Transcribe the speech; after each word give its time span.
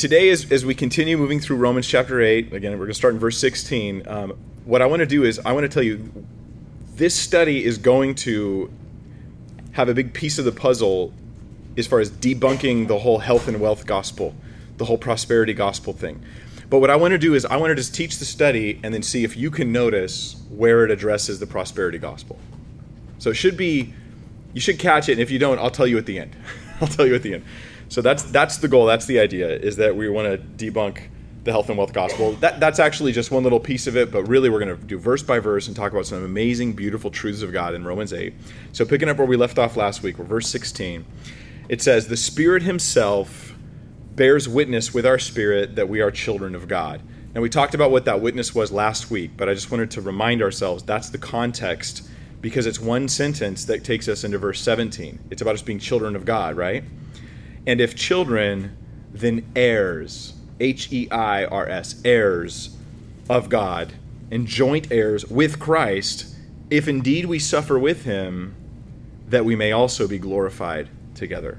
today, 0.00 0.30
as, 0.30 0.50
as 0.50 0.64
we 0.64 0.74
continue 0.74 1.18
moving 1.18 1.40
through 1.40 1.56
Romans 1.56 1.86
chapter 1.86 2.22
8, 2.22 2.54
again, 2.54 2.72
we're 2.72 2.78
going 2.78 2.88
to 2.88 2.94
start 2.94 3.12
in 3.12 3.20
verse 3.20 3.36
16. 3.36 4.08
Um, 4.08 4.30
what 4.64 4.80
I 4.80 4.86
want 4.86 5.00
to 5.00 5.06
do 5.06 5.24
is, 5.24 5.38
I 5.40 5.52
want 5.52 5.64
to 5.64 5.68
tell 5.68 5.82
you, 5.82 6.10
this 6.94 7.14
study 7.14 7.62
is 7.62 7.76
going 7.76 8.14
to 8.16 8.72
have 9.72 9.90
a 9.90 9.94
big 9.94 10.14
piece 10.14 10.38
of 10.38 10.46
the 10.46 10.52
puzzle 10.52 11.12
as 11.76 11.86
far 11.86 12.00
as 12.00 12.10
debunking 12.10 12.88
the 12.88 12.98
whole 12.98 13.18
health 13.18 13.46
and 13.46 13.60
wealth 13.60 13.84
gospel, 13.84 14.34
the 14.78 14.86
whole 14.86 14.96
prosperity 14.96 15.52
gospel 15.52 15.92
thing. 15.92 16.24
But 16.70 16.78
what 16.78 16.88
I 16.88 16.96
want 16.96 17.12
to 17.12 17.18
do 17.18 17.34
is, 17.34 17.44
I 17.44 17.58
want 17.58 17.70
to 17.70 17.74
just 17.74 17.94
teach 17.94 18.16
the 18.16 18.24
study 18.24 18.80
and 18.82 18.94
then 18.94 19.02
see 19.02 19.22
if 19.22 19.36
you 19.36 19.50
can 19.50 19.70
notice 19.70 20.42
where 20.48 20.82
it 20.82 20.90
addresses 20.90 21.40
the 21.40 21.46
prosperity 21.46 21.98
gospel. 21.98 22.38
So 23.18 23.28
it 23.28 23.34
should 23.34 23.58
be, 23.58 23.92
you 24.54 24.62
should 24.62 24.78
catch 24.78 25.10
it. 25.10 25.12
And 25.12 25.20
if 25.20 25.30
you 25.30 25.38
don't, 25.38 25.58
I'll 25.58 25.70
tell 25.70 25.86
you 25.86 25.98
at 25.98 26.06
the 26.06 26.18
end. 26.18 26.34
I'll 26.80 26.88
tell 26.88 27.06
you 27.06 27.14
at 27.14 27.22
the 27.22 27.34
end. 27.34 27.44
So 27.90 28.00
that's 28.00 28.22
that's 28.22 28.58
the 28.58 28.68
goal. 28.68 28.86
That's 28.86 29.06
the 29.06 29.18
idea. 29.18 29.48
Is 29.48 29.76
that 29.76 29.96
we 29.96 30.08
want 30.08 30.28
to 30.28 30.38
debunk 30.38 31.08
the 31.42 31.50
health 31.50 31.68
and 31.68 31.76
wealth 31.76 31.92
gospel. 31.92 32.32
That 32.34 32.60
that's 32.60 32.78
actually 32.78 33.12
just 33.12 33.30
one 33.30 33.42
little 33.42 33.58
piece 33.60 33.86
of 33.86 33.96
it, 33.96 34.12
but 34.12 34.24
really 34.24 34.48
we're 34.48 34.60
going 34.60 34.76
to 34.76 34.82
do 34.82 34.96
verse 34.96 35.22
by 35.22 35.40
verse 35.40 35.66
and 35.66 35.76
talk 35.76 35.90
about 35.90 36.06
some 36.06 36.22
amazing, 36.22 36.74
beautiful 36.74 37.10
truths 37.10 37.42
of 37.42 37.52
God 37.52 37.74
in 37.74 37.84
Romans 37.84 38.12
eight. 38.12 38.34
So 38.72 38.84
picking 38.84 39.08
up 39.08 39.18
where 39.18 39.26
we 39.26 39.36
left 39.36 39.58
off 39.58 39.76
last 39.76 40.02
week, 40.02 40.16
verse 40.16 40.48
sixteen. 40.48 41.04
It 41.68 41.82
says, 41.82 42.06
"The 42.06 42.16
Spirit 42.16 42.62
Himself 42.62 43.54
bears 44.14 44.48
witness 44.48 44.94
with 44.94 45.04
our 45.04 45.18
spirit 45.18 45.74
that 45.76 45.88
we 45.88 46.00
are 46.00 46.12
children 46.12 46.54
of 46.54 46.68
God." 46.68 47.02
Now 47.34 47.40
we 47.40 47.48
talked 47.48 47.74
about 47.74 47.90
what 47.90 48.04
that 48.04 48.20
witness 48.20 48.54
was 48.54 48.70
last 48.70 49.10
week, 49.10 49.32
but 49.36 49.48
I 49.48 49.54
just 49.54 49.70
wanted 49.70 49.90
to 49.92 50.00
remind 50.00 50.42
ourselves 50.42 50.84
that's 50.84 51.10
the 51.10 51.18
context 51.18 52.08
because 52.40 52.66
it's 52.66 52.80
one 52.80 53.08
sentence 53.08 53.64
that 53.66 53.84
takes 53.84 54.08
us 54.08 54.24
into 54.24 54.38
verse 54.38 54.60
17. 54.60 55.18
It's 55.30 55.42
about 55.42 55.54
us 55.54 55.62
being 55.62 55.78
children 55.78 56.16
of 56.16 56.24
God, 56.24 56.56
right? 56.56 56.84
And 57.66 57.80
if 57.80 57.94
children, 57.94 58.76
then 59.12 59.44
heirs, 59.54 60.34
H 60.58 60.92
E 60.92 61.10
I 61.10 61.44
R 61.44 61.68
S, 61.68 62.00
heirs 62.04 62.76
of 63.28 63.48
God, 63.48 63.92
and 64.30 64.46
joint 64.46 64.90
heirs 64.90 65.26
with 65.26 65.58
Christ, 65.58 66.34
if 66.70 66.88
indeed 66.88 67.26
we 67.26 67.38
suffer 67.38 67.78
with 67.78 68.04
him, 68.04 68.54
that 69.28 69.44
we 69.44 69.56
may 69.56 69.72
also 69.72 70.06
be 70.08 70.18
glorified 70.18 70.88
together. 71.14 71.58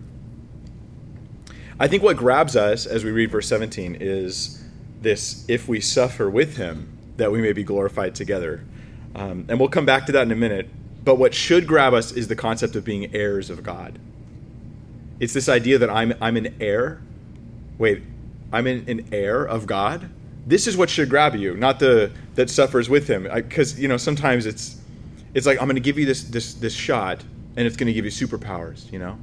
I 1.79 1.87
think 1.87 2.03
what 2.03 2.17
grabs 2.17 2.55
us 2.55 2.85
as 2.85 3.03
we 3.03 3.11
read 3.11 3.31
verse 3.31 3.47
17 3.47 3.97
is 3.99 4.63
this 5.01 5.45
if 5.47 5.67
we 5.67 5.79
suffer 5.81 6.29
with 6.29 6.57
him, 6.57 6.97
that 7.17 7.31
we 7.31 7.41
may 7.41 7.53
be 7.53 7.63
glorified 7.63 8.15
together. 8.15 8.63
Um, 9.15 9.45
and 9.49 9.59
we'll 9.59 9.69
come 9.69 9.85
back 9.85 10.05
to 10.05 10.11
that 10.13 10.23
in 10.23 10.31
a 10.31 10.35
minute. 10.35 10.69
But 11.03 11.15
what 11.15 11.33
should 11.33 11.65
grab 11.65 11.93
us 11.93 12.11
is 12.11 12.27
the 12.27 12.35
concept 12.35 12.75
of 12.75 12.85
being 12.85 13.13
heirs 13.15 13.49
of 13.49 13.63
God. 13.63 13.97
It's 15.21 15.33
this 15.33 15.47
idea 15.47 15.77
that 15.77 15.89
I'm 15.89 16.13
I'm 16.19 16.35
an 16.35 16.55
heir. 16.59 16.99
Wait, 17.77 18.01
I'm 18.51 18.65
an, 18.65 18.83
an 18.87 19.07
heir 19.13 19.43
of 19.43 19.67
God. 19.67 20.09
This 20.47 20.65
is 20.65 20.75
what 20.75 20.89
should 20.89 21.11
grab 21.11 21.35
you, 21.35 21.55
not 21.55 21.77
the 21.77 22.11
that 22.33 22.49
suffers 22.49 22.89
with 22.89 23.07
Him. 23.07 23.29
Because 23.31 23.79
you 23.79 23.87
know 23.87 23.97
sometimes 23.97 24.47
it's 24.47 24.81
it's 25.35 25.45
like 25.45 25.59
I'm 25.61 25.67
going 25.67 25.75
to 25.75 25.81
give 25.81 25.99
you 25.99 26.07
this 26.07 26.23
this 26.23 26.55
this 26.55 26.73
shot, 26.73 27.23
and 27.55 27.67
it's 27.67 27.77
going 27.77 27.85
to 27.85 27.93
give 27.93 28.03
you 28.03 28.09
superpowers. 28.09 28.91
You 28.91 28.97
know, 28.97 29.19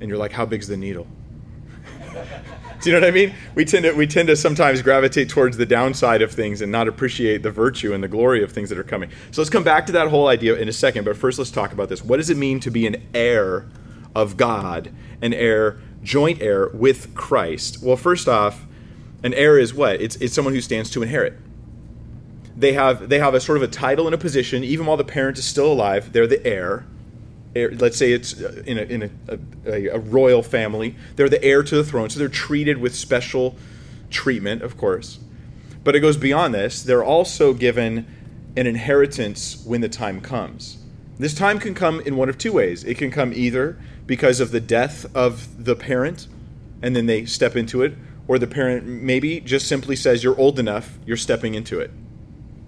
and 0.00 0.08
you're 0.08 0.18
like, 0.18 0.30
how 0.30 0.46
big's 0.46 0.68
the 0.68 0.76
needle? 0.76 1.08
Do 2.80 2.90
you 2.90 2.92
know 2.94 3.00
what 3.00 3.08
I 3.08 3.10
mean? 3.10 3.34
We 3.56 3.64
tend 3.64 3.84
to 3.86 3.92
we 3.92 4.06
tend 4.06 4.28
to 4.28 4.36
sometimes 4.36 4.82
gravitate 4.82 5.28
towards 5.28 5.56
the 5.56 5.66
downside 5.66 6.22
of 6.22 6.30
things 6.30 6.62
and 6.62 6.70
not 6.70 6.86
appreciate 6.86 7.42
the 7.42 7.50
virtue 7.50 7.92
and 7.92 8.04
the 8.04 8.08
glory 8.08 8.44
of 8.44 8.52
things 8.52 8.68
that 8.68 8.78
are 8.78 8.84
coming. 8.84 9.10
So 9.32 9.42
let's 9.42 9.50
come 9.50 9.64
back 9.64 9.86
to 9.86 9.92
that 9.92 10.06
whole 10.06 10.28
idea 10.28 10.54
in 10.54 10.68
a 10.68 10.72
second. 10.72 11.02
But 11.04 11.16
first, 11.16 11.40
let's 11.40 11.50
talk 11.50 11.72
about 11.72 11.88
this. 11.88 12.04
What 12.04 12.18
does 12.18 12.30
it 12.30 12.36
mean 12.36 12.60
to 12.60 12.70
be 12.70 12.86
an 12.86 13.02
heir 13.14 13.66
of 14.14 14.36
God, 14.36 14.92
an 15.22 15.32
heir, 15.32 15.78
joint 16.02 16.40
heir 16.40 16.68
with 16.68 17.14
Christ. 17.14 17.82
Well, 17.82 17.96
first 17.96 18.28
off, 18.28 18.66
an 19.22 19.34
heir 19.34 19.58
is 19.58 19.74
what? 19.74 20.00
It's, 20.00 20.16
it's 20.16 20.34
someone 20.34 20.54
who 20.54 20.60
stands 20.60 20.90
to 20.90 21.02
inherit. 21.02 21.34
They 22.56 22.72
have, 22.72 23.08
they 23.08 23.18
have 23.18 23.34
a 23.34 23.40
sort 23.40 23.56
of 23.58 23.62
a 23.62 23.68
title 23.68 24.06
and 24.06 24.14
a 24.14 24.18
position, 24.18 24.64
even 24.64 24.86
while 24.86 24.96
the 24.96 25.04
parent 25.04 25.38
is 25.38 25.44
still 25.44 25.72
alive, 25.72 26.12
they're 26.12 26.26
the 26.26 26.44
heir. 26.46 26.84
heir 27.54 27.70
let's 27.72 27.96
say 27.96 28.12
it's 28.12 28.40
uh, 28.40 28.62
in, 28.66 28.78
a, 28.78 28.82
in 28.82 29.02
a, 29.28 29.38
a, 29.66 29.86
a 29.88 29.98
royal 29.98 30.42
family, 30.42 30.96
they're 31.16 31.28
the 31.28 31.42
heir 31.42 31.62
to 31.62 31.76
the 31.76 31.84
throne, 31.84 32.10
so 32.10 32.18
they're 32.18 32.28
treated 32.28 32.78
with 32.78 32.94
special 32.94 33.56
treatment, 34.10 34.62
of 34.62 34.76
course. 34.76 35.18
But 35.84 35.96
it 35.96 36.00
goes 36.00 36.16
beyond 36.16 36.52
this. 36.52 36.82
They're 36.82 37.04
also 37.04 37.54
given 37.54 38.06
an 38.56 38.66
inheritance 38.66 39.62
when 39.64 39.80
the 39.80 39.88
time 39.88 40.20
comes. 40.20 40.78
This 41.18 41.34
time 41.34 41.58
can 41.58 41.74
come 41.74 42.00
in 42.00 42.16
one 42.16 42.28
of 42.28 42.36
two 42.36 42.52
ways. 42.52 42.84
It 42.84 42.98
can 42.98 43.10
come 43.10 43.32
either 43.32 43.78
because 44.10 44.40
of 44.40 44.50
the 44.50 44.58
death 44.58 45.06
of 45.14 45.64
the 45.64 45.76
parent, 45.76 46.26
and 46.82 46.96
then 46.96 47.06
they 47.06 47.24
step 47.26 47.54
into 47.54 47.80
it, 47.80 47.94
or 48.26 48.40
the 48.40 48.46
parent 48.48 48.84
maybe 48.84 49.38
just 49.38 49.68
simply 49.68 49.94
says, 49.94 50.24
You're 50.24 50.36
old 50.36 50.58
enough, 50.58 50.98
you're 51.06 51.16
stepping 51.16 51.54
into 51.54 51.78
it. 51.78 51.92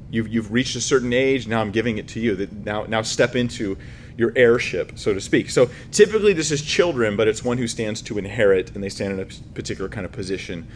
You've, 0.09 0.29
you've 0.29 0.53
reached 0.53 0.77
a 0.77 0.81
certain 0.81 1.13
age, 1.13 1.49
now 1.49 1.61
I'm 1.61 1.73
giving 1.73 1.99
it 1.99 2.07
to 2.11 2.21
you. 2.21 2.49
Now, 2.65 2.85
now 2.85 3.03
step 3.03 3.35
into 3.35 3.77
your 4.17 4.33
heirship, 4.37 4.93
so 4.95 5.15
to 5.15 5.21
speak. 5.21 5.51
So 5.51 5.69
typically 5.91 6.33
this 6.33 6.53
is 6.53 6.63
children, 6.63 7.17
but 7.17 7.27
it's 7.27 7.43
one 7.43 7.59
who 7.59 7.67
stands 7.67 8.03
to 8.03 8.19
inherit, 8.19 8.71
and 8.77 8.85
they 8.85 8.89
stand 8.89 9.13
in 9.13 9.19
a 9.19 9.53
particular 9.53 9.91
kind 9.91 10.07
of 10.07 10.13
position. 10.13 10.69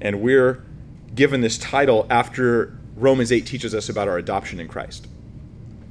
And 0.00 0.20
we're 0.20 0.62
given 1.12 1.40
this 1.40 1.58
title 1.58 2.06
after 2.08 2.78
Romans 2.94 3.32
8 3.32 3.44
teaches 3.44 3.74
us 3.74 3.88
about 3.88 4.06
our 4.06 4.16
adoption 4.16 4.60
in 4.60 4.68
Christ. 4.68 5.08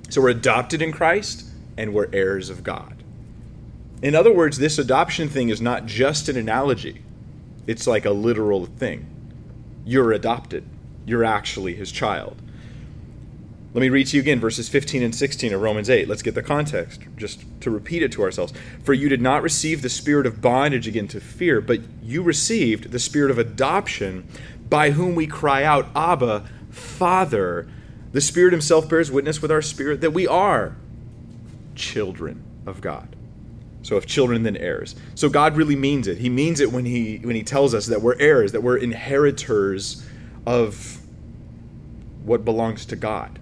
So 0.08 0.22
we're 0.22 0.30
adopted 0.30 0.82
in 0.82 0.94
Christ, 0.94 1.44
and 1.76 1.94
we're 1.94 2.08
heirs 2.14 2.50
of 2.50 2.64
God. 2.64 2.97
In 4.02 4.14
other 4.14 4.32
words, 4.32 4.58
this 4.58 4.78
adoption 4.78 5.28
thing 5.28 5.50
is 5.50 5.60
not 5.60 5.86
just 5.86 6.30
an 6.30 6.38
analogy, 6.38 7.02
it's 7.66 7.88
like 7.88 8.06
a 8.06 8.12
literal 8.12 8.66
thing. 8.66 9.06
You're 9.86 10.12
adopted, 10.12 10.66
you're 11.06 11.24
actually 11.24 11.74
his 11.76 11.92
child. 11.92 12.42
Let 13.74 13.82
me 13.82 13.90
read 13.90 14.08
to 14.08 14.18
you 14.18 14.22
again 14.22 14.40
verses 14.40 14.70
15 14.70 15.04
and 15.04 15.14
16 15.14 15.54
of 15.54 15.62
Romans 15.62 15.90
8. 15.90 16.08
Let's 16.08 16.22
get 16.22 16.36
the 16.36 16.42
context, 16.42 17.02
just 17.16 17.44
to 17.62 17.70
repeat 17.70 18.02
it 18.02 18.12
to 18.14 18.24
ourselves. 18.24 18.54
For 18.84 18.94
you 18.94 19.10
did 19.10 19.22
not 19.22 19.44
receive 19.44 19.82
the 19.82 19.90
spirit 19.90 20.26
of 20.26 20.42
bondage 20.42 20.88
again 20.88 21.08
to 21.10 21.20
fear, 21.20 21.62
but 21.62 21.82
you 22.02 22.24
received 22.24 22.92
the 22.92 23.00
spirit 23.00 23.30
of 23.30 23.38
adoption, 23.38 24.28
by 24.70 24.92
whom 24.92 25.16
we 25.16 25.28
cry 25.28 25.64
out, 25.64 25.88
Abba, 25.96 26.50
Father. 26.70 27.68
The 28.14 28.22
Spirit 28.22 28.54
Himself 28.54 28.90
bears 28.90 29.12
witness 29.12 29.42
with 29.42 29.52
our 29.52 29.62
spirit 29.62 30.02
that 30.02 30.12
we 30.12 30.26
are 30.26 30.76
children 31.76 32.44
of 32.66 32.82
God. 32.82 33.17
So 33.84 33.96
if 33.98 34.06
children, 34.06 34.44
then 34.44 34.58
heirs. 34.58 34.96
So 35.16 35.30
God 35.30 35.56
really 35.56 35.76
means 35.76 36.08
it. 36.08 36.18
He 36.18 36.30
means 36.30 36.60
it 36.60 36.72
when 36.72 36.86
he 36.86 37.18
when 37.18 37.36
he 37.36 37.44
tells 37.44 37.74
us 37.74 37.86
that 37.88 38.02
we're 38.02 38.20
heirs, 38.20 38.52
that 38.52 38.62
we're 38.62 38.78
inheritors 38.78 40.06
of 40.46 41.00
what 42.24 42.44
belongs 42.44 42.86
to 42.88 42.96
God. 42.96 43.40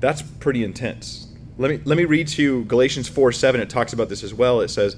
That's 0.00 0.22
pretty 0.22 0.64
intense. 0.64 1.28
Let 1.58 1.70
me 1.70 1.80
let 1.84 1.96
me 1.96 2.04
read 2.04 2.28
to 2.28 2.42
you 2.42 2.64
Galatians 2.64 3.08
4 3.08 3.32
7. 3.32 3.60
It 3.60 3.70
talks 3.70 3.92
about 3.92 4.08
this 4.08 4.22
as 4.22 4.34
well. 4.34 4.60
It 4.60 4.68
says, 4.68 4.96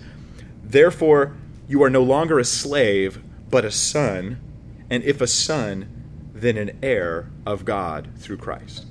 Therefore 0.62 1.36
you 1.68 1.82
are 1.82 1.90
no 1.90 2.02
longer 2.02 2.38
a 2.38 2.44
slave, 2.44 3.22
but 3.50 3.64
a 3.64 3.70
son, 3.70 4.40
and 4.88 5.02
if 5.02 5.20
a 5.20 5.26
son, 5.26 5.88
then 6.32 6.56
an 6.56 6.78
heir 6.82 7.30
of 7.44 7.64
God 7.64 8.08
through 8.16 8.36
Christ. 8.36 8.86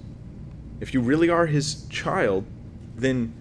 If 0.79 0.93
you 0.93 0.99
really 0.99 1.29
are 1.29 1.45
his 1.45 1.85
child, 1.87 2.45
then 2.95 3.33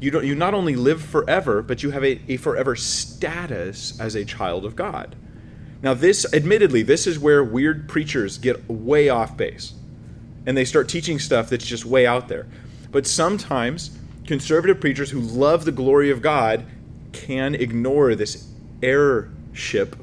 you 0.00 0.10
don't 0.10 0.24
you 0.24 0.34
not 0.34 0.54
only 0.54 0.76
live 0.76 1.02
forever, 1.02 1.62
but 1.62 1.82
you 1.82 1.90
have 1.90 2.04
a, 2.04 2.20
a 2.28 2.36
forever 2.36 2.74
status 2.76 3.98
as 4.00 4.14
a 4.14 4.24
child 4.24 4.64
of 4.64 4.74
God. 4.76 5.14
Now, 5.82 5.94
this, 5.94 6.30
admittedly, 6.34 6.82
this 6.82 7.06
is 7.06 7.18
where 7.18 7.42
weird 7.42 7.88
preachers 7.88 8.38
get 8.38 8.68
way 8.68 9.08
off 9.08 9.36
base 9.36 9.72
and 10.46 10.56
they 10.56 10.64
start 10.64 10.88
teaching 10.88 11.18
stuff 11.18 11.48
that's 11.48 11.66
just 11.66 11.84
way 11.84 12.06
out 12.06 12.28
there. 12.28 12.46
But 12.90 13.06
sometimes 13.06 13.96
conservative 14.26 14.80
preachers 14.80 15.10
who 15.10 15.20
love 15.20 15.64
the 15.64 15.72
glory 15.72 16.10
of 16.10 16.22
God 16.22 16.64
can 17.12 17.54
ignore 17.54 18.14
this 18.14 18.48
heirship 18.82 19.96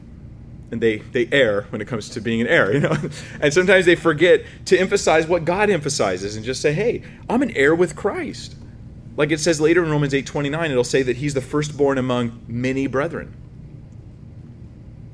and 0.70 0.82
they, 0.82 0.98
they 0.98 1.30
err 1.32 1.64
when 1.70 1.80
it 1.80 1.88
comes 1.88 2.10
to 2.10 2.22
being 2.22 2.42
an 2.42 2.48
heir, 2.48 2.74
you 2.74 2.82
know. 2.82 2.96
and 3.42 3.54
sometimes 3.54 3.86
they 3.86 3.96
forget 3.96 4.44
to 4.66 4.78
emphasize 4.78 5.26
what 5.26 5.46
God 5.46 5.70
emphasizes 5.70 6.36
and 6.36 6.44
just 6.44 6.62
say, 6.62 6.74
hey, 6.74 7.04
I'm 7.30 7.42
an 7.42 7.52
heir 7.52 7.74
with 7.74 7.96
Christ. 7.96 8.56
Like 9.18 9.31
it 9.31 9.40
says 9.40 9.60
later 9.60 9.84
in 9.84 9.90
Romans 9.90 10.14
8:29, 10.14 10.72
it'll 10.72 10.84
say 10.84 11.02
that 11.02 11.18
he's 11.18 11.34
the 11.34 11.42
firstborn 11.42 11.98
among 11.98 12.40
many 12.48 12.86
brethren. 12.88 13.34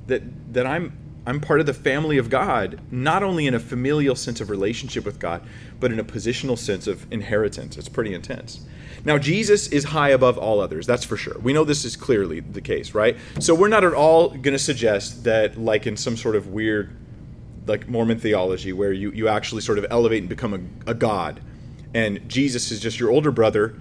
That 0.07 0.53
that 0.53 0.67
I'm 0.67 0.97
I'm 1.25 1.39
part 1.39 1.61
of 1.61 1.65
the 1.65 1.73
family 1.73 2.17
of 2.17 2.29
God, 2.29 2.81
not 2.91 3.23
only 3.23 3.47
in 3.47 3.53
a 3.53 3.59
familial 3.59 4.15
sense 4.15 4.41
of 4.41 4.49
relationship 4.49 5.05
with 5.05 5.19
God, 5.19 5.41
but 5.79 5.89
in 5.89 5.99
a 5.99 6.03
positional 6.03 6.57
sense 6.57 6.85
of 6.85 7.09
inheritance. 7.11 7.77
It's 7.77 7.87
pretty 7.87 8.13
intense. 8.13 8.65
Now, 9.05 9.17
Jesus 9.17 9.67
is 9.67 9.85
high 9.85 10.09
above 10.09 10.37
all 10.37 10.59
others, 10.59 10.85
that's 10.85 11.05
for 11.05 11.15
sure. 11.15 11.37
We 11.39 11.53
know 11.53 11.63
this 11.63 11.85
is 11.85 11.95
clearly 11.95 12.41
the 12.41 12.61
case, 12.61 12.93
right? 12.93 13.17
So 13.39 13.55
we're 13.55 13.69
not 13.69 13.85
at 13.85 13.93
all 13.93 14.29
going 14.29 14.53
to 14.53 14.59
suggest 14.59 15.23
that, 15.23 15.57
like 15.57 15.87
in 15.87 15.95
some 15.95 16.17
sort 16.17 16.35
of 16.35 16.47
weird, 16.47 16.95
like 17.67 17.87
Mormon 17.87 18.19
theology, 18.19 18.73
where 18.73 18.91
you, 18.91 19.11
you 19.11 19.29
actually 19.29 19.61
sort 19.61 19.77
of 19.77 19.85
elevate 19.89 20.19
and 20.19 20.29
become 20.29 20.53
a, 20.85 20.91
a 20.91 20.93
God, 20.93 21.41
and 21.93 22.27
Jesus 22.27 22.71
is 22.71 22.81
just 22.81 22.99
your 22.99 23.09
older 23.09 23.31
brother 23.31 23.75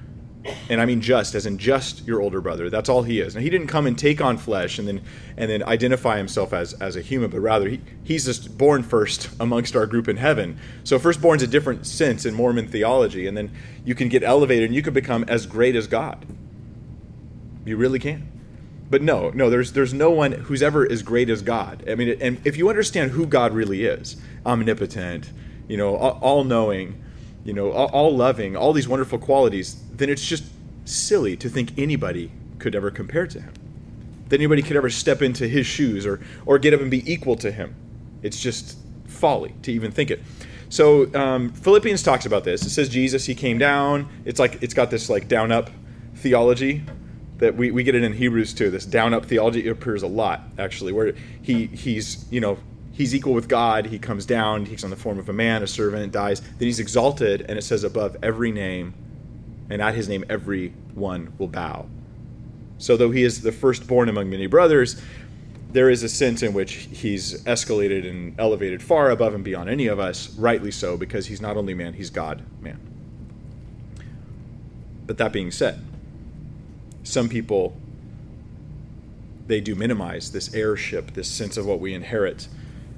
and 0.68 0.80
I 0.80 0.86
mean 0.86 1.00
just, 1.00 1.34
as 1.34 1.46
in 1.46 1.58
just 1.58 2.06
your 2.06 2.20
older 2.20 2.40
brother. 2.40 2.68
That's 2.68 2.88
all 2.88 3.02
he 3.02 3.20
is. 3.20 3.34
Now 3.34 3.40
he 3.40 3.50
didn't 3.50 3.68
come 3.68 3.86
and 3.86 3.98
take 3.98 4.20
on 4.20 4.36
flesh 4.36 4.78
and 4.78 4.88
then 4.88 5.02
and 5.36 5.50
then 5.50 5.62
identify 5.62 6.18
himself 6.18 6.52
as 6.52 6.74
as 6.74 6.96
a 6.96 7.00
human, 7.00 7.30
but 7.30 7.40
rather 7.40 7.68
he, 7.68 7.80
he's 8.02 8.24
just 8.24 8.56
born 8.58 8.82
first 8.82 9.28
amongst 9.40 9.76
our 9.76 9.86
group 9.86 10.08
in 10.08 10.16
heaven. 10.16 10.58
So 10.84 10.98
firstborn's 10.98 11.42
a 11.42 11.46
different 11.46 11.86
sense 11.86 12.26
in 12.26 12.34
Mormon 12.34 12.68
theology, 12.68 13.26
and 13.26 13.36
then 13.36 13.52
you 13.84 13.94
can 13.94 14.08
get 14.08 14.22
elevated 14.22 14.66
and 14.66 14.74
you 14.74 14.82
can 14.82 14.94
become 14.94 15.24
as 15.28 15.46
great 15.46 15.76
as 15.76 15.86
God. 15.86 16.26
You 17.64 17.76
really 17.76 17.98
can. 17.98 18.28
But 18.90 19.00
no, 19.00 19.30
no, 19.30 19.48
there's 19.48 19.72
there's 19.72 19.94
no 19.94 20.10
one 20.10 20.32
who's 20.32 20.62
ever 20.62 20.90
as 20.90 21.02
great 21.02 21.30
as 21.30 21.40
God. 21.40 21.88
I 21.88 21.94
mean, 21.94 22.18
and 22.20 22.40
if 22.44 22.56
you 22.56 22.68
understand 22.68 23.12
who 23.12 23.26
God 23.26 23.54
really 23.54 23.84
is, 23.84 24.16
omnipotent, 24.44 25.30
you 25.68 25.76
know, 25.76 25.96
all 25.96 26.44
knowing, 26.44 27.01
you 27.44 27.52
know, 27.52 27.72
all 27.72 28.14
loving, 28.14 28.56
all 28.56 28.72
these 28.72 28.88
wonderful 28.88 29.18
qualities, 29.18 29.82
then 29.92 30.08
it's 30.08 30.24
just 30.24 30.44
silly 30.84 31.36
to 31.36 31.48
think 31.48 31.76
anybody 31.78 32.30
could 32.58 32.74
ever 32.74 32.90
compare 32.90 33.26
to 33.26 33.40
him. 33.40 33.52
That 34.28 34.36
anybody 34.36 34.62
could 34.62 34.76
ever 34.76 34.90
step 34.90 35.20
into 35.20 35.46
his 35.46 35.66
shoes 35.66 36.06
or 36.06 36.20
or 36.46 36.58
get 36.58 36.72
up 36.72 36.80
and 36.80 36.90
be 36.90 37.10
equal 37.10 37.36
to 37.36 37.50
him. 37.50 37.74
It's 38.22 38.40
just 38.40 38.78
folly 39.06 39.54
to 39.62 39.72
even 39.72 39.90
think 39.92 40.10
it. 40.10 40.22
So 40.68 41.12
um, 41.14 41.52
Philippians 41.52 42.02
talks 42.02 42.24
about 42.24 42.44
this. 42.44 42.64
It 42.64 42.70
says 42.70 42.88
Jesus, 42.88 43.26
he 43.26 43.34
came 43.34 43.58
down. 43.58 44.08
It's 44.24 44.40
like 44.40 44.62
it's 44.62 44.72
got 44.72 44.90
this 44.90 45.10
like 45.10 45.28
down 45.28 45.52
up 45.52 45.70
theology 46.14 46.82
that 47.38 47.56
we, 47.56 47.70
we 47.72 47.82
get 47.82 47.94
it 47.94 48.04
in 48.04 48.12
Hebrews 48.12 48.54
too. 48.54 48.70
This 48.70 48.86
down 48.86 49.12
up 49.12 49.26
theology 49.26 49.68
appears 49.68 50.02
a 50.02 50.06
lot 50.06 50.44
actually, 50.58 50.92
where 50.92 51.12
he 51.42 51.66
he's 51.66 52.24
you 52.30 52.40
know 52.40 52.56
he's 52.92 53.14
equal 53.14 53.32
with 53.32 53.48
God. 53.48 53.86
He 53.86 53.98
comes 53.98 54.24
down. 54.26 54.66
He's 54.66 54.84
on 54.84 54.90
the 54.90 54.96
form 54.96 55.18
of 55.18 55.28
a 55.28 55.32
man, 55.32 55.62
a 55.62 55.66
servant, 55.66 56.12
dies. 56.12 56.40
Then 56.40 56.66
he's 56.68 56.80
exalted, 56.80 57.42
and 57.48 57.58
it 57.58 57.62
says 57.62 57.84
above 57.84 58.16
every 58.22 58.52
name, 58.52 58.94
and 59.70 59.82
at 59.82 59.94
his 59.94 60.08
name 60.08 60.24
every 60.28 60.74
one 60.94 61.32
will 61.38 61.48
bow. 61.48 61.86
So 62.78 62.96
though 62.96 63.10
he 63.10 63.22
is 63.22 63.42
the 63.42 63.52
firstborn 63.52 64.08
among 64.08 64.30
many 64.30 64.46
brothers, 64.46 65.00
there 65.70 65.88
is 65.88 66.02
a 66.02 66.08
sense 66.08 66.42
in 66.42 66.52
which 66.52 66.88
he's 66.92 67.42
escalated 67.44 68.08
and 68.08 68.38
elevated 68.38 68.82
far 68.82 69.10
above 69.10 69.34
and 69.34 69.42
beyond 69.42 69.70
any 69.70 69.86
of 69.86 69.98
us, 69.98 70.34
rightly 70.36 70.70
so, 70.70 70.96
because 70.96 71.26
he's 71.26 71.40
not 71.40 71.56
only 71.56 71.74
man, 71.74 71.94
he's 71.94 72.10
God 72.10 72.42
man. 72.60 72.78
But 75.06 75.18
that 75.18 75.32
being 75.32 75.50
said, 75.50 75.82
some 77.04 77.28
people 77.28 77.74
they 79.46 79.60
do 79.60 79.74
minimize 79.74 80.32
this 80.32 80.54
heirship, 80.54 81.12
this 81.14 81.28
sense 81.28 81.56
of 81.56 81.66
what 81.66 81.80
we 81.80 81.94
inherit. 81.94 82.48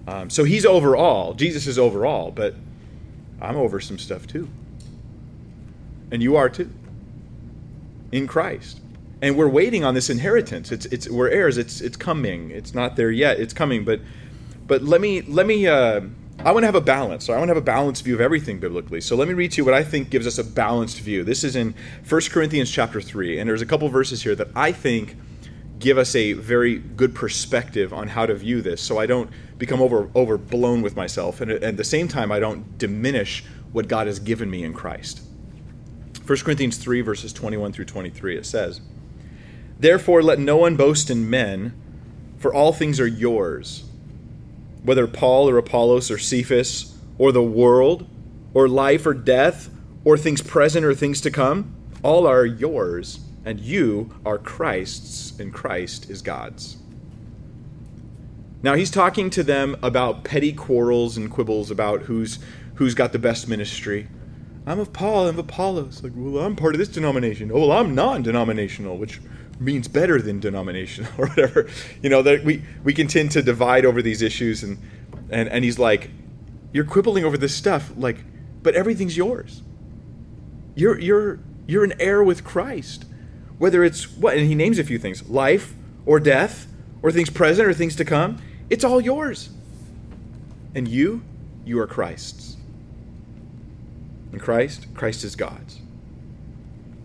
Um, 0.06 0.30
so 0.30 0.44
he's 0.44 0.66
overall, 0.66 1.34
Jesus 1.34 1.66
is 1.66 1.78
overall, 1.78 2.30
but 2.30 2.54
I'm 3.40 3.56
over 3.56 3.80
some 3.80 3.98
stuff 3.98 4.26
too. 4.26 4.48
And 6.10 6.22
you 6.22 6.36
are 6.36 6.48
too. 6.48 6.70
In 8.12 8.26
Christ. 8.26 8.80
And 9.22 9.36
we're 9.36 9.48
waiting 9.48 9.84
on 9.84 9.94
this 9.94 10.10
inheritance. 10.10 10.70
It's 10.70 10.86
it's 10.86 11.08
we're 11.08 11.28
heirs. 11.28 11.56
It's 11.56 11.80
it's 11.80 11.96
coming. 11.96 12.50
It's 12.50 12.74
not 12.74 12.96
there 12.96 13.10
yet. 13.10 13.40
It's 13.40 13.54
coming. 13.54 13.84
But 13.84 14.00
but 14.66 14.82
let 14.82 15.00
me 15.00 15.22
let 15.22 15.46
me 15.46 15.66
uh, 15.66 16.02
I 16.40 16.52
want 16.52 16.62
to 16.62 16.66
have 16.66 16.74
a 16.74 16.80
balance. 16.80 17.24
So 17.24 17.32
I 17.32 17.38
want 17.38 17.48
to 17.48 17.54
have 17.54 17.62
a 17.62 17.64
balanced 17.64 18.04
view 18.04 18.14
of 18.14 18.20
everything 18.20 18.58
biblically. 18.58 19.00
So 19.00 19.16
let 19.16 19.28
me 19.28 19.34
read 19.34 19.52
to 19.52 19.58
you 19.58 19.64
what 19.64 19.74
I 19.74 19.82
think 19.82 20.10
gives 20.10 20.26
us 20.26 20.38
a 20.38 20.44
balanced 20.44 21.00
view. 21.00 21.24
This 21.24 21.42
is 21.42 21.56
in 21.56 21.74
1 22.06 22.20
Corinthians 22.30 22.70
chapter 22.70 23.00
3, 23.00 23.38
and 23.38 23.48
there's 23.48 23.62
a 23.62 23.66
couple 23.66 23.88
verses 23.88 24.22
here 24.22 24.34
that 24.34 24.48
I 24.54 24.72
think 24.72 25.16
give 25.78 25.98
us 25.98 26.14
a 26.14 26.32
very 26.34 26.78
good 26.78 27.14
perspective 27.14 27.92
on 27.92 28.08
how 28.08 28.26
to 28.26 28.34
view 28.34 28.62
this 28.62 28.80
so 28.80 28.98
I 28.98 29.06
don't 29.06 29.30
become 29.58 29.80
over 29.80 30.08
overblown 30.14 30.82
with 30.82 30.96
myself 30.96 31.40
and 31.40 31.50
at 31.50 31.76
the 31.76 31.84
same 31.84 32.08
time 32.08 32.30
I 32.30 32.40
don't 32.40 32.78
diminish 32.78 33.44
what 33.72 33.88
God 33.88 34.06
has 34.06 34.18
given 34.18 34.50
me 34.50 34.62
in 34.62 34.72
Christ. 34.72 35.20
1 36.26 36.38
Corinthians 36.38 36.76
3 36.78 37.00
verses 37.00 37.32
21 37.32 37.72
through 37.72 37.84
23 37.86 38.36
it 38.36 38.46
says, 38.46 38.80
"Therefore 39.78 40.22
let 40.22 40.38
no 40.38 40.56
one 40.56 40.76
boast 40.76 41.10
in 41.10 41.28
men, 41.28 41.74
for 42.38 42.54
all 42.54 42.72
things 42.72 43.00
are 43.00 43.06
yours." 43.06 43.84
whether 44.84 45.06
Paul 45.06 45.48
or 45.48 45.58
Apollos 45.58 46.10
or 46.10 46.18
Cephas 46.18 46.94
or 47.18 47.32
the 47.32 47.42
world 47.42 48.06
or 48.52 48.68
life 48.68 49.06
or 49.06 49.14
death 49.14 49.70
or 50.04 50.16
things 50.16 50.42
present 50.42 50.84
or 50.84 50.94
things 50.94 51.20
to 51.22 51.30
come, 51.30 51.74
all 52.02 52.26
are 52.26 52.44
yours, 52.44 53.20
and 53.44 53.60
you 53.60 54.14
are 54.24 54.38
Christ's, 54.38 55.38
and 55.38 55.52
Christ 55.52 56.10
is 56.10 56.22
God's. 56.22 56.78
Now 58.62 58.74
he's 58.74 58.90
talking 58.90 59.28
to 59.30 59.42
them 59.42 59.76
about 59.82 60.24
petty 60.24 60.52
quarrels 60.52 61.16
and 61.16 61.30
quibbles 61.30 61.70
about 61.70 62.02
who's 62.02 62.38
who's 62.76 62.94
got 62.94 63.12
the 63.12 63.18
best 63.18 63.46
ministry. 63.46 64.08
I'm 64.66 64.80
of 64.80 64.92
Paul, 64.92 65.28
I'm 65.28 65.38
of 65.38 65.38
Apollos. 65.38 66.02
Like, 66.02 66.12
well, 66.16 66.44
I'm 66.44 66.56
part 66.56 66.74
of 66.74 66.78
this 66.78 66.88
denomination. 66.88 67.50
Oh, 67.52 67.60
well, 67.60 67.72
I'm 67.72 67.94
non-denominational, 67.94 68.96
which 68.96 69.20
means 69.60 69.86
better 69.86 70.20
than 70.20 70.40
denomination 70.40 71.06
or 71.18 71.28
whatever. 71.28 71.68
You 72.02 72.08
know, 72.08 72.22
that 72.22 72.42
we, 72.44 72.62
we 72.82 72.94
can 72.94 73.06
tend 73.06 73.30
to 73.32 73.42
divide 73.42 73.84
over 73.84 74.00
these 74.00 74.22
issues 74.22 74.62
and, 74.62 74.78
and, 75.30 75.48
and 75.50 75.64
he's 75.64 75.78
like, 75.78 76.10
You're 76.72 76.84
quibbling 76.84 77.24
over 77.24 77.36
this 77.36 77.54
stuff, 77.54 77.92
like, 77.96 78.24
but 78.62 78.74
everything's 78.74 79.16
yours. 79.16 79.62
You're 80.74 80.98
you're 80.98 81.38
you're 81.66 81.84
an 81.84 81.92
heir 82.00 82.24
with 82.24 82.42
Christ. 82.42 83.04
Whether 83.58 83.84
it's 83.84 84.10
what 84.16 84.36
and 84.36 84.46
he 84.46 84.54
names 84.54 84.78
a 84.78 84.84
few 84.84 84.98
things, 84.98 85.28
life 85.28 85.74
or 86.06 86.20
death, 86.20 86.66
or 87.02 87.12
things 87.12 87.30
present 87.30 87.68
or 87.68 87.74
things 87.74 87.96
to 87.96 88.04
come, 88.04 88.40
it's 88.70 88.82
all 88.82 89.00
yours. 89.00 89.50
And 90.74 90.88
you, 90.88 91.22
you 91.64 91.78
are 91.78 91.86
Christ's. 91.86 92.56
And 94.32 94.40
Christ, 94.40 94.86
Christ 94.94 95.22
is 95.22 95.36
God's. 95.36 95.80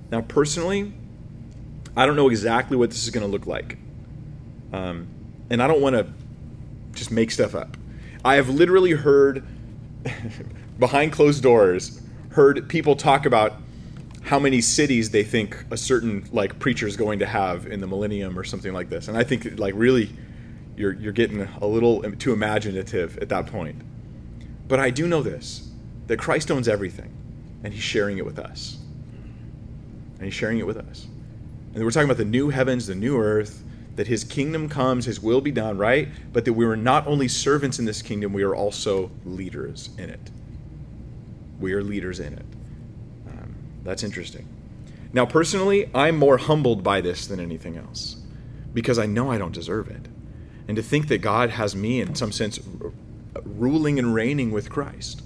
Now, 0.10 0.22
personally, 0.22 0.94
I 1.96 2.06
don't 2.06 2.16
know 2.16 2.30
exactly 2.30 2.78
what 2.78 2.90
this 2.90 3.04
is 3.04 3.10
going 3.10 3.26
to 3.26 3.32
look 3.32 3.46
like. 3.46 3.78
Um, 4.74 5.08
and 5.50 5.62
I 5.62 5.68
don't 5.68 5.82
want 5.82 5.96
to 5.96 6.08
just 6.94 7.12
make 7.12 7.30
stuff 7.30 7.54
up. 7.54 7.78
I 8.24 8.36
have 8.36 8.50
literally 8.50 8.92
heard, 8.92 9.46
behind 10.80 11.12
closed 11.12 11.44
doors, 11.44 12.02
heard 12.32 12.70
people 12.70 12.96
talk 12.96 13.26
about 13.26 13.56
how 14.22 14.40
many 14.40 14.62
cities 14.62 15.12
they 15.12 15.24
think 15.24 15.66
a 15.72 15.78
certain 15.78 16.28
like 16.32 16.60
preacher 16.60 16.88
is 16.88 16.98
going 16.98 17.20
to 17.20 17.26
have 17.26 17.68
in 17.68 17.80
the 17.80 17.88
millennium 17.88 18.38
or 18.38 18.44
something 18.44 18.74
like 18.74 18.90
this. 18.90 19.08
And 19.08 19.18
I 19.18 19.24
think 19.24 19.58
like 19.58 19.74
really 19.76 20.10
you're 20.76 20.94
you're 20.94 21.14
getting 21.14 21.42
a 21.42 21.66
little 21.66 22.02
too 22.14 22.34
imaginative 22.34 23.18
at 23.20 23.30
that 23.30 23.48
point. 23.48 23.82
But 24.68 24.80
I 24.80 24.90
do 24.90 25.08
know 25.08 25.22
this 25.22 25.70
that 26.08 26.18
Christ 26.18 26.52
owns 26.52 26.68
everything 26.68 27.14
and 27.64 27.74
he's 27.74 27.84
sharing 27.84 28.18
it 28.18 28.26
with 28.26 28.40
us. 28.40 28.78
And 30.16 30.26
he's 30.26 30.34
sharing 30.34 30.60
it 30.60 30.68
with 30.68 30.78
us. 30.78 31.08
And 31.74 31.84
we're 31.84 31.92
talking 31.92 32.10
about 32.10 32.18
the 32.18 32.26
new 32.26 32.50
heavens, 32.50 32.88
the 32.88 32.96
new 32.96 33.18
earth, 33.18 33.64
that 33.96 34.08
his 34.08 34.24
kingdom 34.24 34.70
comes, 34.70 35.06
his 35.06 35.22
will 35.22 35.42
be 35.42 35.52
done, 35.52 35.78
right? 35.78 36.08
But 36.34 36.46
that 36.46 36.54
we 36.54 36.66
are 36.66 36.76
not 36.76 37.06
only 37.08 37.28
servants 37.28 37.80
in 37.80 37.86
this 37.86 38.02
kingdom, 38.02 38.34
we 38.34 38.44
are 38.44 38.56
also 38.56 39.12
leaders 39.26 39.90
in 39.98 40.10
it. 40.10 40.32
We 41.60 41.74
are 41.74 41.84
leaders 41.84 42.20
in 42.20 42.34
it. 42.34 42.46
That's 43.84 44.04
interesting. 44.04 44.48
Now, 45.12 45.26
personally, 45.26 45.90
I'm 45.94 46.18
more 46.18 46.38
humbled 46.38 46.84
by 46.84 47.02
this 47.02 47.26
than 47.28 47.40
anything 47.40 47.78
else 47.78 48.18
because 48.74 49.00
I 49.00 49.06
know 49.06 49.32
I 49.32 49.38
don't 49.38 49.54
deserve 49.54 49.90
it. 49.90 50.08
And 50.68 50.76
to 50.76 50.84
think 50.84 51.08
that 51.08 51.20
God 51.20 51.50
has 51.50 51.76
me, 51.76 52.00
in 52.00 52.14
some 52.14 52.32
sense, 52.32 52.60
ruling 53.44 53.98
and 53.98 54.14
reigning 54.14 54.52
with 54.52 54.70
Christ, 54.70 55.24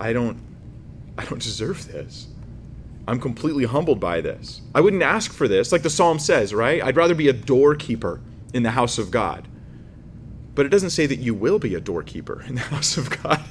I 0.00 0.12
don't, 0.12 0.40
I 1.16 1.24
don't 1.24 1.40
deserve 1.40 1.86
this. 1.86 2.26
I'm 3.06 3.20
completely 3.20 3.64
humbled 3.64 4.00
by 4.00 4.20
this. 4.20 4.62
I 4.74 4.80
wouldn't 4.80 5.02
ask 5.02 5.32
for 5.32 5.46
this, 5.46 5.70
like 5.70 5.82
the 5.82 5.90
psalm 5.90 6.18
says, 6.18 6.52
right? 6.52 6.82
I'd 6.82 6.96
rather 6.96 7.14
be 7.14 7.28
a 7.28 7.32
doorkeeper 7.32 8.20
in 8.52 8.62
the 8.62 8.70
house 8.70 8.98
of 8.98 9.10
God. 9.10 9.46
But 10.54 10.66
it 10.66 10.68
doesn't 10.68 10.90
say 10.90 11.06
that 11.06 11.18
you 11.18 11.34
will 11.34 11.58
be 11.58 11.74
a 11.74 11.80
doorkeeper 11.80 12.42
in 12.42 12.54
the 12.54 12.60
house 12.72 12.96
of 12.96 13.10
God. 13.22 13.42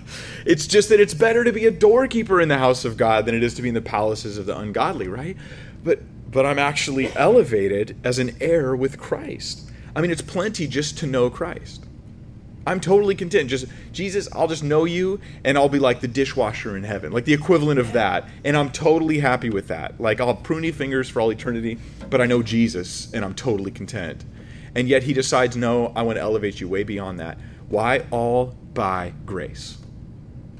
It's 0.45 0.67
just 0.67 0.89
that 0.89 1.00
it's 1.00 1.13
better 1.13 1.43
to 1.43 1.51
be 1.51 1.65
a 1.65 1.72
doorkeeper 1.72 2.39
in 2.39 2.50
the 2.50 2.57
house 2.57 2.86
of 2.86 2.98
God 2.98 3.25
than 3.25 3.36
it 3.36 3.43
is 3.43 3.53
to 3.55 3.62
be 3.62 3.69
in 3.69 3.75
the 3.75 3.81
palaces 3.81 4.38
of 4.38 4.45
the 4.45 4.57
ungodly, 4.57 5.07
right? 5.07 5.38
But 5.83 6.00
but 6.31 6.48
I'm 6.48 6.57
actually 6.57 7.15
elevated 7.15 7.95
as 8.03 8.17
an 8.17 8.36
heir 8.41 8.75
with 8.75 8.98
Christ. 8.98 9.69
I 9.95 10.01
mean, 10.01 10.10
it's 10.10 10.22
plenty 10.22 10.65
just 10.65 10.98
to 10.98 11.05
know 11.05 11.29
Christ. 11.29 11.86
I'm 12.65 12.79
totally 12.79 13.13
content. 13.13 13.50
Just 13.50 13.65
Jesus, 13.91 14.27
I'll 14.33 14.48
just 14.48 14.63
know 14.63 14.86
you 14.86 15.19
and 15.43 15.57
I'll 15.57 15.69
be 15.69 15.79
like 15.79 16.00
the 16.01 16.07
dishwasher 16.07 16.77
in 16.77 16.83
heaven, 16.83 17.12
like 17.12 17.25
the 17.25 17.33
equivalent 17.33 17.79
of 17.79 17.93
that. 17.93 18.27
And 18.43 18.55
I'm 18.55 18.72
totally 18.72 19.19
happy 19.19 19.50
with 19.50 19.67
that. 19.67 20.00
Like 20.00 20.22
I'll 20.22 20.33
have 20.33 20.43
pruny 20.43 20.74
fingers 20.74 21.10
for 21.10 21.22
all 21.22 21.31
eternity, 21.31 21.77
but 22.10 22.22
I 22.22 22.25
know 22.25 22.41
Jesus 22.41 23.13
and 23.13 23.24
I'm 23.24 23.36
totally 23.36 23.72
content. 23.72 24.24
And 24.75 24.88
yet 24.88 25.03
he 25.03 25.13
decides, 25.13 25.56
no, 25.56 25.94
I 25.96 26.01
want 26.01 26.18
to 26.18 26.22
elevate 26.22 26.60
you 26.60 26.68
way 26.68 26.84
beyond 26.84 27.20
that. 27.20 27.38
Why? 27.70 28.06
All 28.12 28.56
by 28.74 29.13
grace. 29.25 29.77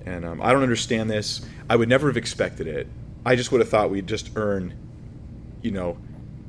And 0.06 0.26
um, 0.26 0.42
I 0.42 0.52
don't 0.52 0.64
understand 0.64 1.10
this. 1.10 1.42
I 1.70 1.76
would 1.76 1.90
never 1.90 2.08
have 2.08 2.18
expected 2.18 2.68
it. 2.68 2.88
I 3.26 3.36
just 3.36 3.52
would 3.52 3.62
have 3.62 3.70
thought 3.70 3.90
we'd 3.90 4.08
just 4.08 4.32
earn, 4.36 4.74
you 5.62 5.72
know, 5.72 5.98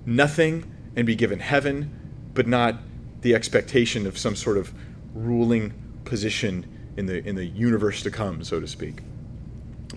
nothing 0.04 0.71
and 0.97 1.06
be 1.06 1.14
given 1.14 1.38
heaven, 1.38 1.90
but 2.35 2.47
not 2.47 2.76
the 3.23 3.35
expectation 3.35 4.06
of 4.06 4.18
some 4.18 4.37
sort 4.37 4.59
of 4.59 4.73
ruling 5.14 5.73
position 6.04 6.66
in 6.97 7.06
the 7.06 7.26
in 7.26 7.37
the 7.37 7.47
universe 7.47 8.02
to 8.02 8.11
come, 8.11 8.44
so 8.44 8.61
to 8.61 8.66
speak. 8.66 9.00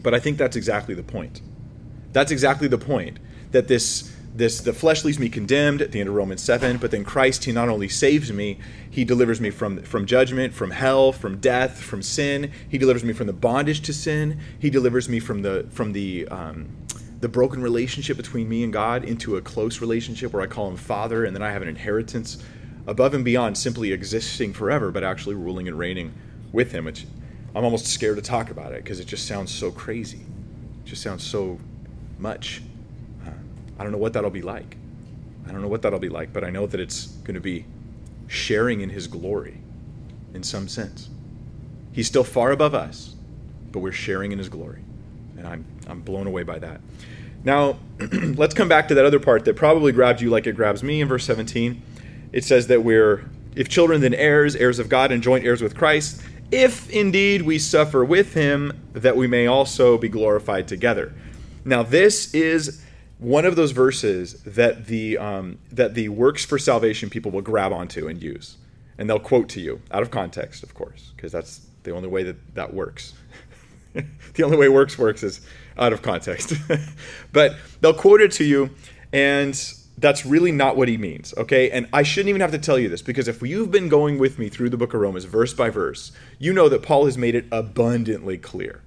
But 0.02 0.14
I 0.14 0.20
think 0.20 0.38
that's 0.38 0.56
exactly 0.56 0.96
the 0.96 1.04
point. 1.04 1.42
That's 2.14 2.32
exactly 2.32 2.68
the 2.68 2.78
point. 2.78 3.20
that 3.52 3.68
this 3.68 4.14
this 4.38 4.62
the 4.62 4.74
flesh 4.74 5.04
leaves 5.04 5.18
me 5.18 5.30
condemned 5.30 5.82
at 5.82 5.92
the 5.92 6.00
end 6.00 6.10
of 6.10 6.16
Romans 6.16 6.44
7, 6.44 6.78
but 6.78 6.92
then 6.92 7.04
Christ 7.04 7.46
he 7.46 7.52
not 7.52 7.70
only 7.70 7.90
saves 7.90 8.32
me, 8.32 8.60
he 8.90 9.04
delivers 9.04 9.42
me 9.42 9.50
from 9.50 9.82
from 9.82 10.06
judgment, 10.06 10.54
from 10.54 10.72
hell, 10.72 11.12
from 11.12 11.38
death, 11.40 11.82
from 11.82 12.02
sin. 12.02 12.52
He 12.70 12.78
delivers 12.78 13.04
me 13.04 13.14
from 13.14 13.28
the 13.28 13.34
bondage 13.34 13.82
to 13.82 13.94
sin. 13.94 14.40
He 14.60 14.70
delivers 14.70 15.10
me 15.10 15.20
from 15.20 15.42
the 15.42 15.68
from 15.72 15.94
the 15.94 16.28
um, 16.28 16.70
the 17.20 17.28
broken 17.28 17.64
relationship 17.64 18.16
between 18.16 18.48
me 18.48 18.64
and 18.64 18.72
God 18.72 19.04
into 19.04 19.38
a 19.38 19.42
close 19.42 19.82
relationship 19.82 20.34
where 20.34 20.44
I 20.44 20.48
call 20.48 20.70
him 20.70 20.78
Father, 20.78 21.26
and 21.26 21.36
then 21.36 21.42
I 21.42 21.52
have 21.52 21.64
an 21.64 21.68
inheritance 21.68 22.38
above 22.86 23.16
and 23.16 23.26
beyond 23.26 23.58
simply 23.58 23.92
existing 23.92 24.54
forever, 24.54 24.92
but 24.92 25.04
actually 25.04 25.36
ruling 25.36 25.68
and 25.68 25.80
reigning 25.80 26.14
with 26.52 26.72
him. 26.72 26.86
Which 26.86 27.08
I'm 27.56 27.64
almost 27.64 27.88
scared 27.88 28.18
to 28.18 28.22
talk 28.22 28.52
about 28.52 28.74
it 28.74 28.84
because 28.84 29.00
it 29.00 29.08
just 29.08 29.28
sounds 29.28 29.52
so 29.52 29.72
crazy. 29.72 30.20
It 30.20 30.86
just 30.86 31.02
sounds 31.02 31.24
so 31.24 31.58
much. 32.20 32.62
I 33.78 33.84
don't 33.84 33.92
know 33.92 33.98
what 33.98 34.14
that'll 34.14 34.30
be 34.30 34.42
like. 34.42 34.78
I 35.48 35.52
don't 35.52 35.62
know 35.62 35.68
what 35.68 35.82
that'll 35.82 36.00
be 36.00 36.10
like, 36.10 36.34
but 36.34 36.44
I 36.44 36.50
know 36.50 36.68
that 36.68 36.80
it's 36.80 37.08
going 37.08 37.36
to 37.36 37.42
be 37.42 37.66
sharing 38.28 38.82
in 38.82 38.90
his 38.90 39.08
glory 39.08 39.58
in 40.34 40.44
some 40.44 40.68
sense. 40.68 41.10
He's 41.94 42.08
still 42.08 42.24
far 42.24 42.52
above 42.52 42.76
us, 42.76 43.16
but 43.72 43.80
we're 43.80 43.92
sharing 43.92 44.32
in 44.32 44.38
his 44.38 44.50
glory. 44.50 44.82
And 45.38 45.48
I'm, 45.48 45.66
I'm 45.88 46.02
blown 46.02 46.28
away 46.28 46.44
by 46.44 46.60
that. 46.60 46.82
Now, 47.44 47.80
let's 48.12 48.54
come 48.54 48.68
back 48.68 48.88
to 48.90 48.96
that 48.96 49.06
other 49.06 49.20
part 49.20 49.46
that 49.46 49.56
probably 49.56 49.92
grabbed 49.92 50.22
you 50.22 50.30
like 50.30 50.48
it 50.48 50.56
grabs 50.56 50.84
me 50.84 51.02
in 51.02 51.08
verse 51.08 51.26
17. 51.26 51.82
It 52.34 52.44
says 52.44 52.68
that 52.68 52.84
we're, 52.84 53.30
if 53.56 53.70
children, 53.70 54.02
then 54.02 54.14
heirs, 54.14 54.56
heirs 54.56 54.80
of 54.80 54.90
God, 54.90 55.12
and 55.12 55.24
joint 55.24 55.46
heirs 55.46 55.62
with 55.62 55.76
Christ, 55.76 56.22
if 56.52 56.90
indeed 56.90 57.42
we 57.44 57.58
suffer 57.58 58.04
with 58.04 58.34
him, 58.34 58.74
that 58.94 59.16
we 59.16 59.28
may 59.28 59.48
also 59.48 59.98
be 59.98 60.10
glorified 60.10 60.68
together. 60.68 61.14
Now, 61.64 61.84
this 61.84 62.34
is 62.34 62.82
one 63.20 63.46
of 63.46 63.56
those 63.56 63.72
verses 63.72 64.42
that 64.44 64.86
the 64.86 65.18
um, 65.18 65.58
that 65.72 65.96
the 65.96 66.10
works 66.10 66.46
for 66.46 66.60
salvation 66.60 67.10
people 67.10 67.32
will 67.32 67.42
grab 67.42 67.74
onto 67.74 68.08
and 68.08 68.22
use, 68.22 68.58
and 68.98 69.10
they'll 69.10 69.20
quote 69.20 69.50
to 69.50 69.62
you 69.62 69.82
out 69.92 70.04
of 70.04 70.12
context, 70.12 70.64
of 70.64 70.74
course, 70.74 71.12
because 71.16 71.32
that's 71.32 71.66
the 71.84 71.92
only 71.92 72.08
way 72.08 72.24
that 72.24 72.56
that 72.56 72.74
works. 72.74 73.14
the 73.94 74.44
only 74.44 74.58
way 74.58 74.70
works 74.70 74.98
works 74.98 75.24
is 75.24 75.42
out 75.78 75.94
of 75.94 76.02
context. 76.02 76.54
but 77.34 77.56
they'll 77.82 77.94
quote 77.94 78.22
it 78.22 78.32
to 78.34 78.44
you, 78.44 78.70
and 79.12 79.74
that's 79.98 80.24
really 80.24 80.52
not 80.52 80.78
what 80.78 80.88
he 80.88 80.98
means. 80.98 81.34
Okay, 81.38 81.72
and 81.72 81.88
I 81.92 82.04
shouldn't 82.04 82.30
even 82.30 82.42
have 82.42 82.52
to 82.52 82.60
tell 82.60 82.78
you 82.78 82.88
this 82.88 83.02
because 83.02 83.28
if 83.28 83.42
you've 83.42 83.72
been 83.72 83.90
going 83.90 84.20
with 84.20 84.38
me 84.38 84.48
through 84.48 84.70
the 84.70 84.78
book 84.78 84.94
of 84.94 85.02
Romans, 85.02 85.26
verse 85.26 85.56
by 85.56 85.72
verse, 85.72 86.12
you 86.38 86.54
know 86.54 86.70
that 86.70 86.84
Paul 86.84 87.06
has 87.06 87.18
made 87.18 87.34
it 87.34 87.46
abundantly 87.52 88.38
clear 88.38 88.84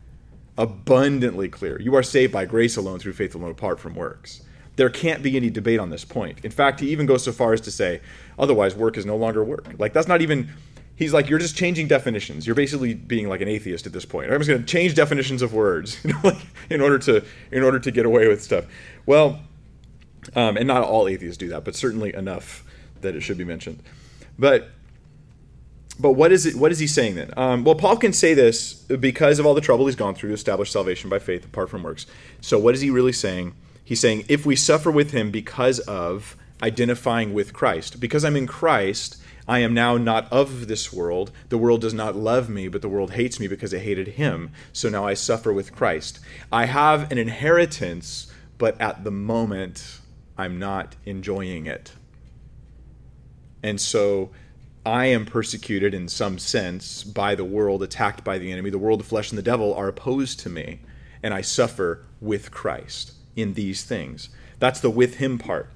abundantly 0.61 1.49
clear. 1.49 1.81
You 1.81 1.95
are 1.97 2.03
saved 2.03 2.35
by 2.35 2.45
grace 2.45 2.77
alone 2.77 2.99
through 2.99 3.15
faith 3.15 3.35
alone 3.35 3.51
apart 3.51 3.81
from 3.81 3.95
works. 3.95 4.43
There 4.77 4.91
can't 4.91 5.23
be 5.23 5.35
any 5.37 5.49
debate 5.49 5.81
on 5.81 5.89
this 5.89 6.05
point. 6.05 6.45
In 6.45 6.51
fact, 6.51 6.81
he 6.81 6.91
even 6.91 7.07
goes 7.07 7.25
so 7.25 7.33
far 7.33 7.55
as 7.55 7.63
to 7.63 7.71
say, 7.71 8.03
otherwise, 8.39 8.77
work 8.77 8.99
is 8.99 9.07
no 9.07 9.17
longer 9.17 9.43
work. 9.43 9.67
Like, 9.79 9.95
that's 9.95 10.07
not 10.07 10.21
even, 10.21 10.51
he's 10.97 11.15
like, 11.15 11.31
you're 11.31 11.39
just 11.39 11.57
changing 11.57 11.89
definitions. 11.89 12.47
You're 12.47 12.55
basically 12.55 12.93
being 12.93 13.27
like 13.27 13.41
an 13.41 13.49
atheist 13.49 13.87
at 13.87 13.95
this 13.95 14.05
point. 14.05 14.31
I'm 14.31 14.39
just 14.39 14.51
going 14.51 14.61
to 14.61 14.67
change 14.67 14.95
definitions 14.95 15.41
of 15.41 15.55
words 15.55 15.99
you 16.05 16.13
know, 16.13 16.21
like, 16.23 16.47
in, 16.69 16.83
order 16.83 16.99
to, 16.99 17.25
in 17.51 17.63
order 17.63 17.79
to 17.79 17.91
get 17.91 18.05
away 18.05 18.29
with 18.29 18.43
stuff. 18.43 18.67
Well, 19.07 19.41
um, 20.37 20.59
and 20.59 20.67
not 20.67 20.83
all 20.83 21.09
atheists 21.09 21.39
do 21.39 21.49
that, 21.49 21.65
but 21.65 21.75
certainly 21.75 22.15
enough 22.15 22.65
that 23.01 23.17
it 23.17 23.23
should 23.23 23.39
be 23.39 23.45
mentioned. 23.45 23.83
But 24.39 24.69
but 26.01 26.13
what 26.13 26.33
is 26.33 26.47
it? 26.47 26.57
What 26.57 26.73
is 26.73 26.79
he 26.79 26.87
saying 26.87 27.17
then? 27.17 27.33
Um, 27.37 27.65
well, 27.65 27.75
Paul 27.75 27.97
can 27.97 28.13
say 28.13 28.35
this 28.35 28.75
because 28.75 29.39
of 29.39 29.47
all 29.47 29.55
the 29.55 29.61
trouble 29.61 29.87
he's 29.87 29.97
gone 29.97 30.15
through 30.15 30.31
to 30.31 30.35
establish 30.35 30.71
salvation 30.71 31.11
by 31.11 31.19
faith 31.19 31.45
apart 31.45 31.71
from 31.71 31.83
works. 31.83 32.07
So, 32.41 32.59
what 32.59 32.75
is 32.75 32.81
he 32.81 32.91
really 32.91 33.13
saying? 33.13 33.55
He's 33.85 34.01
saying, 34.01 34.25
if 34.29 34.47
we 34.47 34.57
suffer 34.57 34.91
with 34.91 35.11
him 35.11 35.31
because 35.31 35.81
of 35.81 36.37
identifying 36.63 37.35
with 37.35 37.53
Christ, 37.53 37.99
because 37.99 38.25
I'm 38.25 38.37
in 38.37 38.47
Christ, 38.47 39.21
I 39.49 39.61
am 39.61 39.75
now 39.75 39.97
not 39.97 40.33
of 40.33 40.69
this 40.69 40.93
world. 40.93 41.33
The 41.49 41.59
world 41.59 41.81
does 41.81 41.95
not 41.95 42.15
love 42.15 42.49
me, 42.49 42.69
but 42.69 42.83
the 42.83 42.89
world 42.89 43.13
hates 43.13 43.41
me 43.41 43.49
because 43.49 43.73
it 43.73 43.81
hated 43.81 44.09
him. 44.09 44.53
So 44.73 44.89
now 44.89 45.07
I 45.07 45.15
suffer 45.15 45.53
with 45.53 45.75
Christ. 45.75 46.21
I 46.53 46.67
have 46.67 47.11
an 47.11 47.19
inheritance, 47.19 48.33
but 48.59 48.81
at 48.81 49.03
the 49.03 49.11
moment, 49.11 49.99
I'm 50.39 50.59
not 50.59 50.95
enjoying 51.05 51.67
it. 51.67 51.93
And 53.63 53.81
so 53.81 54.31
I 54.85 55.07
am 55.07 55.27
persecuted 55.27 55.93
in 55.93 56.09
some 56.09 56.39
sense 56.39 57.05
by 57.05 57.35
the 57.35 57.45
world, 57.45 57.83
attacked 57.83 58.25
by 58.25 58.39
the 58.39 58.51
enemy. 58.51 58.71
The 58.71 58.79
world, 58.79 59.01
the 59.01 59.05
flesh, 59.05 59.31
and 59.31 59.39
the 59.39 59.43
devil 59.43 59.75
are 59.75 59.89
opposed 59.89 60.41
to 60.41 60.49
me, 60.49 60.81
and 61.23 61.35
I 61.35 61.43
suffer 61.43 62.07
with 62.21 62.51
Christ 62.51 63.13
in 63.37 63.55
these 63.55 63.85
things. 63.85 64.31
That's 64.59 64.81
the 64.81 64.91
with 64.91 65.17
him 65.17 65.39
part. 65.39 65.71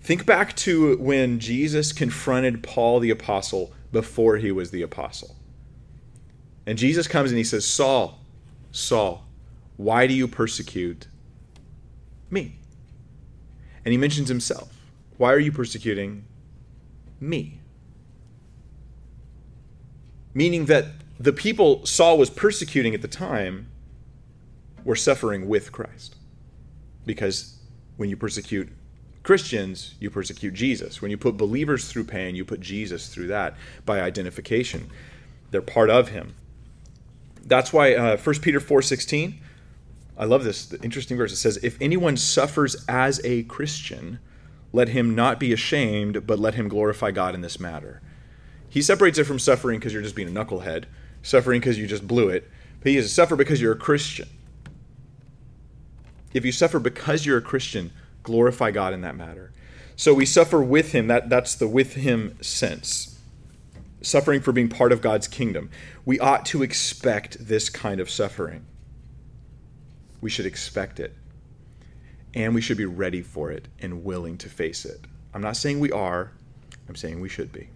Think 0.00 0.24
back 0.24 0.54
to 0.56 0.96
when 0.98 1.40
Jesus 1.40 1.92
confronted 1.92 2.62
Paul 2.62 3.00
the 3.00 3.10
apostle 3.10 3.72
before 3.92 4.36
he 4.36 4.52
was 4.52 4.70
the 4.70 4.82
apostle. 4.82 5.34
And 6.66 6.78
Jesus 6.78 7.06
comes 7.08 7.30
and 7.30 7.38
he 7.38 7.44
says, 7.44 7.66
Saul, 7.66 8.20
Saul, 8.72 9.26
why 9.76 10.06
do 10.06 10.14
you 10.14 10.26
persecute 10.26 11.06
me? 12.30 12.56
And 13.84 13.92
he 13.92 13.98
mentions 13.98 14.28
himself. 14.28 14.72
Why 15.16 15.32
are 15.32 15.38
you 15.38 15.52
persecuting 15.52 16.24
me? 17.20 17.60
Meaning 20.36 20.66
that 20.66 20.84
the 21.18 21.32
people 21.32 21.86
Saul 21.86 22.18
was 22.18 22.28
persecuting 22.28 22.94
at 22.94 23.00
the 23.00 23.08
time 23.08 23.68
were 24.84 24.94
suffering 24.94 25.48
with 25.48 25.72
Christ. 25.72 26.14
Because 27.06 27.56
when 27.96 28.10
you 28.10 28.18
persecute 28.18 28.68
Christians, 29.22 29.94
you 29.98 30.10
persecute 30.10 30.52
Jesus. 30.52 31.00
When 31.00 31.10
you 31.10 31.16
put 31.16 31.38
believers 31.38 31.90
through 31.90 32.04
pain, 32.04 32.36
you 32.36 32.44
put 32.44 32.60
Jesus 32.60 33.08
through 33.08 33.28
that 33.28 33.56
by 33.86 34.02
identification. 34.02 34.90
They're 35.50 35.62
part 35.62 35.88
of 35.88 36.10
him. 36.10 36.34
That's 37.42 37.72
why 37.72 37.94
uh, 37.94 38.18
1 38.18 38.40
Peter 38.42 38.60
4:16 38.60 39.38
I 40.18 40.24
love 40.26 40.44
this 40.44 40.72
interesting 40.82 41.16
verse. 41.16 41.32
It 41.32 41.36
says, 41.36 41.58
"If 41.62 41.80
anyone 41.80 42.18
suffers 42.18 42.84
as 42.88 43.22
a 43.24 43.44
Christian, 43.44 44.18
let 44.70 44.90
him 44.90 45.14
not 45.14 45.40
be 45.40 45.54
ashamed, 45.54 46.26
but 46.26 46.38
let 46.38 46.56
him 46.56 46.68
glorify 46.68 47.10
God 47.10 47.34
in 47.34 47.40
this 47.40 47.58
matter." 47.58 48.02
He 48.76 48.82
separates 48.82 49.16
it 49.16 49.24
from 49.24 49.38
suffering 49.38 49.78
because 49.78 49.94
you're 49.94 50.02
just 50.02 50.14
being 50.14 50.28
a 50.28 50.30
knucklehead, 50.30 50.84
suffering 51.22 51.60
because 51.60 51.78
you 51.78 51.86
just 51.86 52.06
blew 52.06 52.28
it. 52.28 52.46
But 52.80 52.92
he 52.92 52.98
is 52.98 53.10
suffer 53.10 53.34
because 53.34 53.58
you're 53.58 53.72
a 53.72 53.78
Christian. 53.78 54.28
If 56.34 56.44
you 56.44 56.52
suffer 56.52 56.78
because 56.78 57.24
you're 57.24 57.38
a 57.38 57.40
Christian, 57.40 57.90
glorify 58.22 58.72
God 58.72 58.92
in 58.92 59.00
that 59.00 59.16
matter. 59.16 59.50
So 59.96 60.12
we 60.12 60.26
suffer 60.26 60.62
with 60.62 60.92
him. 60.92 61.06
That, 61.06 61.30
that's 61.30 61.54
the 61.54 61.66
with 61.66 61.94
him 61.94 62.36
sense. 62.42 63.18
Suffering 64.02 64.42
for 64.42 64.52
being 64.52 64.68
part 64.68 64.92
of 64.92 65.00
God's 65.00 65.26
kingdom. 65.26 65.70
We 66.04 66.20
ought 66.20 66.44
to 66.44 66.62
expect 66.62 67.48
this 67.48 67.70
kind 67.70 67.98
of 67.98 68.10
suffering. 68.10 68.66
We 70.20 70.28
should 70.28 70.44
expect 70.44 71.00
it. 71.00 71.14
And 72.34 72.54
we 72.54 72.60
should 72.60 72.76
be 72.76 72.84
ready 72.84 73.22
for 73.22 73.50
it 73.50 73.68
and 73.80 74.04
willing 74.04 74.36
to 74.36 74.50
face 74.50 74.84
it. 74.84 75.00
I'm 75.32 75.40
not 75.40 75.56
saying 75.56 75.80
we 75.80 75.92
are, 75.92 76.32
I'm 76.90 76.94
saying 76.94 77.20
we 77.20 77.30
should 77.30 77.52
be. 77.52 77.70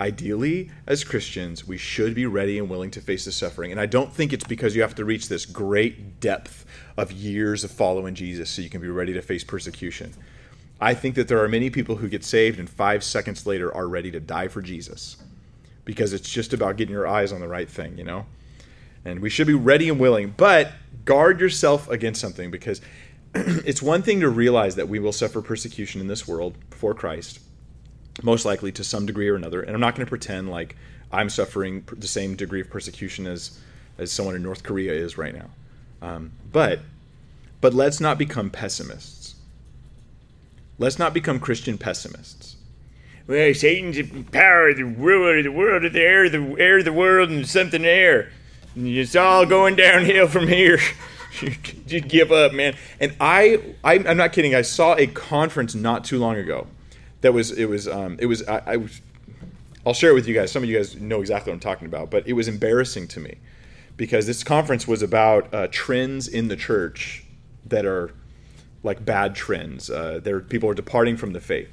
Ideally, 0.00 0.70
as 0.86 1.02
Christians, 1.02 1.66
we 1.66 1.76
should 1.76 2.14
be 2.14 2.24
ready 2.24 2.56
and 2.56 2.70
willing 2.70 2.90
to 2.92 3.00
face 3.00 3.24
the 3.24 3.32
suffering. 3.32 3.72
And 3.72 3.80
I 3.80 3.86
don't 3.86 4.12
think 4.12 4.32
it's 4.32 4.44
because 4.44 4.76
you 4.76 4.82
have 4.82 4.94
to 4.94 5.04
reach 5.04 5.28
this 5.28 5.44
great 5.44 6.20
depth 6.20 6.64
of 6.96 7.10
years 7.10 7.64
of 7.64 7.72
following 7.72 8.14
Jesus 8.14 8.48
so 8.48 8.62
you 8.62 8.70
can 8.70 8.80
be 8.80 8.88
ready 8.88 9.12
to 9.12 9.22
face 9.22 9.42
persecution. 9.42 10.14
I 10.80 10.94
think 10.94 11.16
that 11.16 11.26
there 11.26 11.42
are 11.42 11.48
many 11.48 11.68
people 11.68 11.96
who 11.96 12.08
get 12.08 12.22
saved 12.22 12.60
and 12.60 12.70
five 12.70 13.02
seconds 13.02 13.44
later 13.44 13.74
are 13.74 13.88
ready 13.88 14.12
to 14.12 14.20
die 14.20 14.46
for 14.46 14.62
Jesus 14.62 15.16
because 15.84 16.12
it's 16.12 16.30
just 16.30 16.52
about 16.52 16.76
getting 16.76 16.92
your 16.92 17.08
eyes 17.08 17.32
on 17.32 17.40
the 17.40 17.48
right 17.48 17.68
thing, 17.68 17.98
you 17.98 18.04
know? 18.04 18.26
And 19.04 19.20
we 19.20 19.30
should 19.30 19.48
be 19.48 19.54
ready 19.54 19.88
and 19.88 19.98
willing, 19.98 20.34
but 20.36 20.72
guard 21.04 21.40
yourself 21.40 21.88
against 21.88 22.20
something 22.20 22.52
because 22.52 22.80
it's 23.34 23.82
one 23.82 24.02
thing 24.02 24.20
to 24.20 24.28
realize 24.28 24.76
that 24.76 24.88
we 24.88 25.00
will 25.00 25.12
suffer 25.12 25.42
persecution 25.42 26.00
in 26.00 26.06
this 26.06 26.28
world 26.28 26.54
for 26.70 26.94
Christ 26.94 27.40
most 28.22 28.44
likely 28.44 28.72
to 28.72 28.84
some 28.84 29.06
degree 29.06 29.28
or 29.28 29.36
another. 29.36 29.62
And 29.62 29.74
I'm 29.74 29.80
not 29.80 29.94
going 29.94 30.06
to 30.06 30.10
pretend 30.10 30.50
like 30.50 30.76
I'm 31.12 31.30
suffering 31.30 31.84
the 31.96 32.06
same 32.06 32.36
degree 32.36 32.60
of 32.60 32.70
persecution 32.70 33.26
as 33.26 33.58
as 33.96 34.12
someone 34.12 34.36
in 34.36 34.42
North 34.42 34.62
Korea 34.62 34.92
is 34.92 35.18
right 35.18 35.34
now. 35.34 35.50
Um, 36.00 36.32
but 36.52 36.80
but 37.60 37.74
let's 37.74 38.00
not 38.00 38.18
become 38.18 38.50
pessimists. 38.50 39.34
Let's 40.78 40.98
not 40.98 41.12
become 41.12 41.40
Christian 41.40 41.76
pessimists. 41.76 42.56
Well, 43.26 43.52
Satan's 43.52 43.96
the 43.96 44.22
power 44.24 44.72
the 44.72 44.84
world, 44.84 45.38
of 45.38 45.44
the 45.44 45.52
world 45.52 45.92
the 45.92 46.00
air, 46.00 46.28
the 46.28 46.56
air 46.58 46.78
of 46.78 46.84
the 46.84 46.92
world, 46.92 47.30
and 47.30 47.46
something 47.46 47.82
there. 47.82 48.30
And 48.74 48.86
it's 48.86 49.16
all 49.16 49.44
going 49.44 49.76
downhill 49.76 50.28
from 50.28 50.46
here. 50.46 50.78
Just 51.86 52.08
give 52.08 52.32
up, 52.32 52.52
man. 52.52 52.74
And 53.00 53.14
I, 53.20 53.74
I'm 53.84 54.16
not 54.16 54.32
kidding. 54.32 54.54
I 54.54 54.62
saw 54.62 54.94
a 54.94 55.06
conference 55.06 55.74
not 55.74 56.04
too 56.04 56.18
long 56.18 56.36
ago 56.36 56.68
that 57.20 57.32
was 57.32 57.50
it 57.50 57.66
was 57.66 57.88
um, 57.88 58.16
it 58.20 58.26
was 58.26 58.46
I, 58.48 58.62
I 58.66 58.76
was 58.76 59.00
I'll 59.86 59.94
share 59.94 60.10
it 60.10 60.14
with 60.14 60.28
you 60.28 60.34
guys. 60.34 60.52
Some 60.52 60.62
of 60.62 60.68
you 60.68 60.76
guys 60.76 60.96
know 60.96 61.20
exactly 61.20 61.50
what 61.50 61.54
I'm 61.54 61.60
talking 61.60 61.86
about, 61.86 62.10
but 62.10 62.26
it 62.26 62.34
was 62.34 62.48
embarrassing 62.48 63.08
to 63.08 63.20
me 63.20 63.36
because 63.96 64.26
this 64.26 64.44
conference 64.44 64.86
was 64.86 65.02
about 65.02 65.52
uh, 65.52 65.68
trends 65.70 66.28
in 66.28 66.48
the 66.48 66.56
church 66.56 67.24
that 67.66 67.84
are 67.86 68.10
like 68.82 69.04
bad 69.04 69.34
trends. 69.34 69.90
Uh, 69.90 70.20
there, 70.22 70.40
people 70.40 70.68
are 70.68 70.74
departing 70.74 71.16
from 71.16 71.32
the 71.32 71.40
faith. 71.40 71.70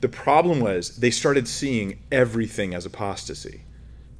The 0.00 0.08
problem 0.08 0.60
was 0.60 0.96
they 0.96 1.10
started 1.10 1.48
seeing 1.48 1.98
everything 2.12 2.74
as 2.74 2.84
apostasy. 2.84 3.62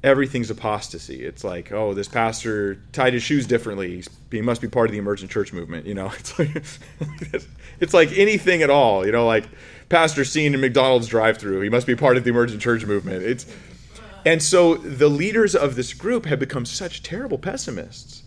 Everything's 0.03 0.49
apostasy. 0.49 1.23
It's 1.23 1.43
like, 1.43 1.71
oh, 1.71 1.93
this 1.93 2.07
pastor 2.07 2.81
tied 2.91 3.13
his 3.13 3.23
shoes 3.23 3.45
differently. 3.45 4.03
He 4.31 4.41
must 4.41 4.61
be 4.61 4.67
part 4.67 4.87
of 4.87 4.91
the 4.91 4.97
emergent 4.97 5.29
church 5.31 5.53
movement. 5.53 5.85
You 5.85 5.93
know, 5.93 6.11
it's 6.17 6.39
like 6.39 6.63
it's 7.79 7.93
like 7.93 8.17
anything 8.17 8.63
at 8.63 8.69
all. 8.69 9.05
You 9.05 9.11
know, 9.11 9.27
like 9.27 9.45
pastor 9.89 10.25
seen 10.25 10.53
in 10.53 10.61
McDonald's 10.61 11.07
drive-through. 11.07 11.61
He 11.61 11.69
must 11.69 11.87
be 11.87 11.95
part 11.95 12.17
of 12.17 12.23
the 12.23 12.29
emergent 12.29 12.61
church 12.61 12.85
movement. 12.85 13.23
It's 13.23 13.45
and 14.25 14.43
so 14.43 14.75
the 14.75 15.07
leaders 15.07 15.55
of 15.55 15.75
this 15.75 15.93
group 15.93 16.25
have 16.25 16.37
become 16.37 16.65
such 16.65 17.01
terrible 17.01 17.37
pessimists. 17.37 18.23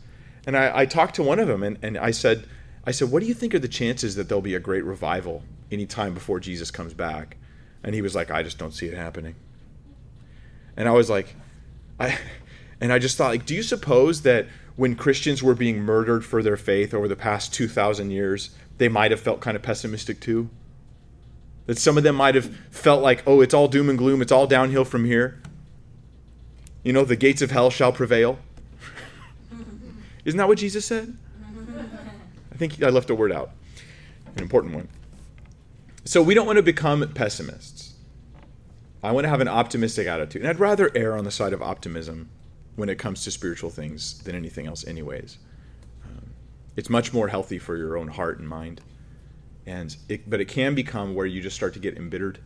And 0.46 0.56
I, 0.56 0.80
I 0.80 0.86
talked 0.86 1.14
to 1.16 1.22
one 1.22 1.38
of 1.38 1.46
them 1.46 1.62
and, 1.62 1.78
and 1.82 1.98
I 1.98 2.10
said, 2.10 2.46
I 2.84 2.90
said, 2.90 3.10
what 3.10 3.20
do 3.20 3.26
you 3.26 3.34
think 3.34 3.54
are 3.54 3.58
the 3.58 3.68
chances 3.68 4.14
that 4.14 4.28
there'll 4.28 4.40
be 4.40 4.54
a 4.54 4.60
great 4.60 4.84
revival 4.84 5.42
anytime 5.70 6.14
before 6.14 6.40
Jesus 6.40 6.70
comes 6.70 6.94
back? 6.94 7.36
And 7.84 7.94
he 7.94 8.00
was 8.00 8.14
like, 8.14 8.30
I 8.30 8.42
just 8.42 8.56
don't 8.56 8.72
see 8.72 8.86
it 8.86 8.94
happening. 8.94 9.34
And 10.76 10.88
I 10.88 10.92
was 10.92 11.10
like, 11.10 11.34
I, 11.98 12.18
and 12.80 12.92
I 12.92 12.98
just 12.98 13.18
thought, 13.18 13.28
like, 13.28 13.44
do 13.44 13.54
you 13.54 13.62
suppose 13.62 14.22
that 14.22 14.46
when 14.76 14.96
Christians 14.96 15.42
were 15.42 15.54
being 15.54 15.80
murdered 15.80 16.24
for 16.24 16.42
their 16.42 16.56
faith 16.56 16.94
over 16.94 17.08
the 17.08 17.16
past 17.16 17.52
2,000 17.52 18.10
years, 18.10 18.50
they 18.78 18.88
might 18.88 19.10
have 19.10 19.20
felt 19.20 19.42
kind 19.42 19.54
of 19.54 19.62
pessimistic 19.62 20.20
too? 20.20 20.48
That 21.70 21.78
some 21.78 21.96
of 21.96 22.02
them 22.02 22.16
might 22.16 22.34
have 22.34 22.52
felt 22.72 23.00
like, 23.00 23.22
oh, 23.28 23.42
it's 23.42 23.54
all 23.54 23.68
doom 23.68 23.88
and 23.88 23.96
gloom, 23.96 24.20
it's 24.22 24.32
all 24.32 24.48
downhill 24.48 24.84
from 24.84 25.04
here. 25.04 25.40
You 26.82 26.92
know, 26.92 27.04
the 27.04 27.14
gates 27.14 27.42
of 27.42 27.52
hell 27.52 27.70
shall 27.70 27.92
prevail. 27.92 28.40
Isn't 30.24 30.38
that 30.38 30.48
what 30.48 30.58
Jesus 30.58 30.84
said? 30.84 31.16
I 32.52 32.56
think 32.56 32.82
I 32.82 32.88
left 32.88 33.08
a 33.08 33.14
word 33.14 33.30
out, 33.30 33.52
an 34.34 34.42
important 34.42 34.74
one. 34.74 34.88
So 36.04 36.20
we 36.24 36.34
don't 36.34 36.44
want 36.44 36.56
to 36.56 36.62
become 36.64 37.08
pessimists. 37.14 37.94
I 39.00 39.12
want 39.12 39.26
to 39.26 39.28
have 39.28 39.40
an 39.40 39.46
optimistic 39.46 40.08
attitude. 40.08 40.42
And 40.42 40.48
I'd 40.48 40.58
rather 40.58 40.90
err 40.96 41.16
on 41.16 41.22
the 41.22 41.30
side 41.30 41.52
of 41.52 41.62
optimism 41.62 42.30
when 42.74 42.88
it 42.88 42.98
comes 42.98 43.22
to 43.22 43.30
spiritual 43.30 43.70
things 43.70 44.18
than 44.24 44.34
anything 44.34 44.66
else, 44.66 44.84
anyways. 44.88 45.38
Um, 46.04 46.30
it's 46.74 46.90
much 46.90 47.12
more 47.12 47.28
healthy 47.28 47.60
for 47.60 47.76
your 47.76 47.96
own 47.96 48.08
heart 48.08 48.40
and 48.40 48.48
mind. 48.48 48.80
And 49.70 49.96
it, 50.08 50.28
but 50.28 50.40
it 50.40 50.46
can 50.46 50.74
become 50.74 51.14
where 51.14 51.26
you 51.26 51.40
just 51.40 51.54
start 51.54 51.74
to 51.74 51.78
get 51.78 51.96
embittered, 51.96 52.38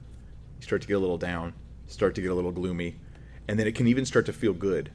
you 0.59 0.63
start 0.63 0.83
to 0.83 0.89
get 0.89 0.93
a 0.93 0.99
little 0.99 1.17
down, 1.17 1.55
start 1.87 2.15
to 2.17 2.21
get 2.21 2.31
a 2.31 2.35
little 2.35 2.53
gloomy, 2.53 2.97
and 3.49 3.59
then 3.59 3.67
it 3.67 3.75
can 3.75 3.87
even 3.87 4.05
start 4.05 4.27
to 4.27 4.33
feel 4.35 4.53
good 4.53 4.91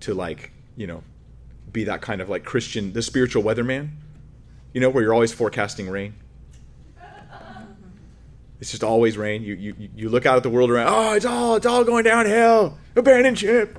to 0.00 0.14
like 0.14 0.52
you 0.74 0.86
know 0.86 1.02
be 1.70 1.84
that 1.84 2.00
kind 2.00 2.22
of 2.22 2.30
like 2.30 2.44
Christian, 2.44 2.94
the 2.94 3.02
spiritual 3.02 3.42
weatherman, 3.42 3.90
you 4.72 4.80
know, 4.80 4.88
where 4.88 5.04
you're 5.04 5.12
always 5.12 5.34
forecasting 5.34 5.90
rain. 5.90 6.14
It's 8.58 8.70
just 8.70 8.82
always 8.82 9.18
rain. 9.18 9.42
You, 9.42 9.54
you, 9.54 9.74
you 9.94 10.08
look 10.08 10.24
out 10.24 10.38
at 10.38 10.42
the 10.42 10.50
world 10.50 10.70
around. 10.70 10.88
Oh, 10.88 11.12
it's 11.12 11.26
all 11.26 11.56
it's 11.56 11.66
all 11.66 11.84
going 11.84 12.04
downhill. 12.04 12.78
Abandon 12.96 13.34
ship. 13.34 13.78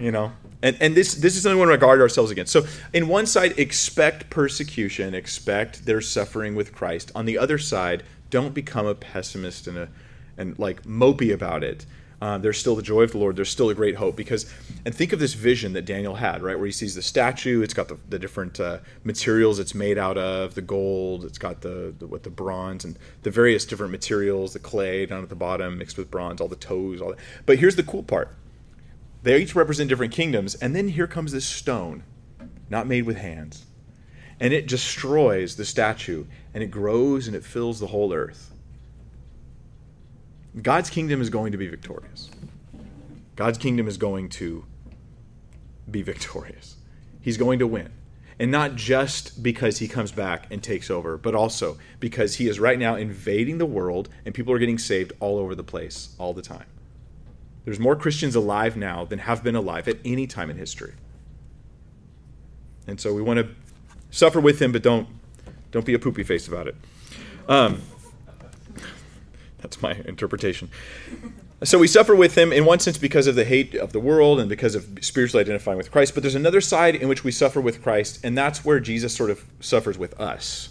You 0.00 0.10
know, 0.10 0.32
and 0.62 0.76
and 0.80 0.94
this 0.94 1.14
this 1.14 1.36
is 1.36 1.42
something 1.42 1.58
we 1.58 1.66
want 1.66 1.72
to 1.72 1.84
guard 1.84 2.00
ourselves 2.00 2.30
against. 2.30 2.52
So, 2.52 2.66
in 2.92 3.08
one 3.08 3.26
side, 3.26 3.58
expect 3.58 4.30
persecution, 4.30 5.14
expect 5.14 5.86
their 5.86 6.00
suffering 6.00 6.54
with 6.54 6.72
Christ. 6.74 7.12
On 7.14 7.24
the 7.24 7.38
other 7.38 7.58
side, 7.58 8.02
don't 8.30 8.54
become 8.54 8.86
a 8.86 8.94
pessimist 8.94 9.66
and 9.66 9.78
a 9.78 9.88
and 10.36 10.58
like 10.58 10.82
mopey 10.84 11.32
about 11.32 11.62
it. 11.62 11.86
Uh, 12.22 12.36
there's 12.36 12.58
still 12.58 12.76
the 12.76 12.82
joy 12.82 13.02
of 13.02 13.12
the 13.12 13.18
Lord. 13.18 13.36
There's 13.36 13.48
still 13.48 13.70
a 13.70 13.74
great 13.74 13.96
hope 13.96 14.14
because, 14.14 14.52
and 14.84 14.94
think 14.94 15.14
of 15.14 15.18
this 15.18 15.32
vision 15.32 15.72
that 15.72 15.86
Daniel 15.86 16.16
had, 16.16 16.42
right, 16.42 16.56
where 16.56 16.66
he 16.66 16.72
sees 16.72 16.94
the 16.94 17.00
statue. 17.00 17.62
It's 17.62 17.72
got 17.72 17.88
the, 17.88 17.96
the 18.10 18.18
different 18.18 18.60
uh, 18.60 18.80
materials 19.04 19.58
it's 19.58 19.74
made 19.74 19.96
out 19.96 20.18
of, 20.18 20.54
the 20.54 20.60
gold. 20.60 21.24
It's 21.24 21.38
got 21.38 21.62
the, 21.62 21.94
the 21.98 22.06
with 22.06 22.24
the 22.24 22.30
bronze 22.30 22.84
and 22.84 22.98
the 23.22 23.30
various 23.30 23.64
different 23.64 23.90
materials, 23.90 24.52
the 24.52 24.58
clay 24.58 25.06
down 25.06 25.22
at 25.22 25.30
the 25.30 25.34
bottom 25.34 25.78
mixed 25.78 25.96
with 25.96 26.10
bronze, 26.10 26.42
all 26.42 26.48
the 26.48 26.56
toes, 26.56 27.00
all 27.00 27.10
that. 27.10 27.18
But 27.46 27.58
here's 27.58 27.76
the 27.76 27.82
cool 27.82 28.02
part: 28.02 28.36
they 29.22 29.40
each 29.40 29.54
represent 29.54 29.88
different 29.88 30.12
kingdoms, 30.12 30.54
and 30.54 30.74
then 30.74 30.88
here 30.88 31.06
comes 31.06 31.32
this 31.32 31.44
stone, 31.44 32.04
not 32.68 32.86
made 32.86 33.04
with 33.04 33.16
hands, 33.16 33.66
and 34.38 34.54
it 34.54 34.66
destroys 34.66 35.56
the 35.56 35.64
statue, 35.64 36.24
and 36.54 36.62
it 36.62 36.70
grows 36.70 37.26
and 37.26 37.36
it 37.36 37.44
fills 37.44 37.80
the 37.80 37.88
whole 37.88 38.12
earth. 38.12 38.52
God's 40.60 40.90
kingdom 40.90 41.20
is 41.20 41.30
going 41.30 41.52
to 41.52 41.58
be 41.58 41.68
victorious. 41.68 42.30
God's 43.36 43.58
kingdom 43.58 43.86
is 43.86 43.96
going 43.96 44.30
to 44.30 44.64
be 45.90 46.02
victorious. 46.02 46.76
He's 47.20 47.36
going 47.36 47.58
to 47.58 47.66
win. 47.66 47.92
And 48.38 48.50
not 48.50 48.74
just 48.74 49.42
because 49.42 49.78
he 49.78 49.86
comes 49.86 50.12
back 50.12 50.46
and 50.50 50.62
takes 50.62 50.90
over, 50.90 51.18
but 51.18 51.34
also 51.34 51.76
because 52.00 52.36
he 52.36 52.48
is 52.48 52.58
right 52.58 52.78
now 52.78 52.94
invading 52.94 53.58
the 53.58 53.66
world 53.66 54.08
and 54.24 54.34
people 54.34 54.54
are 54.54 54.58
getting 54.58 54.78
saved 54.78 55.12
all 55.20 55.38
over 55.38 55.54
the 55.54 55.62
place 55.62 56.14
all 56.18 56.32
the 56.32 56.40
time. 56.40 56.64
There's 57.64 57.78
more 57.78 57.96
Christians 57.96 58.34
alive 58.34 58.76
now 58.76 59.04
than 59.04 59.20
have 59.20 59.42
been 59.42 59.54
alive 59.54 59.86
at 59.88 59.98
any 60.04 60.26
time 60.26 60.50
in 60.50 60.56
history. 60.56 60.94
And 62.86 63.00
so 63.00 63.14
we 63.14 63.22
want 63.22 63.38
to 63.38 63.48
suffer 64.10 64.40
with 64.40 64.60
him, 64.60 64.72
but 64.72 64.82
don't 64.82 65.08
don't 65.70 65.86
be 65.86 65.94
a 65.94 65.98
poopy 65.98 66.24
face 66.24 66.48
about 66.48 66.66
it. 66.66 66.74
Um, 67.48 67.82
that's 69.58 69.80
my 69.80 69.92
interpretation. 70.04 70.68
So 71.62 71.78
we 71.78 71.86
suffer 71.86 72.16
with 72.16 72.36
him 72.36 72.52
in 72.52 72.64
one 72.64 72.78
sense 72.78 72.96
because 72.96 73.26
of 73.26 73.34
the 73.34 73.44
hate 73.44 73.74
of 73.74 73.92
the 73.92 74.00
world 74.00 74.40
and 74.40 74.48
because 74.48 74.74
of 74.74 74.98
spiritually 75.02 75.42
identifying 75.42 75.76
with 75.76 75.92
Christ. 75.92 76.14
But 76.14 76.22
there's 76.22 76.34
another 76.34 76.62
side 76.62 76.96
in 76.96 77.06
which 77.06 77.22
we 77.22 77.30
suffer 77.30 77.60
with 77.60 77.82
Christ, 77.82 78.18
and 78.24 78.36
that's 78.36 78.64
where 78.64 78.80
Jesus 78.80 79.14
sort 79.14 79.30
of 79.30 79.44
suffers 79.60 79.98
with 79.98 80.18
us. 80.18 80.70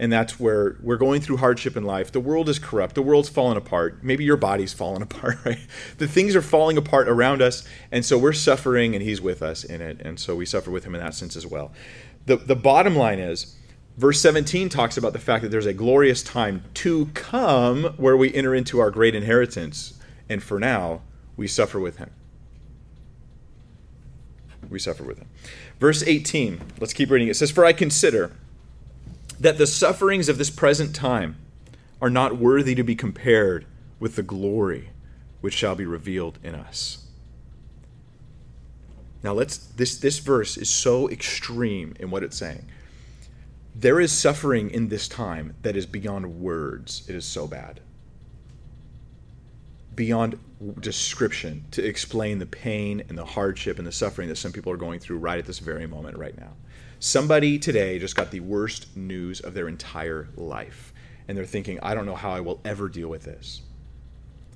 And 0.00 0.10
that's 0.10 0.40
where 0.40 0.78
we're 0.80 0.96
going 0.96 1.20
through 1.20 1.36
hardship 1.36 1.76
in 1.76 1.84
life. 1.84 2.10
The 2.10 2.20
world 2.20 2.48
is 2.48 2.58
corrupt. 2.58 2.94
The 2.94 3.02
world's 3.02 3.28
fallen 3.28 3.58
apart. 3.58 4.02
Maybe 4.02 4.24
your 4.24 4.38
body's 4.38 4.72
fallen 4.72 5.02
apart, 5.08 5.38
right? 5.44 5.60
The 5.98 6.08
things 6.08 6.34
are 6.34 6.42
falling 6.42 6.78
apart 6.78 7.06
around 7.06 7.42
us. 7.42 7.68
And 7.92 8.04
so 8.04 8.16
we're 8.16 8.32
suffering, 8.32 8.94
and 8.94 9.04
He's 9.04 9.20
with 9.20 9.42
us 9.42 9.62
in 9.62 9.82
it. 9.82 10.00
And 10.00 10.18
so 10.18 10.34
we 10.34 10.46
suffer 10.46 10.70
with 10.70 10.84
Him 10.84 10.94
in 10.94 11.02
that 11.02 11.14
sense 11.14 11.36
as 11.36 11.46
well. 11.46 11.70
The, 12.24 12.36
the 12.36 12.56
bottom 12.56 12.96
line 12.96 13.20
is 13.20 13.56
Verse 13.96 14.18
17 14.22 14.70
talks 14.70 14.96
about 14.96 15.12
the 15.12 15.18
fact 15.18 15.42
that 15.42 15.50
there's 15.50 15.66
a 15.66 15.74
glorious 15.74 16.22
time 16.22 16.64
to 16.72 17.06
come 17.12 17.84
where 17.98 18.16
we 18.16 18.32
enter 18.32 18.54
into 18.54 18.78
our 18.78 18.90
great 18.90 19.14
inheritance. 19.14 19.98
And 20.26 20.42
for 20.42 20.58
now, 20.58 21.02
we 21.36 21.46
suffer 21.46 21.78
with 21.78 21.98
him. 21.98 22.10
We 24.70 24.78
suffer 24.78 25.02
with 25.02 25.18
him. 25.18 25.28
Verse 25.78 26.02
18, 26.02 26.60
let's 26.80 26.94
keep 26.94 27.10
reading. 27.10 27.28
It 27.28 27.34
says, 27.34 27.50
For 27.50 27.66
I 27.66 27.74
consider 27.74 28.32
that 29.40 29.58
the 29.58 29.66
sufferings 29.66 30.28
of 30.28 30.38
this 30.38 30.50
present 30.50 30.94
time 30.94 31.36
are 32.00 32.10
not 32.10 32.36
worthy 32.36 32.74
to 32.74 32.84
be 32.84 32.94
compared 32.94 33.66
with 33.98 34.16
the 34.16 34.22
glory 34.22 34.90
which 35.40 35.54
shall 35.54 35.74
be 35.74 35.86
revealed 35.86 36.38
in 36.42 36.54
us. 36.54 37.06
Now 39.22 39.32
let's 39.32 39.58
this 39.58 39.98
this 39.98 40.18
verse 40.18 40.56
is 40.56 40.70
so 40.70 41.08
extreme 41.10 41.94
in 41.98 42.10
what 42.10 42.22
it's 42.22 42.36
saying 42.36 42.66
there 43.74 44.00
is 44.00 44.12
suffering 44.12 44.70
in 44.70 44.88
this 44.88 45.08
time 45.08 45.54
that 45.62 45.76
is 45.76 45.86
beyond 45.86 46.40
words. 46.40 47.02
It 47.08 47.14
is 47.14 47.24
so 47.24 47.46
bad. 47.46 47.80
Beyond 49.94 50.38
description 50.80 51.64
to 51.70 51.84
explain 51.84 52.38
the 52.38 52.46
pain 52.46 53.02
and 53.08 53.16
the 53.16 53.24
hardship 53.24 53.78
and 53.78 53.86
the 53.86 53.92
suffering 53.92 54.28
that 54.28 54.36
some 54.36 54.52
people 54.52 54.72
are 54.72 54.76
going 54.76 55.00
through 55.00 55.18
right 55.18 55.38
at 55.38 55.46
this 55.46 55.58
very 55.58 55.86
moment, 55.86 56.16
right 56.16 56.36
now. 56.38 56.52
Somebody 57.00 57.58
today 57.58 57.98
just 57.98 58.14
got 58.14 58.30
the 58.30 58.40
worst 58.40 58.96
news 58.96 59.40
of 59.40 59.54
their 59.54 59.66
entire 59.66 60.28
life, 60.36 60.92
and 61.26 61.36
they're 61.36 61.44
thinking, 61.44 61.80
I 61.82 61.94
don't 61.94 62.06
know 62.06 62.14
how 62.14 62.30
I 62.30 62.40
will 62.40 62.60
ever 62.64 62.88
deal 62.88 63.08
with 63.08 63.24
this. 63.24 63.62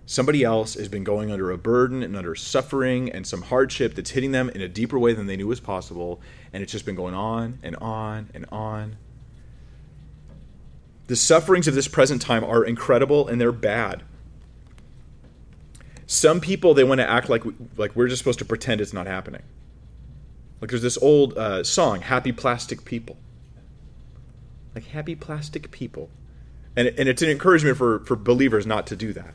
Somebody 0.07 0.44
else 0.44 0.74
has 0.74 0.88
been 0.88 1.02
going 1.02 1.30
under 1.30 1.50
a 1.50 1.59
burden 1.59 2.02
and 2.02 2.14
under 2.14 2.35
suffering 2.35 3.11
and 3.11 3.26
some 3.26 3.42
hardship 3.42 3.94
that's 3.94 4.11
hitting 4.11 4.33
them 4.33 4.50
in 4.50 4.61
a 4.61 4.68
deeper 4.68 4.98
way 4.98 5.14
than 5.14 5.26
they 5.26 5.37
knew 5.37 5.48
was 5.48 5.59
possible, 5.59 6.20
and 6.52 6.62
it's 6.62 6.70
just 6.70 6.85
been 6.85 6.94
going 6.94 7.14
on 7.14 7.59
and 7.62 7.74
on 7.76 8.30
and 8.35 8.44
on 8.52 8.98
the 11.07 11.16
sufferings 11.16 11.68
of 11.68 11.74
this 11.74 11.88
present 11.88 12.22
time 12.22 12.44
are 12.44 12.64
incredible 12.64 13.28
and 13.28 13.40
they're 13.40 13.52
bad. 13.52 14.02
Some 16.07 16.40
people 16.40 16.74
they 16.74 16.85
want 16.85 17.00
to 17.00 17.09
act 17.09 17.28
like 17.28 17.44
like 17.76 17.94
we're 17.96 18.09
just 18.09 18.18
supposed 18.18 18.38
to 18.38 18.44
pretend 18.44 18.80
it's 18.80 18.92
not 18.92 19.07
happening. 19.07 19.42
Like 20.60 20.70
there's 20.70 20.82
this 20.82 20.98
old 20.98 21.36
uh, 21.36 21.64
song, 21.64 22.00
"Happy 22.00 22.32
Plastic 22.32 22.84
People." 22.84 23.16
Like 24.74 24.86
happy 24.86 25.14
plastic 25.14 25.70
people, 25.70 26.10
and 26.74 26.88
and 26.88 27.08
it's 27.08 27.22
an 27.22 27.30
encouragement 27.30 27.76
for 27.76 28.00
for 28.00 28.16
believers 28.16 28.66
not 28.66 28.88
to 28.88 28.96
do 28.96 29.12
that, 29.12 29.34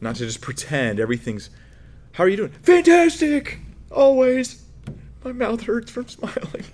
not 0.00 0.16
to 0.16 0.24
just 0.26 0.40
pretend 0.40 0.98
everything's. 0.98 1.48
How 2.12 2.24
are 2.24 2.28
you 2.28 2.36
doing? 2.36 2.50
Fantastic, 2.62 3.60
always. 3.92 4.64
My 5.22 5.30
mouth 5.30 5.62
hurts 5.62 5.92
from 5.92 6.08
smiling. 6.08 6.64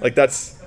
like 0.00 0.14
that's 0.14 0.62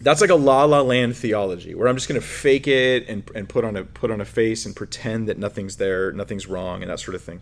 that's 0.00 0.20
like 0.20 0.30
a 0.30 0.36
la 0.36 0.64
la 0.64 0.82
land 0.82 1.16
theology 1.16 1.74
where 1.74 1.88
I'm 1.88 1.96
just 1.96 2.08
going 2.08 2.20
to 2.20 2.26
fake 2.26 2.68
it 2.68 3.08
and, 3.08 3.28
and 3.34 3.48
put 3.48 3.64
on 3.64 3.76
a 3.76 3.82
put 3.82 4.12
on 4.12 4.20
a 4.20 4.24
face 4.24 4.66
and 4.66 4.76
pretend 4.76 5.28
that 5.28 5.38
nothing's 5.38 5.78
there, 5.78 6.12
nothing's 6.12 6.46
wrong, 6.46 6.82
and 6.82 6.90
that 6.90 7.00
sort 7.00 7.16
of 7.16 7.22
thing. 7.22 7.40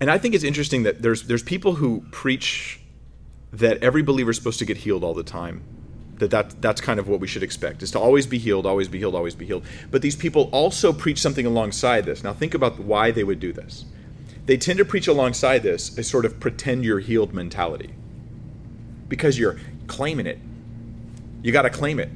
And 0.00 0.10
I 0.10 0.18
think 0.18 0.34
it's 0.34 0.44
interesting 0.44 0.84
that 0.84 1.02
there's 1.02 1.24
there's 1.24 1.42
people 1.42 1.74
who 1.74 2.04
preach 2.10 2.80
that 3.52 3.82
every 3.82 4.02
believer 4.02 4.30
is 4.30 4.36
supposed 4.36 4.58
to 4.58 4.64
get 4.64 4.78
healed 4.78 5.02
all 5.02 5.14
the 5.14 5.22
time. 5.22 5.62
That, 6.16 6.30
that 6.30 6.62
that's 6.62 6.80
kind 6.80 6.98
of 6.98 7.08
what 7.08 7.20
we 7.20 7.26
should 7.26 7.42
expect 7.42 7.82
is 7.82 7.90
to 7.92 8.00
always 8.00 8.26
be 8.26 8.38
healed, 8.38 8.66
always 8.66 8.88
be 8.88 8.98
healed, 8.98 9.14
always 9.14 9.34
be 9.34 9.46
healed. 9.46 9.64
But 9.90 10.02
these 10.02 10.16
people 10.16 10.48
also 10.52 10.92
preach 10.92 11.20
something 11.20 11.46
alongside 11.46 12.04
this. 12.04 12.22
Now 12.22 12.32
think 12.32 12.54
about 12.54 12.78
why 12.78 13.10
they 13.10 13.24
would 13.24 13.40
do 13.40 13.52
this. 13.52 13.84
They 14.46 14.56
tend 14.56 14.78
to 14.78 14.84
preach 14.84 15.06
alongside 15.06 15.62
this 15.62 15.96
a 15.98 16.02
sort 16.02 16.24
of 16.24 16.40
pretend 16.40 16.84
you're 16.84 17.00
healed 17.00 17.34
mentality. 17.34 17.94
Because 19.08 19.38
you're 19.38 19.58
claiming 19.86 20.26
it. 20.26 20.38
You 21.42 21.52
got 21.52 21.62
to 21.62 21.70
claim 21.70 22.00
it. 22.00 22.10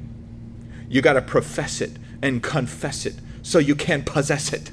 You 0.89 1.01
got 1.01 1.13
to 1.13 1.21
profess 1.21 1.81
it 1.81 1.91
and 2.21 2.41
confess 2.41 3.05
it 3.05 3.15
so 3.41 3.59
you 3.59 3.75
can 3.75 4.03
possess 4.03 4.51
it. 4.53 4.71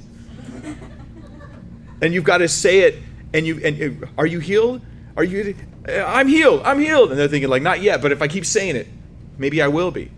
And 2.02 2.14
you've 2.14 2.24
got 2.24 2.38
to 2.38 2.48
say 2.48 2.80
it 2.80 2.96
and 3.32 3.46
you 3.46 3.60
and 3.64 4.06
are 4.18 4.26
you 4.26 4.40
healed? 4.40 4.82
Are 5.16 5.24
you 5.24 5.54
uh, 5.88 6.04
I'm 6.06 6.28
healed. 6.28 6.62
I'm 6.64 6.78
healed. 6.78 7.10
And 7.10 7.18
they're 7.18 7.28
thinking 7.28 7.50
like 7.50 7.62
not 7.62 7.80
yet, 7.80 8.02
but 8.02 8.12
if 8.12 8.22
I 8.22 8.28
keep 8.28 8.44
saying 8.44 8.76
it, 8.76 8.88
maybe 9.38 9.62
I 9.62 9.68
will 9.68 9.90
be. 9.90 10.10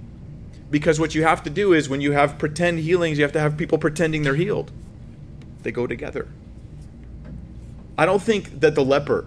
Because 0.70 0.98
what 0.98 1.14
you 1.14 1.22
have 1.22 1.42
to 1.44 1.50
do 1.50 1.72
is 1.74 1.88
when 1.88 2.00
you 2.00 2.12
have 2.12 2.38
pretend 2.38 2.78
healings, 2.78 3.18
you 3.18 3.24
have 3.24 3.32
to 3.32 3.40
have 3.40 3.56
people 3.56 3.78
pretending 3.78 4.22
they're 4.22 4.34
healed. 4.34 4.70
They 5.62 5.70
go 5.70 5.86
together. 5.86 6.28
I 7.98 8.06
don't 8.06 8.22
think 8.22 8.60
that 8.60 8.74
the 8.74 8.84
leper 8.84 9.26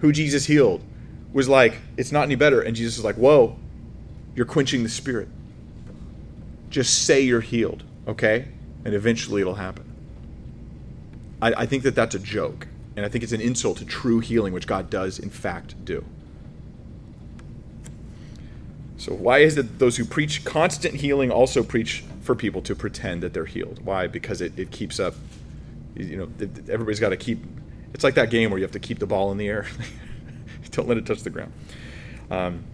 who 0.00 0.12
Jesus 0.12 0.44
healed 0.46 0.82
was 1.32 1.48
like, 1.48 1.78
it's 1.96 2.12
not 2.12 2.24
any 2.24 2.34
better. 2.34 2.60
And 2.60 2.74
Jesus 2.74 2.98
is 2.98 3.04
like, 3.04 3.14
whoa, 3.14 3.56
you're 4.34 4.46
quenching 4.46 4.82
the 4.82 4.88
spirit. 4.88 5.28
Just 6.68 7.04
say 7.04 7.20
you're 7.20 7.40
healed, 7.40 7.84
okay? 8.08 8.48
And 8.84 8.94
eventually 8.94 9.40
it'll 9.40 9.54
happen. 9.54 9.91
I, 11.42 11.62
I 11.62 11.66
think 11.66 11.82
that 11.82 11.94
that's 11.94 12.14
a 12.14 12.18
joke. 12.18 12.68
And 12.96 13.04
I 13.04 13.08
think 13.08 13.24
it's 13.24 13.32
an 13.32 13.40
insult 13.40 13.78
to 13.78 13.84
true 13.84 14.20
healing, 14.20 14.52
which 14.52 14.66
God 14.66 14.88
does, 14.88 15.18
in 15.18 15.30
fact, 15.30 15.84
do. 15.84 16.04
So, 18.96 19.12
why 19.12 19.38
is 19.38 19.56
it 19.56 19.78
those 19.78 19.96
who 19.96 20.04
preach 20.04 20.44
constant 20.44 20.94
healing 20.94 21.30
also 21.30 21.62
preach 21.62 22.04
for 22.20 22.36
people 22.36 22.62
to 22.62 22.74
pretend 22.74 23.22
that 23.22 23.34
they're 23.34 23.46
healed? 23.46 23.80
Why? 23.84 24.06
Because 24.06 24.40
it, 24.40 24.56
it 24.58 24.70
keeps 24.70 25.00
up, 25.00 25.14
you 25.96 26.16
know, 26.16 26.28
everybody's 26.68 27.00
got 27.00 27.08
to 27.08 27.16
keep. 27.16 27.40
It's 27.94 28.04
like 28.04 28.14
that 28.14 28.30
game 28.30 28.50
where 28.50 28.58
you 28.58 28.64
have 28.64 28.72
to 28.72 28.78
keep 28.78 28.98
the 29.00 29.06
ball 29.06 29.32
in 29.32 29.38
the 29.38 29.48
air. 29.48 29.66
Don't 30.70 30.88
let 30.88 30.96
it 30.98 31.04
touch 31.04 31.22
the 31.22 31.30
ground. 31.30 31.52
Um, 32.30 32.64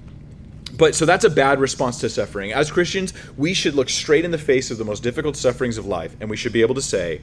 but 0.77 0.95
so 0.95 1.07
that's 1.07 1.25
a 1.25 1.31
bad 1.31 1.61
response 1.61 1.99
to 2.01 2.09
suffering. 2.09 2.53
As 2.53 2.71
Christians, 2.71 3.15
we 3.37 3.55
should 3.55 3.75
look 3.75 3.89
straight 3.89 4.25
in 4.25 4.31
the 4.31 4.39
face 4.39 4.71
of 4.71 4.79
the 4.79 4.85
most 4.85 5.03
difficult 5.03 5.37
sufferings 5.37 5.79
of 5.79 5.87
life, 5.87 6.15
and 6.21 6.29
we 6.29 6.37
should 6.37 6.53
be 6.53 6.61
able 6.61 6.75
to 6.75 6.83
say, 6.83 7.23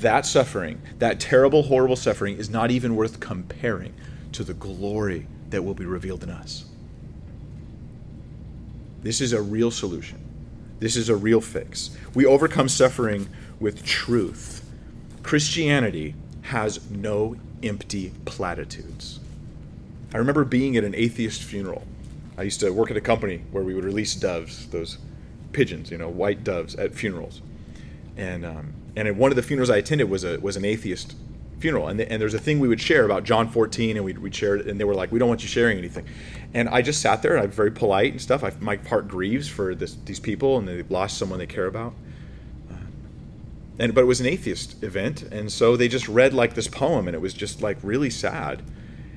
that 0.00 0.26
suffering, 0.26 0.80
that 0.98 1.20
terrible, 1.20 1.62
horrible 1.62 1.96
suffering, 1.96 2.36
is 2.36 2.50
not 2.50 2.70
even 2.70 2.96
worth 2.96 3.20
comparing 3.20 3.94
to 4.32 4.44
the 4.44 4.54
glory 4.54 5.26
that 5.50 5.62
will 5.62 5.74
be 5.74 5.86
revealed 5.86 6.22
in 6.22 6.30
us. 6.30 6.66
This 9.02 9.20
is 9.20 9.32
a 9.32 9.40
real 9.40 9.70
solution. 9.70 10.18
This 10.78 10.96
is 10.96 11.08
a 11.08 11.16
real 11.16 11.40
fix. 11.40 11.96
We 12.14 12.26
overcome 12.26 12.68
suffering 12.68 13.28
with 13.60 13.84
truth. 13.84 14.68
Christianity 15.22 16.14
has 16.42 16.90
no 16.90 17.36
empty 17.62 18.12
platitudes. 18.24 19.20
I 20.12 20.18
remember 20.18 20.44
being 20.44 20.76
at 20.76 20.84
an 20.84 20.94
atheist 20.94 21.42
funeral. 21.42 21.86
I 22.36 22.42
used 22.42 22.60
to 22.60 22.70
work 22.70 22.90
at 22.90 22.96
a 22.96 23.00
company 23.00 23.42
where 23.50 23.64
we 23.64 23.74
would 23.74 23.84
release 23.84 24.14
doves, 24.14 24.66
those 24.68 24.98
pigeons, 25.52 25.90
you 25.90 25.98
know, 25.98 26.08
white 26.08 26.44
doves 26.44 26.74
at 26.74 26.94
funerals. 26.94 27.40
And 28.16 28.44
um, 28.44 28.74
and 28.96 29.18
one 29.18 29.30
of 29.30 29.36
the 29.36 29.42
funerals 29.42 29.70
I 29.70 29.76
attended 29.76 30.08
was 30.08 30.24
a 30.24 30.38
was 30.40 30.56
an 30.56 30.64
atheist 30.64 31.14
funeral, 31.58 31.88
and, 31.88 32.00
the, 32.00 32.10
and 32.10 32.20
there's 32.20 32.34
a 32.34 32.38
thing 32.38 32.60
we 32.60 32.68
would 32.68 32.80
share 32.80 33.04
about 33.04 33.24
John 33.24 33.48
14, 33.48 33.96
and 33.96 34.04
we'd, 34.04 34.18
we'd 34.18 34.34
share 34.34 34.56
it, 34.56 34.66
and 34.66 34.78
they 34.78 34.84
were 34.84 34.94
like, 34.94 35.12
"We 35.12 35.18
don't 35.18 35.28
want 35.28 35.42
you 35.42 35.48
sharing 35.48 35.78
anything," 35.78 36.06
and 36.54 36.68
I 36.68 36.82
just 36.82 37.00
sat 37.00 37.22
there, 37.22 37.34
and 37.34 37.44
I'm 37.44 37.50
very 37.50 37.70
polite 37.70 38.12
and 38.12 38.20
stuff. 38.20 38.42
I, 38.42 38.52
my 38.60 38.76
heart 38.76 39.08
grieves 39.08 39.48
for 39.48 39.74
this, 39.74 39.96
these 40.04 40.20
people, 40.20 40.58
and 40.58 40.66
they've 40.66 40.90
lost 40.90 41.18
someone 41.18 41.38
they 41.38 41.46
care 41.46 41.66
about. 41.66 41.94
Uh, 42.70 42.76
and 43.78 43.94
but 43.94 44.02
it 44.02 44.06
was 44.06 44.20
an 44.20 44.26
atheist 44.26 44.82
event, 44.82 45.22
and 45.22 45.52
so 45.52 45.76
they 45.76 45.88
just 45.88 46.08
read 46.08 46.32
like 46.32 46.54
this 46.54 46.68
poem, 46.68 47.06
and 47.06 47.14
it 47.14 47.20
was 47.20 47.34
just 47.34 47.62
like 47.62 47.78
really 47.82 48.10
sad. 48.10 48.62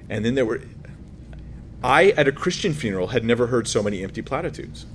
And 0.09 0.25
then 0.25 0.35
there 0.35 0.45
were, 0.45 0.61
I 1.83 2.09
at 2.11 2.27
a 2.27 2.31
Christian 2.31 2.73
funeral 2.73 3.07
had 3.07 3.23
never 3.23 3.47
heard 3.47 3.67
so 3.67 3.81
many 3.83 4.03
empty 4.03 4.21
platitudes, 4.21 4.85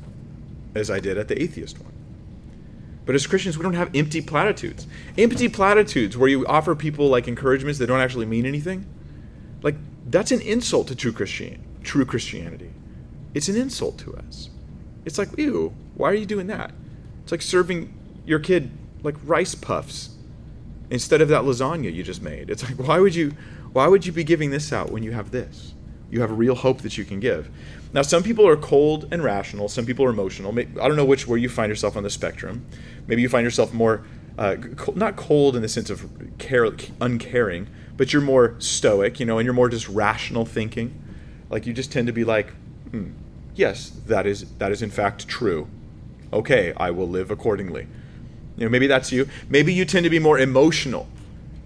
as 0.75 0.91
I 0.91 1.01
did 1.01 1.17
at 1.17 1.29
the 1.29 1.41
atheist 1.41 1.81
one. 1.81 1.93
But 3.07 3.15
as 3.15 3.27
Christians, 3.27 3.59
we 3.59 3.63
don't 3.63 3.75
have 3.75 3.95
empty 3.95 4.21
platitudes. 4.21 4.87
Empty 5.19 5.49
platitudes 5.49 6.17
where 6.17 6.29
you 6.29 6.47
offer 6.47 6.75
people 6.75 7.09
like 7.09 7.29
encouragements 7.29 7.79
that 7.79 7.87
don't 7.87 8.01
actually 8.01 8.27
mean 8.27 8.47
anything. 8.47 8.87
Like 9.63 9.77
that's 10.07 10.31
an 10.31 10.41
insult 10.41 10.89
to 10.89 10.97
true 10.97 11.13
Christian 11.13 11.65
true 11.85 12.05
Christianity. 12.05 12.71
It's 13.35 13.49
an 13.49 13.57
insult 13.57 13.99
to 13.99 14.15
us. 14.15 14.49
It's 15.05 15.19
like, 15.19 15.37
ew, 15.39 15.75
why 15.95 16.11
are 16.11 16.15
you 16.15 16.27
doing 16.27 16.47
that? 16.49 16.73
It's 17.23 17.31
like 17.31 17.43
serving 17.43 17.93
your 18.27 18.39
kid 18.39 18.71
like 19.03 19.17
rice 19.25 19.55
puffs 19.55 20.11
instead 20.91 21.21
of 21.21 21.29
that 21.29 21.43
lasagna 21.43 21.93
you 21.93 22.03
just 22.03 22.23
made. 22.23 22.51
It's 22.51 22.63
like 22.63 22.79
why 22.79 22.99
would 22.99 23.15
you 23.15 23.33
why 23.73 23.87
would 23.87 24.07
you 24.07 24.13
be 24.13 24.25
giving 24.25 24.51
this 24.51 24.73
out 24.73 24.91
when 24.91 25.03
you 25.03 25.13
have 25.13 25.31
this? 25.31 25.74
You 26.15 26.21
have 26.21 26.31
a 26.31 26.35
real 26.35 26.55
hope 26.55 26.83
that 26.83 26.97
you 26.97 27.05
can 27.05 27.19
give. 27.19 27.51
Now, 27.93 28.03
some 28.03 28.23
people 28.23 28.47
are 28.47 28.57
cold 28.57 29.09
and 29.11 29.25
rational. 29.25 29.69
Some 29.69 29.85
people 29.85 30.05
are 30.05 30.11
emotional. 30.11 30.57
I 30.57 30.63
don't 30.63 30.95
know 30.95 31.05
which 31.05 31.27
where 31.27 31.37
you 31.37 31.49
find 31.49 31.69
yourself 31.69 31.97
on 31.97 32.05
the 32.05 32.09
spectrum. 32.09 32.65
Maybe 33.09 33.21
you 33.21 33.29
find 33.29 33.45
yourself 33.45 33.75
more 33.75 34.05
uh, 34.39 34.55
not 34.95 35.17
cold 35.17 35.57
in 35.57 35.63
the 35.63 35.69
sense 35.69 35.91
of 35.91 36.09
care, 36.39 36.71
uncaring, 37.01 37.67
but 37.97 38.13
you're 38.13 38.23
more 38.23 38.55
stoic, 38.61 39.19
you 39.19 39.27
know, 39.27 39.39
and 39.39 39.45
you're 39.45 39.55
more 39.55 39.69
just 39.69 39.89
rational 39.89 40.47
thinking. 40.47 40.95
Like 41.51 41.67
you 41.67 41.73
just 41.73 41.91
tend 41.91 42.07
to 42.07 42.13
be 42.13 42.23
like, 42.23 42.51
hmm, 42.93 43.11
yes, 43.57 43.91
that 44.07 44.25
is 44.25 44.49
that 44.59 44.71
is 44.71 44.83
in 44.83 44.91
fact 44.91 45.27
true. 45.27 45.67
Okay, 46.33 46.73
I 46.77 46.93
will 46.93 47.09
live 47.09 47.33
accordingly. 47.33 47.89
You 48.57 48.67
know, 48.67 48.71
maybe 48.71 48.87
that's 48.87 49.11
you. 49.11 49.29
Maybe 49.49 49.75
you 49.75 49.85
tend 49.85 50.05
to 50.05 50.11
be 50.11 50.21
more 50.21 50.39
emotional 50.39 51.09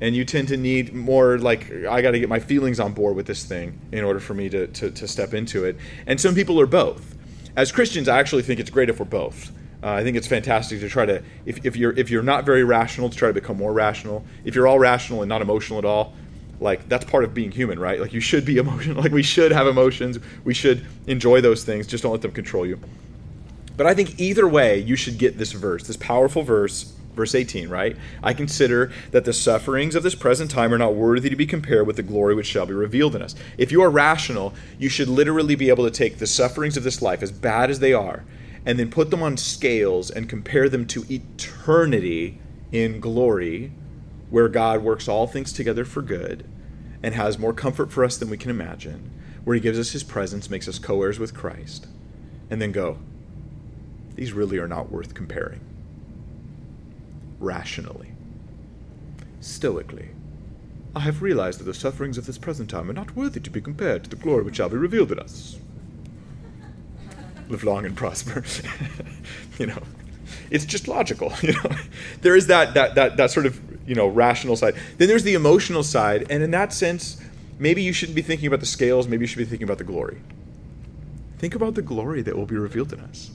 and 0.01 0.15
you 0.15 0.25
tend 0.25 0.49
to 0.49 0.57
need 0.57 0.95
more 0.95 1.39
like 1.39 1.71
i 1.87 2.01
got 2.01 2.13
to 2.13 2.19
get 2.19 2.29
my 2.29 2.39
feelings 2.39 2.79
on 2.81 2.93
board 2.93 3.17
with 3.17 3.27
this 3.27 3.45
thing 3.45 3.79
in 3.93 4.05
order 4.05 4.21
for 4.21 4.35
me 4.35 4.49
to, 4.49 4.67
to, 4.69 4.91
to, 4.91 5.09
step 5.09 5.35
into 5.35 5.65
it. 5.65 5.77
And 6.07 6.21
some 6.21 6.35
people 6.35 6.61
are 6.61 6.67
both. 6.67 7.17
As 7.57 7.73
christians 7.73 8.09
i 8.09 8.19
actually 8.19 8.43
think 8.43 8.61
it's 8.61 8.71
great 8.71 8.89
if 8.89 8.99
we're 8.99 9.07
both. 9.07 9.51
Uh, 9.83 9.93
i 9.93 10.03
think 10.03 10.17
it's 10.17 10.27
fantastic 10.27 10.81
to 10.81 10.89
try 10.89 11.07
to 11.07 11.23
if, 11.47 11.65
if 11.65 11.77
you're 11.77 11.93
if 11.93 12.11
you're 12.11 12.23
not 12.23 12.45
very 12.45 12.65
rational 12.65 13.09
to 13.09 13.17
try 13.17 13.29
to 13.29 13.35
become 13.35 13.57
more 13.57 13.73
rational. 13.73 14.25
If 14.45 14.55
you're 14.55 14.67
all 14.67 14.79
rational 14.79 15.23
and 15.23 15.29
not 15.29 15.43
emotional 15.43 15.79
at 15.79 15.85
all 15.85 16.15
like 16.61 16.89
that's 16.89 17.05
part 17.05 17.23
of 17.23 17.35
being 17.35 17.53
human 17.53 17.79
right? 17.79 18.01
Like 18.01 18.13
you 18.13 18.21
should 18.21 18.45
be 18.45 18.57
emotional 18.65 19.03
like 19.03 19.13
we 19.13 19.23
should 19.23 19.53
have 19.53 19.67
emotions. 19.67 20.19
We 20.45 20.55
should 20.55 20.87
enjoy 21.07 21.41
those 21.41 21.65
things. 21.65 21.87
Just 21.87 22.03
don't 22.03 22.13
let 22.13 22.23
them 22.23 22.33
control 22.33 22.67
you. 22.67 22.79
But 23.77 23.87
i 23.87 23.95
think 23.95 24.19
either 24.19 24.49
way 24.49 24.79
you 24.79 24.97
should 24.97 25.19
get 25.19 25.39
this 25.39 25.53
verse 25.53 25.87
this 25.87 25.97
powerful 25.97 26.43
verse 26.43 26.98
Verse 27.19 27.35
18, 27.35 27.69
right? 27.69 27.97
I 28.23 28.33
consider 28.33 28.93
that 29.11 29.25
the 29.25 29.33
sufferings 29.33 29.97
of 29.97 30.05
this 30.05 30.15
present 30.15 30.53
time 30.53 30.73
are 30.73 30.79
not 30.79 30.95
worthy 30.95 31.29
to 31.29 31.35
be 31.35 31.47
compared 31.47 31.85
with 31.85 31.97
the 31.97 32.03
glory 32.05 32.33
which 32.33 32.47
shall 32.47 32.65
be 32.65 32.75
revealed 32.75 33.17
in 33.17 33.23
us. 33.23 33.35
If 33.59 33.73
you 33.73 33.83
are 33.83 33.91
rational, 33.91 34.55
you 34.79 34.89
should 34.89 35.09
literally 35.09 35.57
be 35.57 35.69
able 35.69 35.83
to 35.85 35.91
take 35.91 36.19
the 36.19 36.29
sufferings 36.29 36.77
of 36.77 36.85
this 36.85 37.03
life, 37.03 37.21
as 37.21 37.33
bad 37.33 37.71
as 37.71 37.81
they 37.81 37.93
are, 37.93 38.23
and 38.65 38.79
then 38.79 38.89
put 38.89 39.11
them 39.11 39.21
on 39.21 39.37
scales 39.37 40.13
and 40.13 40.29
compare 40.29 40.69
them 40.69 40.87
to 40.87 41.13
eternity 41.13 42.39
in 42.71 43.01
glory, 43.01 43.73
where 44.31 44.49
God 44.49 44.85
works 44.85 45.09
all 45.09 45.27
things 45.27 45.53
together 45.53 45.85
for 45.85 46.03
good 46.03 46.49
and 47.03 47.17
has 47.17 47.37
more 47.37 47.53
comfort 47.53 47.91
for 47.91 48.05
us 48.05 48.17
than 48.17 48.31
we 48.31 48.39
can 48.39 48.53
imagine, 48.53 49.11
where 49.43 49.57
He 49.57 49.61
gives 49.61 49.81
us 49.81 49.91
His 49.91 50.05
presence, 50.05 50.51
makes 50.51 50.69
us 50.69 50.79
co 50.79 51.03
heirs 51.03 51.19
with 51.19 51.35
Christ, 51.35 51.89
and 52.49 52.63
then 52.63 52.71
go, 52.71 52.99
these 54.15 54.33
really 54.33 54.59
are 54.59 54.69
not 54.69 54.93
worth 54.93 55.15
comparing 55.15 55.68
rationally. 57.38 58.12
Stoically, 59.40 60.11
I 60.94 61.01
have 61.01 61.22
realized 61.22 61.61
that 61.61 61.64
the 61.64 61.74
sufferings 61.74 62.18
of 62.18 62.27
this 62.27 62.38
present 62.38 62.70
time 62.70 62.90
are 62.90 62.94
not 62.94 63.14
worthy 63.14 63.40
to 63.40 63.51
be 63.51 63.61
compared 63.61 64.05
to 64.05 64.11
the 64.11 64.16
glory 64.16 64.42
which 64.42 64.57
shall 64.57 64.68
be 64.68 64.77
revealed 64.77 65.12
in 65.12 65.18
us. 65.18 65.59
Live 67.48 67.64
long 67.64 67.87
and 67.87 67.96
prosper. 67.96 68.44
you 69.59 69.66
know, 69.66 69.83
it's 70.51 70.64
just 70.64 70.88
logical. 70.88 71.33
You 71.42 71.53
know, 71.53 71.70
there 72.20 72.37
is 72.37 72.48
that 72.48 72.74
that 72.74 72.94
that 72.96 73.16
that 73.16 73.31
sort 73.31 73.46
of 73.46 73.61
you 73.88 73.94
know 73.94 74.09
rational 74.09 74.57
side. 74.57 74.74
Then 74.98 75.09
there's 75.09 75.22
the 75.22 75.35
emotional 75.35 75.83
side, 75.83 76.27
and 76.31 76.42
in 76.42 76.51
that 76.51 76.72
sense, 76.72 77.22
maybe 77.59 77.83
you 77.83 77.92
shouldn't 77.92 78.16
be 78.16 78.22
thinking 78.22 78.48
about 78.48 78.61
the 78.61 78.66
scales. 78.66 79.09
Maybe 79.09 79.22
you 79.22 79.27
should 79.27 79.38
be 79.38 79.44
thinking 79.44 79.64
about 79.64 79.79
the 79.79 79.85
glory. 79.85 80.20
Think 81.38 81.55
about 81.55 81.74
the 81.74 81.83
glory 81.83 82.22
that 82.22 82.37
will 82.37 82.46
be 82.46 82.57
revealed 82.57 82.92
in 82.92 83.01
us, 83.01 83.31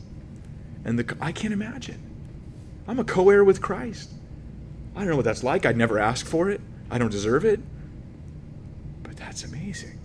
and 0.83 0.99
the 0.99 1.17
I 1.21 1.31
can't 1.31 1.53
imagine 1.53 2.12
I'm 2.88 3.00
a 3.00 3.04
co 3.04 3.30
heir 3.30 3.43
with 3.43 3.62
Christ. 3.62 4.12
I 4.96 5.00
don't 5.00 5.10
know 5.10 5.15
what 5.15 5.26
that's 5.26 5.43
like. 5.43 5.65
I'd 5.65 5.78
never 5.78 6.00
ask 6.00 6.26
for 6.26 6.50
it, 6.50 6.62
I 6.91 6.98
don't 6.98 7.12
deserve 7.12 7.46
it. 7.46 7.60
But 9.02 9.17
that's 9.17 9.43
amazing. 9.43 10.00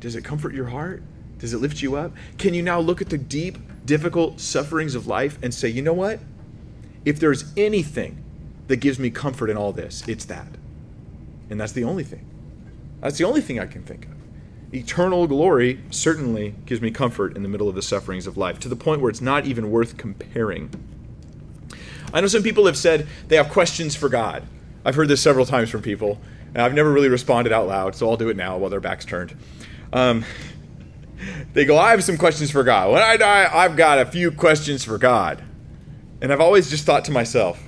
Does 0.00 0.16
it 0.16 0.24
comfort 0.24 0.54
your 0.54 0.66
heart? 0.66 1.02
Does 1.38 1.54
it 1.54 1.58
lift 1.58 1.80
you 1.80 1.96
up? 1.96 2.12
Can 2.38 2.54
you 2.54 2.62
now 2.62 2.80
look 2.80 3.00
at 3.00 3.08
the 3.08 3.18
deep, 3.18 3.58
difficult 3.86 4.40
sufferings 4.40 4.94
of 4.94 5.06
life 5.06 5.38
and 5.42 5.52
say, 5.54 5.68
you 5.68 5.82
know 5.82 5.92
what? 5.92 6.20
If 7.04 7.18
there's 7.18 7.52
anything 7.56 8.22
that 8.68 8.76
gives 8.76 8.98
me 8.98 9.10
comfort 9.10 9.48
in 9.48 9.56
all 9.56 9.72
this, 9.72 10.06
it's 10.06 10.26
that. 10.26 10.48
And 11.48 11.60
that's 11.60 11.72
the 11.72 11.84
only 11.84 12.04
thing. 12.04 12.26
That's 13.00 13.16
the 13.18 13.24
only 13.24 13.40
thing 13.40 13.58
I 13.58 13.66
can 13.66 13.82
think 13.82 14.06
of. 14.06 14.12
eternal 14.72 15.26
glory 15.26 15.80
certainly 15.90 16.54
gives 16.66 16.80
me 16.80 16.90
comfort 16.90 17.36
in 17.36 17.42
the 17.42 17.48
middle 17.48 17.68
of 17.68 17.74
the 17.74 17.82
sufferings 17.82 18.26
of 18.26 18.36
life, 18.36 18.58
to 18.60 18.68
the 18.68 18.76
point 18.76 19.00
where 19.00 19.10
it's 19.10 19.20
not 19.20 19.46
even 19.46 19.70
worth 19.70 19.96
comparing. 19.96 20.70
I 22.12 22.20
know 22.20 22.26
some 22.26 22.42
people 22.42 22.66
have 22.66 22.76
said 22.76 23.06
they 23.28 23.36
have 23.36 23.50
questions 23.50 23.94
for 23.94 24.08
God. 24.08 24.44
I've 24.84 24.94
heard 24.94 25.08
this 25.08 25.20
several 25.20 25.46
times 25.46 25.70
from 25.70 25.82
people, 25.82 26.20
and 26.54 26.62
I've 26.62 26.74
never 26.74 26.90
really 26.90 27.08
responded 27.08 27.52
out 27.52 27.66
loud, 27.66 27.94
so 27.94 28.08
I'll 28.08 28.16
do 28.16 28.28
it 28.28 28.36
now 28.36 28.58
while 28.58 28.70
their 28.70 28.80
back's 28.80 29.04
turned. 29.04 29.36
Um, 29.92 30.24
they 31.52 31.64
go, 31.64 31.78
I 31.78 31.90
have 31.90 32.02
some 32.02 32.16
questions 32.16 32.50
for 32.50 32.62
God. 32.62 32.92
When 32.92 33.02
I 33.02 33.16
die, 33.16 33.48
I've 33.52 33.76
got 33.76 33.98
a 33.98 34.06
few 34.06 34.30
questions 34.30 34.84
for 34.84 34.98
God. 34.98 35.42
And 36.20 36.32
I've 36.32 36.40
always 36.40 36.68
just 36.68 36.84
thought 36.84 37.06
to 37.06 37.12
myself, 37.12 37.62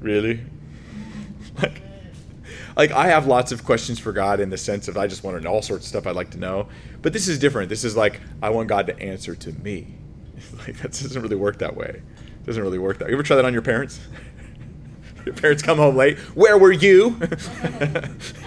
really? 0.00 0.40
like, 1.62 1.82
like 2.76 2.90
I 2.90 3.06
have 3.08 3.26
lots 3.26 3.52
of 3.52 3.64
questions 3.64 3.98
for 3.98 4.12
God 4.12 4.40
in 4.40 4.50
the 4.50 4.58
sense 4.58 4.88
of 4.88 4.96
I 4.96 5.06
just 5.06 5.24
want 5.24 5.38
to 5.38 5.42
know 5.42 5.50
all 5.50 5.62
sorts 5.62 5.84
of 5.84 5.88
stuff 5.88 6.06
I'd 6.06 6.16
like 6.16 6.30
to 6.30 6.38
know. 6.38 6.68
But 7.00 7.12
this 7.12 7.26
is 7.26 7.38
different. 7.38 7.68
This 7.68 7.84
is 7.84 7.96
like 7.96 8.20
I 8.42 8.50
want 8.50 8.68
God 8.68 8.86
to 8.88 8.98
answer 8.98 9.34
to 9.34 9.52
me. 9.52 9.94
like 10.58 10.76
that 10.78 10.92
doesn't 10.92 11.20
really 11.22 11.36
work 11.36 11.58
that 11.58 11.76
way. 11.76 12.02
Doesn't 12.44 12.62
really 12.62 12.78
work 12.78 12.98
that. 12.98 13.08
You 13.08 13.14
ever 13.14 13.22
try 13.22 13.36
that 13.36 13.44
on 13.44 13.52
your 13.52 13.62
parents? 13.62 14.00
your 15.24 15.34
parents 15.34 15.62
come 15.62 15.78
home 15.78 15.96
late. 15.96 16.18
Where 16.34 16.58
were 16.58 16.72
you? 16.72 17.10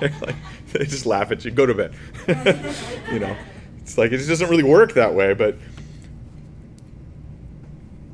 like, 0.02 0.36
they 0.74 0.86
just 0.86 1.06
laugh 1.06 1.32
at 1.32 1.46
you. 1.46 1.52
Go 1.52 1.66
to 1.66 1.74
bed. 1.74 1.96
you 3.12 3.20
know, 3.20 3.36
it's 3.82 3.98
like 3.98 4.12
it 4.12 4.18
just 4.18 4.30
doesn't 4.30 4.50
really 4.50 4.64
work 4.64 4.94
that 4.94 5.14
way. 5.14 5.34
But 5.34 5.58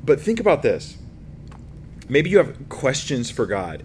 but 0.04 0.20
think 0.20 0.40
about 0.40 0.62
this. 0.62 0.96
Maybe 2.08 2.30
you 2.30 2.38
have 2.38 2.68
questions 2.68 3.30
for 3.30 3.46
God. 3.46 3.84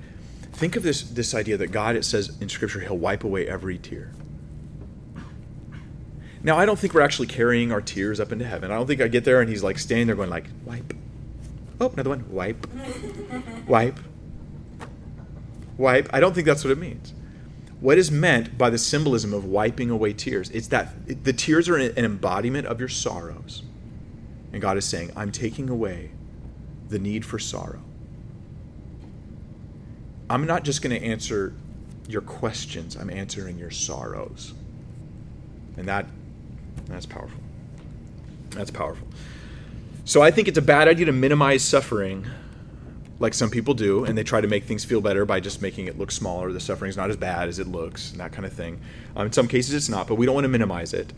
Think 0.52 0.76
of 0.76 0.84
this 0.84 1.02
this 1.02 1.34
idea 1.34 1.58
that 1.58 1.68
God, 1.68 1.96
it 1.96 2.06
says 2.06 2.38
in 2.42 2.50
Scripture, 2.50 2.82
He'll 2.82 2.98
wipe 2.98 3.24
away 3.24 3.48
every 3.48 3.78
tear. 3.78 4.12
Now, 6.44 6.58
I 6.58 6.66
don't 6.66 6.78
think 6.78 6.94
we're 6.94 7.02
actually 7.02 7.28
carrying 7.28 7.72
our 7.72 7.82
tears 7.82 8.20
up 8.20 8.32
into 8.32 8.46
heaven. 8.46 8.72
I 8.72 8.76
don't 8.76 8.88
think 8.88 9.02
I 9.02 9.08
get 9.08 9.26
there 9.26 9.42
and 9.42 9.50
He's 9.50 9.64
like 9.64 9.80
standing 9.80 10.08
there 10.08 10.16
going 10.16 10.30
like, 10.30 10.46
wipe. 10.66 10.94
Oh, 11.80 11.90
another 11.90 12.10
one. 12.10 12.26
Wipe. 12.30 12.68
Wipe. 13.68 14.00
Wipe. 15.78 16.10
I 16.12 16.20
don't 16.20 16.34
think 16.34 16.48
that's 16.48 16.64
what 16.64 16.72
it 16.72 16.78
means. 16.78 17.14
What 17.80 17.98
is 18.00 18.10
meant 18.10 18.58
by 18.58 18.72
the 18.72 18.80
symbolism 18.80 19.34
of 19.34 19.46
wiping 19.46 19.92
away 19.92 20.14
tears? 20.14 20.50
It's 20.50 20.68
that 20.68 21.24
the 21.24 21.34
tears 21.34 21.70
are 21.70 21.78
an 21.78 22.04
embodiment 22.04 22.66
of 22.66 22.80
your 22.80 22.90
sorrows. 22.90 23.62
And 24.52 24.62
God 24.62 24.78
is 24.78 24.86
saying, 24.86 25.12
I'm 25.16 25.32
taking 25.32 25.70
away 25.70 26.12
the 26.90 26.98
need 26.98 27.24
for 27.24 27.38
sorrow. 27.38 27.84
I'm 30.30 30.46
not 30.46 30.64
just 30.64 30.82
going 30.82 31.00
to 31.00 31.06
answer 31.06 31.54
your 32.08 32.22
questions, 32.22 32.96
I'm 32.96 33.10
answering 33.10 33.58
your 33.58 33.72
sorrows. 33.72 34.54
And 35.76 35.88
that 35.88 36.08
that's 36.88 37.06
powerful. 37.06 37.40
That's 38.52 38.72
powerful. 38.72 39.08
So 40.08 40.22
I 40.22 40.32
think 40.32 40.48
it's 40.48 40.58
a 40.58 40.62
bad 40.62 40.88
idea 40.88 41.08
to 41.08 41.12
minimize 41.12 41.62
suffering 41.62 42.26
like 43.20 43.34
some 43.34 43.50
people 43.50 43.74
do, 43.74 44.06
and 44.06 44.18
they 44.18 44.24
try 44.24 44.40
to 44.40 44.48
make 44.48 44.64
things 44.64 44.86
feel 44.86 45.02
better 45.02 45.26
by 45.26 45.42
just 45.42 45.62
making 45.62 45.88
it 45.88 45.98
look 45.98 46.12
smaller. 46.12 46.54
The 46.54 46.62
suffering's 46.62 46.96
not 46.96 47.10
as 47.10 47.18
bad 47.18 47.50
as 47.50 47.60
it 47.60 47.68
looks, 47.68 48.12
and 48.12 48.22
that 48.22 48.32
kind 48.32 48.46
of 48.46 48.54
thing. 48.54 48.80
Um, 49.18 49.26
in 49.26 49.34
some 49.34 49.50
cases, 49.50 49.74
it's 49.74 49.90
not, 49.90 50.08
but 50.08 50.16
we 50.16 50.26
don't 50.26 50.34
want 50.34 50.46
to 50.46 50.50
minimize 50.50 50.94
it. 50.94 51.12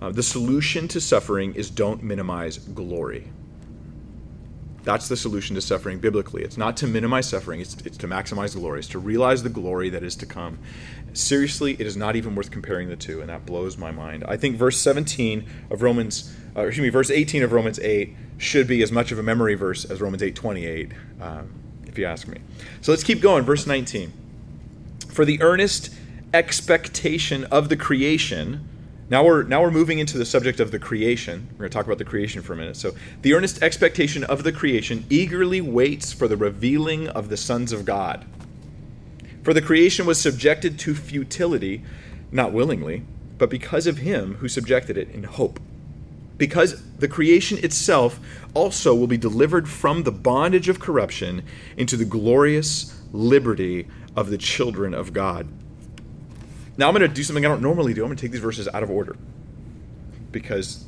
Uh, 0.00 0.10
the 0.10 0.24
solution 0.24 0.88
to 0.88 1.00
suffering 1.00 1.54
is 1.54 1.70
don't 1.70 2.02
minimize 2.02 2.58
glory. 2.58 3.28
That's 4.84 5.08
the 5.08 5.16
solution 5.16 5.54
to 5.54 5.60
suffering 5.60 5.98
biblically. 5.98 6.42
It's 6.42 6.56
not 6.56 6.76
to 6.78 6.86
minimize 6.86 7.28
suffering, 7.28 7.60
it's, 7.60 7.76
it's 7.84 7.96
to 7.98 8.08
maximize 8.08 8.54
glory. 8.54 8.80
It's 8.80 8.88
to 8.88 8.98
realize 8.98 9.42
the 9.42 9.48
glory 9.48 9.90
that 9.90 10.02
is 10.02 10.16
to 10.16 10.26
come. 10.26 10.58
Seriously, 11.12 11.74
it 11.74 11.86
is 11.86 11.96
not 11.96 12.16
even 12.16 12.34
worth 12.34 12.50
comparing 12.50 12.88
the 12.88 12.96
two, 12.96 13.20
and 13.20 13.28
that 13.28 13.46
blows 13.46 13.78
my 13.78 13.92
mind. 13.92 14.24
I 14.26 14.36
think 14.36 14.56
verse 14.56 14.78
17 14.78 15.44
of 15.70 15.82
Romans, 15.82 16.34
uh, 16.56 16.62
excuse 16.62 16.82
me, 16.82 16.88
verse 16.88 17.10
18 17.10 17.42
of 17.42 17.52
Romans 17.52 17.78
8 17.78 18.14
should 18.38 18.66
be 18.66 18.82
as 18.82 18.90
much 18.90 19.12
of 19.12 19.18
a 19.18 19.22
memory 19.22 19.54
verse 19.54 19.84
as 19.84 20.00
Romans 20.00 20.22
8 20.22 20.34
28, 20.34 20.92
um, 21.20 21.52
if 21.86 21.96
you 21.96 22.04
ask 22.04 22.26
me. 22.26 22.40
So 22.80 22.90
let's 22.90 23.04
keep 23.04 23.20
going. 23.20 23.44
Verse 23.44 23.66
19. 23.66 24.12
For 25.08 25.24
the 25.24 25.40
earnest 25.42 25.94
expectation 26.34 27.44
of 27.44 27.68
the 27.68 27.76
creation 27.76 28.68
now 29.12 29.22
we're 29.22 29.42
now 29.42 29.60
we're 29.60 29.70
moving 29.70 29.98
into 29.98 30.16
the 30.16 30.24
subject 30.24 30.58
of 30.58 30.70
the 30.70 30.78
creation. 30.78 31.46
We're 31.52 31.58
going 31.58 31.70
to 31.70 31.74
talk 31.74 31.84
about 31.84 31.98
the 31.98 32.04
creation 32.06 32.40
for 32.40 32.54
a 32.54 32.56
minute. 32.56 32.78
So, 32.78 32.92
the 33.20 33.34
earnest 33.34 33.62
expectation 33.62 34.24
of 34.24 34.42
the 34.42 34.52
creation 34.52 35.04
eagerly 35.10 35.60
waits 35.60 36.14
for 36.14 36.26
the 36.26 36.36
revealing 36.38 37.08
of 37.08 37.28
the 37.28 37.36
sons 37.36 37.72
of 37.72 37.84
God. 37.84 38.24
For 39.42 39.52
the 39.52 39.60
creation 39.60 40.06
was 40.06 40.18
subjected 40.18 40.78
to 40.78 40.94
futility, 40.94 41.84
not 42.30 42.54
willingly, 42.54 43.04
but 43.36 43.50
because 43.50 43.86
of 43.86 43.98
him 43.98 44.36
who 44.36 44.48
subjected 44.48 44.96
it 44.96 45.10
in 45.10 45.24
hope. 45.24 45.60
Because 46.38 46.82
the 46.96 47.06
creation 47.06 47.58
itself 47.62 48.18
also 48.54 48.94
will 48.94 49.06
be 49.06 49.18
delivered 49.18 49.68
from 49.68 50.04
the 50.04 50.10
bondage 50.10 50.70
of 50.70 50.80
corruption 50.80 51.42
into 51.76 51.98
the 51.98 52.06
glorious 52.06 52.98
liberty 53.12 53.88
of 54.16 54.30
the 54.30 54.38
children 54.38 54.94
of 54.94 55.12
God. 55.12 55.48
Now 56.76 56.88
I'm 56.88 56.94
going 56.94 57.08
to 57.08 57.14
do 57.14 57.22
something 57.22 57.44
I 57.44 57.48
don't 57.48 57.62
normally 57.62 57.94
do. 57.94 58.02
I'm 58.02 58.08
going 58.08 58.16
to 58.16 58.20
take 58.20 58.32
these 58.32 58.40
verses 58.40 58.68
out 58.68 58.82
of 58.82 58.90
order 58.90 59.16
because 60.30 60.84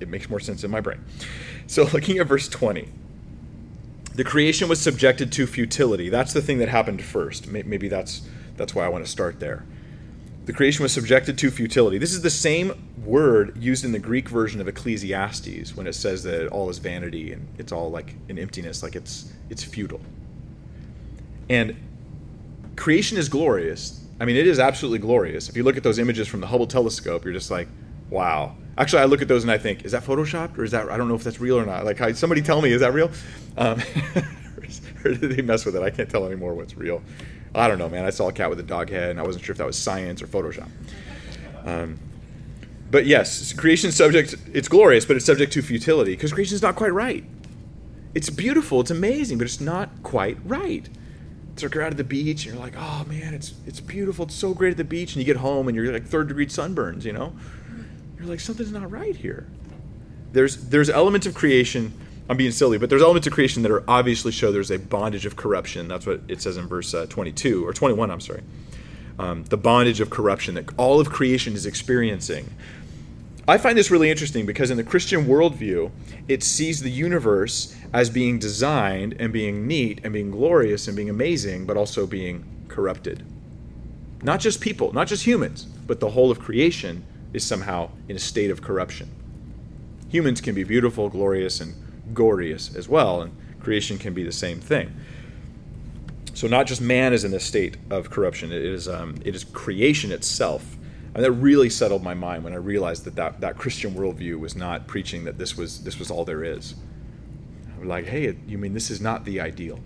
it 0.00 0.08
makes 0.08 0.28
more 0.28 0.40
sense 0.40 0.64
in 0.64 0.70
my 0.70 0.80
brain. 0.80 1.04
So, 1.66 1.84
looking 1.92 2.18
at 2.18 2.26
verse 2.26 2.48
20, 2.48 2.88
the 4.14 4.24
creation 4.24 4.68
was 4.68 4.80
subjected 4.80 5.32
to 5.32 5.46
futility. 5.46 6.08
That's 6.08 6.32
the 6.32 6.42
thing 6.42 6.58
that 6.58 6.68
happened 6.68 7.02
first. 7.02 7.48
Maybe 7.48 7.88
that's 7.88 8.22
that's 8.56 8.74
why 8.74 8.84
I 8.84 8.88
want 8.88 9.04
to 9.04 9.10
start 9.10 9.40
there. 9.40 9.64
The 10.44 10.52
creation 10.52 10.82
was 10.82 10.92
subjected 10.92 11.38
to 11.38 11.50
futility. 11.50 11.96
This 11.96 12.12
is 12.12 12.22
the 12.22 12.30
same 12.30 12.92
word 13.04 13.56
used 13.60 13.84
in 13.84 13.92
the 13.92 13.98
Greek 13.98 14.28
version 14.28 14.60
of 14.60 14.68
Ecclesiastes 14.68 15.74
when 15.74 15.86
it 15.86 15.94
says 15.94 16.22
that 16.24 16.48
all 16.48 16.68
is 16.68 16.78
vanity 16.78 17.32
and 17.32 17.48
it's 17.58 17.72
all 17.72 17.90
like 17.90 18.14
an 18.28 18.38
emptiness, 18.38 18.82
like 18.82 18.94
it's 18.94 19.32
it's 19.48 19.64
futile. 19.64 20.00
And 21.48 21.76
creation 22.76 23.18
is 23.18 23.28
glorious 23.28 24.03
I 24.20 24.24
mean, 24.24 24.36
it 24.36 24.46
is 24.46 24.58
absolutely 24.58 25.00
glorious. 25.00 25.48
If 25.48 25.56
you 25.56 25.64
look 25.64 25.76
at 25.76 25.82
those 25.82 25.98
images 25.98 26.28
from 26.28 26.40
the 26.40 26.46
Hubble 26.46 26.66
telescope, 26.66 27.24
you're 27.24 27.34
just 27.34 27.50
like, 27.50 27.68
wow. 28.10 28.56
Actually, 28.78 29.02
I 29.02 29.04
look 29.06 29.22
at 29.22 29.28
those 29.28 29.42
and 29.42 29.50
I 29.50 29.58
think, 29.58 29.84
is 29.84 29.92
that 29.92 30.04
photoshopped 30.04 30.56
or 30.56 30.64
is 30.64 30.70
that? 30.70 30.88
I 30.88 30.96
don't 30.96 31.08
know 31.08 31.14
if 31.14 31.24
that's 31.24 31.40
real 31.40 31.58
or 31.58 31.66
not. 31.66 31.84
Like, 31.84 32.16
somebody 32.16 32.42
tell 32.42 32.62
me, 32.62 32.72
is 32.72 32.80
that 32.80 32.92
real? 32.92 33.10
Um, 33.56 33.82
or 35.04 35.14
did 35.14 35.20
they 35.20 35.42
mess 35.42 35.64
with 35.64 35.76
it? 35.76 35.82
I 35.82 35.90
can't 35.90 36.08
tell 36.08 36.26
anymore 36.26 36.54
what's 36.54 36.76
real. 36.76 37.02
I 37.54 37.68
don't 37.68 37.78
know, 37.78 37.88
man. 37.88 38.04
I 38.04 38.10
saw 38.10 38.28
a 38.28 38.32
cat 38.32 38.50
with 38.50 38.58
a 38.60 38.64
dog 38.64 38.90
head, 38.90 39.10
and 39.10 39.20
I 39.20 39.22
wasn't 39.22 39.44
sure 39.44 39.52
if 39.52 39.58
that 39.58 39.66
was 39.66 39.78
science 39.78 40.22
or 40.22 40.26
Photoshop. 40.26 40.68
Um, 41.64 41.98
but 42.90 43.06
yes, 43.06 43.52
creation 43.52 43.92
subject. 43.92 44.34
It's 44.52 44.68
glorious, 44.68 45.04
but 45.04 45.16
it's 45.16 45.24
subject 45.24 45.52
to 45.54 45.62
futility 45.62 46.12
because 46.12 46.32
creation 46.32 46.54
is 46.54 46.62
not 46.62 46.76
quite 46.76 46.92
right. 46.92 47.24
It's 48.14 48.30
beautiful, 48.30 48.80
it's 48.80 48.90
amazing, 48.90 49.38
but 49.38 49.44
it's 49.44 49.60
not 49.60 49.88
quite 50.02 50.38
right 50.44 50.88
took 51.56 51.74
her 51.74 51.82
out 51.82 51.90
of 51.90 51.96
the 51.96 52.04
beach, 52.04 52.46
and 52.46 52.54
you're 52.54 52.62
like, 52.62 52.74
oh 52.76 53.04
man, 53.08 53.34
it's 53.34 53.54
it's 53.66 53.80
beautiful, 53.80 54.26
it's 54.26 54.34
so 54.34 54.54
great 54.54 54.72
at 54.72 54.76
the 54.76 54.84
beach, 54.84 55.14
and 55.14 55.18
you 55.18 55.24
get 55.24 55.36
home 55.36 55.68
and 55.68 55.76
you're 55.76 55.92
like 55.92 56.06
third 56.06 56.28
degree 56.28 56.46
sunburns, 56.46 57.04
you 57.04 57.12
know, 57.12 57.32
you're 58.18 58.26
like 58.26 58.40
something's 58.40 58.72
not 58.72 58.90
right 58.90 59.16
here. 59.16 59.46
There's 60.32 60.68
there's 60.68 60.90
elements 60.90 61.26
of 61.26 61.34
creation. 61.34 61.92
I'm 62.28 62.38
being 62.38 62.52
silly, 62.52 62.78
but 62.78 62.88
there's 62.88 63.02
elements 63.02 63.26
of 63.26 63.34
creation 63.34 63.62
that 63.64 63.70
are 63.70 63.84
obviously 63.86 64.32
show 64.32 64.50
there's 64.50 64.70
a 64.70 64.78
bondage 64.78 65.26
of 65.26 65.36
corruption. 65.36 65.88
That's 65.88 66.06
what 66.06 66.22
it 66.26 66.40
says 66.40 66.56
in 66.56 66.66
verse 66.66 66.94
uh, 66.94 67.06
22 67.06 67.66
or 67.66 67.74
21. 67.74 68.10
I'm 68.10 68.20
sorry, 68.20 68.42
um, 69.18 69.44
the 69.44 69.58
bondage 69.58 70.00
of 70.00 70.10
corruption 70.10 70.54
that 70.54 70.70
all 70.78 71.00
of 71.00 71.10
creation 71.10 71.54
is 71.54 71.66
experiencing. 71.66 72.50
I 73.46 73.58
find 73.58 73.76
this 73.76 73.90
really 73.90 74.10
interesting 74.10 74.46
because 74.46 74.70
in 74.70 74.78
the 74.78 74.84
Christian 74.84 75.26
worldview, 75.26 75.90
it 76.28 76.42
sees 76.42 76.80
the 76.80 76.90
universe 76.90 77.76
as 77.92 78.08
being 78.08 78.38
designed 78.38 79.16
and 79.18 79.32
being 79.32 79.66
neat 79.66 80.00
and 80.02 80.14
being 80.14 80.30
glorious 80.30 80.88
and 80.88 80.96
being 80.96 81.10
amazing, 81.10 81.66
but 81.66 81.76
also 81.76 82.06
being 82.06 82.44
corrupted. 82.68 83.22
Not 84.22 84.40
just 84.40 84.62
people, 84.62 84.94
not 84.94 85.08
just 85.08 85.26
humans, 85.26 85.64
but 85.64 86.00
the 86.00 86.10
whole 86.10 86.30
of 86.30 86.40
creation 86.40 87.04
is 87.34 87.44
somehow 87.44 87.90
in 88.08 88.16
a 88.16 88.18
state 88.18 88.50
of 88.50 88.62
corruption. 88.62 89.10
Humans 90.08 90.40
can 90.40 90.54
be 90.54 90.64
beautiful, 90.64 91.10
glorious, 91.10 91.60
and 91.60 91.74
glorious 92.14 92.74
as 92.74 92.88
well, 92.88 93.20
and 93.20 93.36
creation 93.60 93.98
can 93.98 94.14
be 94.14 94.22
the 94.22 94.32
same 94.32 94.60
thing. 94.60 94.94
So, 96.32 96.46
not 96.46 96.66
just 96.66 96.80
man 96.80 97.12
is 97.12 97.24
in 97.24 97.30
this 97.30 97.44
state 97.44 97.76
of 97.90 98.10
corruption, 98.10 98.50
it 98.52 98.62
is, 98.62 98.88
um, 98.88 99.16
it 99.24 99.34
is 99.34 99.44
creation 99.44 100.12
itself. 100.12 100.73
And 101.14 101.24
that 101.24 101.32
really 101.32 101.70
settled 101.70 102.02
my 102.02 102.14
mind 102.14 102.42
when 102.42 102.52
I 102.52 102.56
realized 102.56 103.04
that, 103.04 103.14
that 103.16 103.40
that 103.40 103.56
Christian 103.56 103.94
worldview 103.94 104.38
was 104.38 104.56
not 104.56 104.86
preaching 104.86 105.24
that 105.24 105.38
this 105.38 105.56
was, 105.56 105.84
this 105.84 105.98
was 105.98 106.10
all 106.10 106.24
there 106.24 106.42
is 106.42 106.74
I'm 107.84 107.90
like, 107.90 108.06
hey, 108.06 108.34
you 108.46 108.56
mean 108.56 108.72
this 108.72 108.90
is 108.90 109.02
not 109.02 109.26
the 109.26 109.42
ideal? 109.42 109.78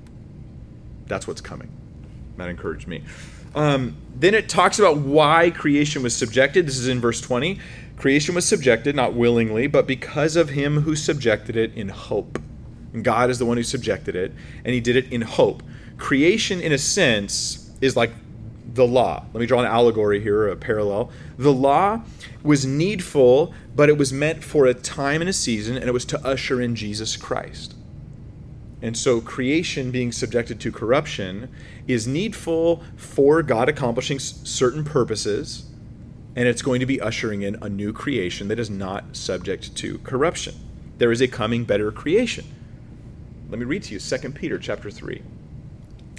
That's 1.06 1.26
what's 1.26 1.40
coming. 1.40 1.68
That 2.36 2.48
encouraged 2.48 2.86
me. 2.86 3.02
Um, 3.56 3.96
then 4.14 4.34
it 4.34 4.48
talks 4.48 4.78
about 4.78 4.98
why 4.98 5.50
creation 5.50 6.04
was 6.04 6.16
subjected. 6.16 6.64
This 6.64 6.78
is 6.78 6.86
in 6.86 7.00
verse 7.00 7.20
20. 7.20 7.58
Creation 7.96 8.36
was 8.36 8.46
subjected 8.46 8.94
not 8.94 9.14
willingly, 9.14 9.66
but 9.66 9.88
because 9.88 10.36
of 10.36 10.50
him 10.50 10.82
who 10.82 10.94
subjected 10.94 11.56
it 11.56 11.74
in 11.74 11.88
hope. 11.88 12.40
And 12.92 13.02
God 13.02 13.30
is 13.30 13.40
the 13.40 13.46
one 13.46 13.56
who 13.56 13.64
subjected 13.64 14.14
it, 14.14 14.32
and 14.64 14.72
he 14.72 14.80
did 14.80 14.94
it 14.94 15.12
in 15.12 15.22
hope. 15.22 15.64
Creation, 15.96 16.60
in 16.60 16.70
a 16.70 16.78
sense, 16.78 17.72
is 17.80 17.96
like 17.96 18.12
the 18.78 18.86
law. 18.86 19.24
Let 19.34 19.40
me 19.40 19.46
draw 19.46 19.58
an 19.58 19.66
allegory 19.66 20.20
here, 20.20 20.46
a 20.48 20.56
parallel. 20.56 21.10
The 21.36 21.52
law 21.52 22.02
was 22.44 22.64
needful, 22.64 23.52
but 23.74 23.88
it 23.88 23.98
was 23.98 24.12
meant 24.12 24.44
for 24.44 24.66
a 24.66 24.72
time 24.72 25.20
and 25.20 25.28
a 25.28 25.32
season, 25.32 25.76
and 25.76 25.86
it 25.86 25.92
was 25.92 26.04
to 26.06 26.24
usher 26.24 26.62
in 26.62 26.76
Jesus 26.76 27.16
Christ. 27.16 27.74
And 28.80 28.96
so, 28.96 29.20
creation 29.20 29.90
being 29.90 30.12
subjected 30.12 30.60
to 30.60 30.70
corruption 30.70 31.50
is 31.88 32.06
needful 32.06 32.84
for 32.96 33.42
God 33.42 33.68
accomplishing 33.68 34.20
certain 34.20 34.84
purposes, 34.84 35.68
and 36.36 36.46
it's 36.46 36.62
going 36.62 36.78
to 36.78 36.86
be 36.86 37.00
ushering 37.00 37.42
in 37.42 37.56
a 37.60 37.68
new 37.68 37.92
creation 37.92 38.46
that 38.46 38.60
is 38.60 38.70
not 38.70 39.16
subject 39.16 39.74
to 39.78 39.98
corruption. 39.98 40.54
There 40.98 41.10
is 41.10 41.20
a 41.20 41.26
coming 41.26 41.64
better 41.64 41.90
creation. 41.90 42.44
Let 43.50 43.58
me 43.58 43.64
read 43.64 43.82
to 43.84 43.94
you 43.94 43.98
2 43.98 44.30
Peter 44.30 44.56
chapter 44.56 44.88
3. 44.88 45.20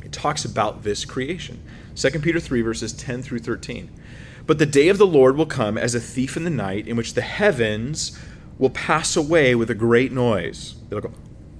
It 0.04 0.12
talks 0.12 0.44
about 0.44 0.84
this 0.84 1.06
creation. 1.06 1.62
2 2.00 2.12
Peter 2.20 2.40
3, 2.40 2.62
verses 2.62 2.94
10 2.94 3.22
through 3.24 3.40
13. 3.40 3.90
But 4.46 4.58
the 4.58 4.66
day 4.66 4.88
of 4.88 4.98
the 4.98 5.06
Lord 5.06 5.36
will 5.36 5.46
come 5.46 5.78
as 5.78 5.94
a 5.94 6.00
thief 6.00 6.38
in 6.38 6.46
the 6.46 6.50
night, 6.50 6.88
in 6.88 6.96
which 6.96 7.14
the 7.14 7.22
heavens 7.22 8.18
will 8.58 8.70
pass 8.70 9.18
away 9.18 9.54
with 9.54 9.70
a 9.70 9.76
great 9.76 10.14
noise. 10.14 10.76
It'll 10.90 11.02
go 11.02 11.14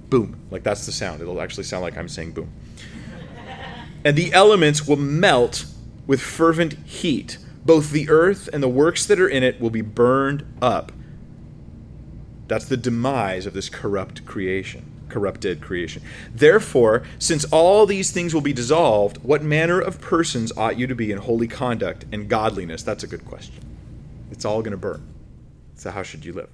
boom, 0.08 0.40
like 0.50 0.62
that's 0.62 0.86
the 0.86 0.92
sound. 0.92 1.20
It'll 1.20 1.42
actually 1.42 1.64
sound 1.64 1.82
like 1.82 1.96
I'm 1.98 2.08
saying 2.08 2.32
boom. 2.32 2.52
and 4.02 4.16
the 4.16 4.32
elements 4.32 4.88
will 4.88 4.96
melt 4.96 5.66
with 6.06 6.22
fervent 6.22 6.72
heat. 6.86 7.36
Both 7.66 7.90
the 7.90 8.08
earth 8.08 8.48
and 8.50 8.62
the 8.62 8.68
works 8.68 9.04
that 9.04 9.20
are 9.20 9.28
in 9.28 9.42
it 9.42 9.60
will 9.60 9.70
be 9.70 9.82
burned 9.82 10.46
up. 10.62 10.90
That's 12.48 12.64
the 12.64 12.78
demise 12.78 13.44
of 13.44 13.52
this 13.52 13.68
corrupt 13.68 14.24
creation 14.24 14.89
corrupted 15.10 15.60
creation. 15.60 16.02
Therefore, 16.34 17.02
since 17.18 17.44
all 17.46 17.86
these 17.86 18.10
things 18.10 18.32
will 18.32 18.40
be 18.40 18.52
dissolved, 18.52 19.18
what 19.18 19.42
manner 19.42 19.80
of 19.80 20.00
persons 20.00 20.52
ought 20.56 20.78
you 20.78 20.86
to 20.86 20.94
be 20.94 21.12
in 21.12 21.18
holy 21.18 21.48
conduct 21.48 22.04
and 22.12 22.28
godliness? 22.28 22.82
That's 22.82 23.04
a 23.04 23.08
good 23.08 23.24
question. 23.24 23.62
It's 24.30 24.44
all 24.44 24.62
going 24.62 24.72
to 24.72 24.78
burn. 24.78 25.06
So, 25.74 25.90
how 25.90 26.02
should 26.02 26.24
you 26.24 26.32
live? 26.32 26.50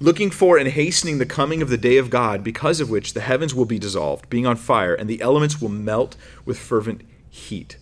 Looking 0.00 0.30
for 0.30 0.58
and 0.58 0.68
hastening 0.68 1.18
the 1.18 1.26
coming 1.26 1.62
of 1.62 1.68
the 1.68 1.78
day 1.78 1.98
of 1.98 2.10
God, 2.10 2.42
because 2.42 2.80
of 2.80 2.90
which 2.90 3.14
the 3.14 3.20
heavens 3.20 3.54
will 3.54 3.64
be 3.64 3.78
dissolved, 3.78 4.28
being 4.28 4.46
on 4.46 4.56
fire, 4.56 4.94
and 4.94 5.08
the 5.08 5.20
elements 5.20 5.60
will 5.60 5.68
melt 5.68 6.16
with 6.44 6.58
fervent 6.58 7.02
heat. 7.30 7.76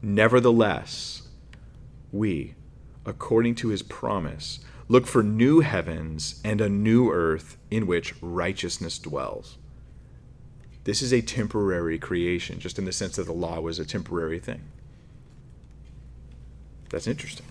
Nevertheless, 0.00 1.22
we, 2.10 2.54
according 3.04 3.54
to 3.56 3.68
his 3.68 3.82
promise, 3.82 4.60
Look 4.88 5.06
for 5.06 5.22
new 5.22 5.60
heavens 5.60 6.40
and 6.42 6.60
a 6.60 6.68
new 6.68 7.10
earth 7.10 7.58
in 7.70 7.86
which 7.86 8.14
righteousness 8.22 8.98
dwells. 8.98 9.58
This 10.84 11.02
is 11.02 11.12
a 11.12 11.20
temporary 11.20 11.98
creation, 11.98 12.58
just 12.58 12.78
in 12.78 12.86
the 12.86 12.92
sense 12.92 13.16
that 13.16 13.26
the 13.26 13.32
law 13.32 13.60
was 13.60 13.78
a 13.78 13.84
temporary 13.84 14.38
thing. 14.38 14.62
That's 16.88 17.06
interesting. 17.06 17.44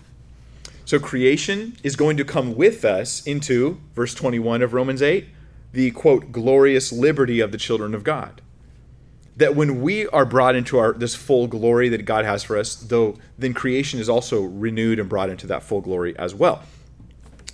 So, 0.84 0.98
creation 0.98 1.76
is 1.84 1.94
going 1.94 2.16
to 2.16 2.24
come 2.24 2.56
with 2.56 2.84
us 2.84 3.24
into, 3.24 3.80
verse 3.94 4.14
21 4.14 4.62
of 4.62 4.72
Romans 4.72 5.02
8, 5.02 5.28
the 5.72 5.92
quote, 5.92 6.32
glorious 6.32 6.90
liberty 6.92 7.38
of 7.38 7.52
the 7.52 7.58
children 7.58 7.94
of 7.94 8.02
God. 8.02 8.40
That 9.36 9.54
when 9.54 9.82
we 9.82 10.08
are 10.08 10.24
brought 10.24 10.56
into 10.56 10.78
our 10.78 10.92
this 10.92 11.14
full 11.14 11.46
glory 11.46 11.88
that 11.90 12.04
God 12.04 12.24
has 12.24 12.42
for 12.42 12.56
us, 12.56 12.74
though 12.74 13.18
then 13.38 13.54
creation 13.54 14.00
is 14.00 14.08
also 14.08 14.42
renewed 14.42 14.98
and 14.98 15.08
brought 15.08 15.30
into 15.30 15.46
that 15.46 15.62
full 15.62 15.80
glory 15.80 16.18
as 16.18 16.34
well. 16.34 16.64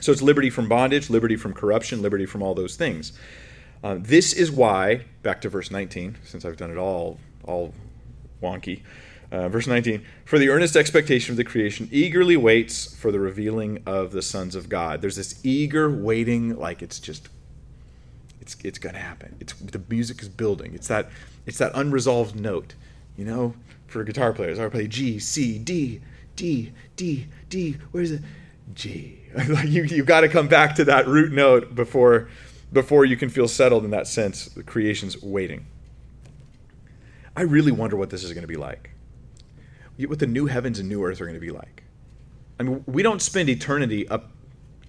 So 0.04 0.12
it's 0.12 0.20
liberty 0.20 0.50
from 0.50 0.68
bondage, 0.68 1.08
liberty 1.08 1.34
from 1.34 1.54
corruption, 1.54 2.02
liberty 2.02 2.26
from 2.26 2.42
all 2.42 2.54
those 2.54 2.76
things. 2.76 3.14
Uh, 3.82 3.96
this 3.98 4.34
is 4.34 4.52
why, 4.52 5.06
back 5.22 5.40
to 5.40 5.48
verse 5.48 5.70
19, 5.70 6.18
since 6.22 6.44
I've 6.44 6.58
done 6.58 6.70
it 6.70 6.76
all, 6.76 7.18
all 7.44 7.72
wonky. 8.42 8.82
Uh, 9.32 9.48
verse 9.48 9.66
19, 9.66 10.04
for 10.26 10.38
the 10.38 10.50
earnest 10.50 10.76
expectation 10.76 11.32
of 11.32 11.38
the 11.38 11.44
creation 11.44 11.88
eagerly 11.90 12.36
waits 12.36 12.94
for 12.94 13.10
the 13.10 13.18
revealing 13.18 13.82
of 13.86 14.12
the 14.12 14.20
sons 14.20 14.54
of 14.54 14.68
God. 14.68 15.00
There's 15.00 15.16
this 15.16 15.40
eager 15.42 15.90
waiting, 15.90 16.54
like 16.58 16.82
it's 16.82 17.00
just, 17.00 17.30
it's 18.42 18.58
it's 18.62 18.78
gonna 18.78 18.98
happen. 18.98 19.34
It's 19.40 19.54
the 19.54 19.80
music 19.88 20.20
is 20.20 20.28
building. 20.28 20.74
It's 20.74 20.88
that 20.88 21.08
it's 21.46 21.56
that 21.56 21.72
unresolved 21.74 22.38
note, 22.38 22.74
you 23.16 23.24
know, 23.24 23.54
for 23.86 24.04
guitar 24.04 24.34
players. 24.34 24.58
I 24.58 24.68
play 24.68 24.86
G, 24.86 25.18
C, 25.18 25.58
D, 25.58 26.02
D, 26.36 26.72
D, 26.94 27.26
D. 27.48 27.78
Where's 27.90 28.10
it? 28.10 28.20
G. 28.74 29.23
like 29.48 29.68
you 29.68 29.82
you 29.84 30.04
got 30.04 30.20
to 30.20 30.28
come 30.28 30.46
back 30.46 30.76
to 30.76 30.84
that 30.84 31.08
root 31.08 31.32
note 31.32 31.74
before 31.74 32.28
before 32.72 33.04
you 33.04 33.16
can 33.16 33.28
feel 33.28 33.48
settled 33.48 33.84
in 33.84 33.90
that 33.90 34.06
sense. 34.06 34.46
The 34.46 34.62
creation's 34.62 35.20
waiting. 35.22 35.66
I 37.36 37.42
really 37.42 37.72
wonder 37.72 37.96
what 37.96 38.10
this 38.10 38.22
is 38.22 38.32
going 38.32 38.42
to 38.42 38.48
be 38.48 38.56
like. 38.56 38.90
What 39.98 40.20
the 40.20 40.26
new 40.26 40.46
heavens 40.46 40.78
and 40.78 40.88
new 40.88 41.04
earth 41.04 41.20
are 41.20 41.24
going 41.24 41.34
to 41.34 41.40
be 41.40 41.50
like. 41.50 41.82
I 42.60 42.62
mean, 42.62 42.84
we 42.86 43.02
don't 43.02 43.20
spend 43.20 43.48
eternity 43.48 44.08
up 44.08 44.30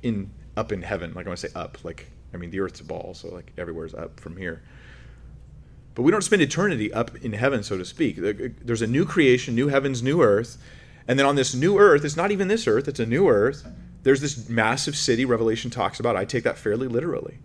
in 0.04 0.30
up 0.56 0.72
in 0.72 0.84
heaven. 0.84 1.14
Like 1.16 1.26
I 1.26 1.30
want 1.30 1.40
to 1.40 1.48
say 1.48 1.60
up. 1.60 1.84
Like 1.84 2.12
I 2.32 2.38
mean, 2.38 2.52
the 2.52 2.60
earth's 2.60 2.82
a 2.82 2.84
ball, 2.84 3.16
so 3.16 3.30
like 3.30 3.52
everywhere's 3.58 3.96
up 3.96 4.20
from 4.20 4.38
here. 4.38 4.62
But 5.96 6.04
we 6.04 6.12
don't 6.12 6.24
spend 6.24 6.44
eternity 6.44 6.94
up 6.94 7.16
in 7.24 7.34
heaven, 7.34 7.64
so 7.64 7.78
to 7.78 7.86
speak. 7.86 8.18
There's 8.18 8.82
a 8.82 8.88
new 8.88 9.06
creation, 9.06 9.56
new 9.56 9.70
heavens, 9.70 10.04
new 10.04 10.22
earth, 10.22 10.58
and 11.08 11.18
then 11.18 11.26
on 11.26 11.36
this 11.36 11.56
new 11.56 11.80
earth, 11.80 12.04
it's 12.04 12.18
not 12.18 12.32
even 12.32 12.48
this 12.48 12.68
earth; 12.68 12.88
it's 12.88 13.00
a 13.00 13.06
new 13.08 13.28
earth 13.28 13.66
there's 14.06 14.22
this 14.22 14.48
massive 14.48 14.96
city 14.96 15.26
Revelation 15.26 15.72
talks 15.72 16.00
about. 16.00 16.16
I 16.16 16.26
take 16.26 16.44
that 16.44 16.60
fairly 16.60 16.88
literally. 16.88 17.40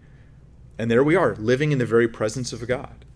And 0.78 0.90
there 0.90 1.02
we 1.02 1.16
are, 1.16 1.34
living 1.36 1.72
in 1.72 1.78
the 1.78 1.86
very 1.86 2.06
presence 2.06 2.52
of 2.52 2.68
God. 2.68 3.06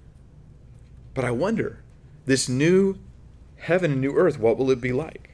But 1.13 1.27
I 1.27 1.31
wonder, 1.31 1.83
this 2.25 2.49
new 2.49 2.99
heaven 3.59 3.93
and 3.93 4.01
new 4.01 4.17
earth, 4.17 4.39
what 4.39 4.57
will 4.57 4.71
it 4.71 4.81
be 4.81 4.95
like? 4.95 5.29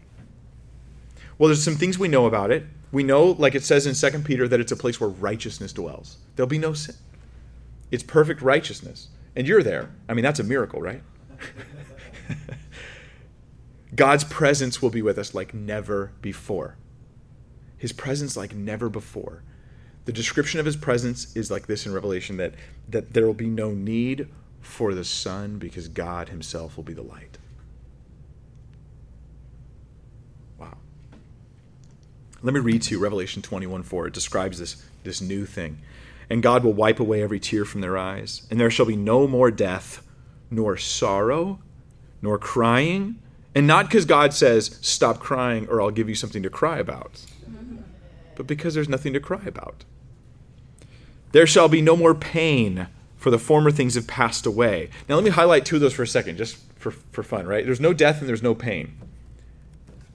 Well, 1.38 1.46
there's 1.49 1.62
some 1.62 1.77
things 1.77 2.01
we 2.01 2.09
know 2.09 2.27
about 2.27 2.51
it. 2.51 2.64
We 2.90 3.05
know, 3.05 3.27
like 3.27 3.55
it 3.55 3.62
says 3.62 3.87
in 3.87 3.94
2 3.94 4.18
Peter, 4.25 4.49
that 4.49 4.59
it's 4.59 4.73
a 4.73 4.77
place 4.77 5.01
where 5.01 5.09
righteousness 5.09 5.73
dwells. 5.73 6.18
There'll 6.35 6.49
be 6.49 6.59
no 6.59 6.73
sin. 6.73 6.96
It's 7.92 8.03
perfect 8.03 8.42
righteousness. 8.42 9.07
And 9.37 9.46
you're 9.46 9.62
there. 9.62 9.88
I 10.09 10.14
mean, 10.14 10.25
that's 10.25 10.40
a 10.40 10.44
miracle, 10.44 10.83
right? 10.83 11.03
God's 13.94 14.25
presence 14.25 14.83
will 14.83 14.90
be 14.90 15.01
with 15.01 15.16
us 15.16 15.33
like 15.33 15.55
never 15.55 16.11
before 16.20 16.77
his 17.81 17.93
presence 17.93 18.37
like 18.37 18.55
never 18.55 18.90
before. 18.90 19.43
The 20.05 20.12
description 20.12 20.61
of 20.61 20.66
his 20.66 20.77
presence 20.77 21.35
is 21.35 21.51
like 21.51 21.66
this 21.66 21.87
in 21.87 21.95
Revelation 21.95 22.37
that, 22.37 22.53
that 22.90 23.14
there 23.14 23.25
will 23.25 23.33
be 23.33 23.49
no 23.49 23.71
need 23.71 24.29
for 24.61 24.93
the 24.93 25.03
sun 25.03 25.59
because 25.59 25.88
God 25.88 26.29
himself 26.29 26.77
will 26.77 26.85
be 26.85 26.93
the 26.93 27.03
light. 27.03 27.38
Wow. 30.59 30.77
Let 32.43 32.53
me 32.53 32.61
read 32.61 32.83
to 32.83 32.95
you 32.95 33.01
Revelation 33.01 33.40
21 33.40 33.83
4. 33.83 34.09
It 34.09 34.14
describes 34.14 34.59
this, 34.59 34.85
this 35.03 35.23
new 35.23 35.47
thing. 35.47 35.79
And 36.29 36.43
God 36.43 36.62
will 36.62 36.75
wipe 36.75 37.01
away 37.01 37.23
every 37.23 37.40
tear 37.40 37.64
from 37.64 37.81
their 37.81 37.97
eyes, 37.97 38.43
and 38.51 38.61
there 38.61 38.71
shall 38.71 38.87
be 38.87 38.95
no 38.95 39.27
more 39.27 39.51
death, 39.51 40.03
nor 40.51 40.77
sorrow, 40.77 41.61
nor 42.21 42.37
crying. 42.37 43.19
And 43.55 43.66
not 43.66 43.87
because 43.87 44.05
God 44.05 44.35
says, 44.35 44.79
stop 44.83 45.19
crying 45.19 45.66
or 45.69 45.81
I'll 45.81 45.90
give 45.90 46.11
you 46.11 46.14
something 46.14 46.43
to 46.43 46.51
cry 46.51 46.79
about 46.79 47.25
but 48.40 48.46
because 48.46 48.72
there's 48.72 48.88
nothing 48.88 49.12
to 49.12 49.20
cry 49.20 49.42
about. 49.44 49.85
There 51.33 51.46
shall 51.46 51.68
be 51.68 51.83
no 51.83 51.94
more 51.94 52.14
pain, 52.14 52.87
for 53.18 53.31
the 53.31 53.38
former 53.38 53.70
things 53.70 53.96
have 53.96 54.07
passed 54.07 54.46
away. 54.46 54.88
Now, 55.07 55.16
let 55.16 55.24
me 55.24 55.29
highlight 55.29 55.66
two 55.66 55.74
of 55.74 55.83
those 55.83 55.92
for 55.92 56.03
a 56.03 56.07
second, 56.07 56.38
just 56.38 56.57
for, 56.76 56.90
for 56.90 57.22
fun, 57.22 57.46
right? 57.46 57.66
There's 57.66 57.81
no 57.81 57.92
death 57.92 58.20
and 58.20 58.29
there's 58.31 58.42
no 58.42 58.55
pain. 58.55 58.96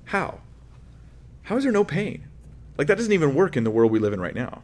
How? 0.06 0.40
How 1.44 1.58
is 1.58 1.64
there 1.66 1.72
no 1.72 1.84
pain? 1.84 2.26
Like, 2.80 2.88
that 2.88 2.98
doesn't 2.98 3.14
even 3.14 3.36
work 3.36 3.56
in 3.56 3.64
the 3.64 3.70
world 3.70 3.92
we 3.92 4.00
live 4.00 4.14
in 4.14 4.20
right 4.20 4.34
now. 4.34 4.64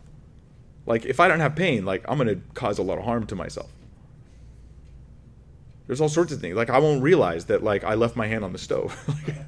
Like, 0.87 1.05
if 1.05 1.19
I 1.19 1.27
don't 1.27 1.39
have 1.39 1.55
pain, 1.55 1.85
like, 1.85 2.03
I'm 2.07 2.17
going 2.17 2.29
to 2.29 2.41
cause 2.55 2.79
a 2.79 2.83
lot 2.83 2.97
of 2.97 3.03
harm 3.03 3.27
to 3.27 3.35
myself. 3.35 3.69
There's 5.85 6.01
all 6.01 6.09
sorts 6.09 6.31
of 6.31 6.41
things. 6.41 6.55
Like, 6.55 6.71
I 6.71 6.79
won't 6.79 7.03
realize 7.03 7.45
that, 7.45 7.61
like, 7.61 7.83
I 7.83 7.93
left 7.93 8.15
my 8.15 8.25
hand 8.25 8.43
on 8.43 8.53
the 8.53 8.57
stove. 8.57 8.97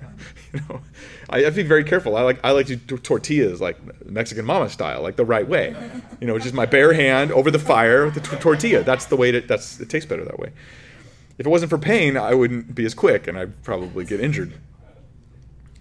you 0.53 0.61
know, 0.69 0.81
I 1.29 1.41
have 1.41 1.55
to 1.55 1.63
be 1.63 1.67
very 1.67 1.83
careful. 1.83 2.15
I 2.15 2.21
like 2.21 2.39
I 2.43 2.51
like 2.51 2.67
to 2.67 2.75
do 2.75 2.97
tortillas 2.97 3.61
like 3.61 3.77
Mexican 4.05 4.45
mama 4.45 4.69
style, 4.69 5.01
like 5.01 5.15
the 5.15 5.25
right 5.25 5.47
way. 5.47 5.75
You 6.19 6.27
know, 6.27 6.37
just 6.39 6.53
my 6.53 6.65
bare 6.65 6.93
hand 6.93 7.31
over 7.31 7.51
the 7.51 7.59
fire 7.59 8.05
with 8.05 8.15
the 8.15 8.21
t- 8.21 8.37
tortilla. 8.37 8.83
That's 8.83 9.05
the 9.05 9.15
way 9.15 9.31
to, 9.31 9.41
that's 9.41 9.79
it 9.79 9.89
tastes 9.89 10.07
better 10.07 10.25
that 10.25 10.39
way. 10.39 10.51
If 11.37 11.45
it 11.45 11.49
wasn't 11.49 11.69
for 11.69 11.77
pain, 11.77 12.17
I 12.17 12.33
wouldn't 12.33 12.75
be 12.75 12.85
as 12.85 12.93
quick 12.93 13.27
and 13.27 13.37
I'd 13.37 13.63
probably 13.63 14.05
get 14.05 14.19
injured. 14.19 14.53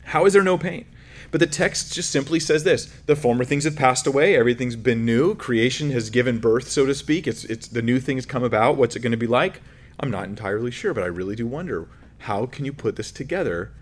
How 0.04 0.24
is 0.24 0.32
there 0.32 0.42
no 0.42 0.58
pain? 0.58 0.86
But 1.30 1.40
the 1.40 1.46
text 1.46 1.94
just 1.94 2.10
simply 2.10 2.38
says 2.38 2.64
this: 2.64 2.86
the 3.06 3.16
former 3.16 3.44
things 3.44 3.64
have 3.64 3.76
passed 3.76 4.06
away, 4.06 4.36
everything's 4.36 4.76
been 4.76 5.04
new, 5.04 5.34
creation 5.34 5.90
has 5.90 6.10
given 6.10 6.38
birth, 6.38 6.70
so 6.70 6.86
to 6.86 6.94
speak. 6.94 7.26
It's 7.26 7.44
it's 7.44 7.68
the 7.68 7.82
new 7.82 7.98
things 7.98 8.26
come 8.26 8.44
about. 8.44 8.76
What's 8.76 8.96
it 8.96 9.00
going 9.00 9.12
to 9.12 9.16
be 9.16 9.26
like? 9.26 9.62
I'm 9.98 10.10
not 10.10 10.24
entirely 10.24 10.70
sure, 10.70 10.92
but 10.92 11.04
I 11.04 11.06
really 11.06 11.36
do 11.36 11.46
wonder 11.46 11.88
how 12.18 12.46
can 12.46 12.64
you 12.64 12.72
put 12.72 12.96
this 12.96 13.10
together 13.10 13.72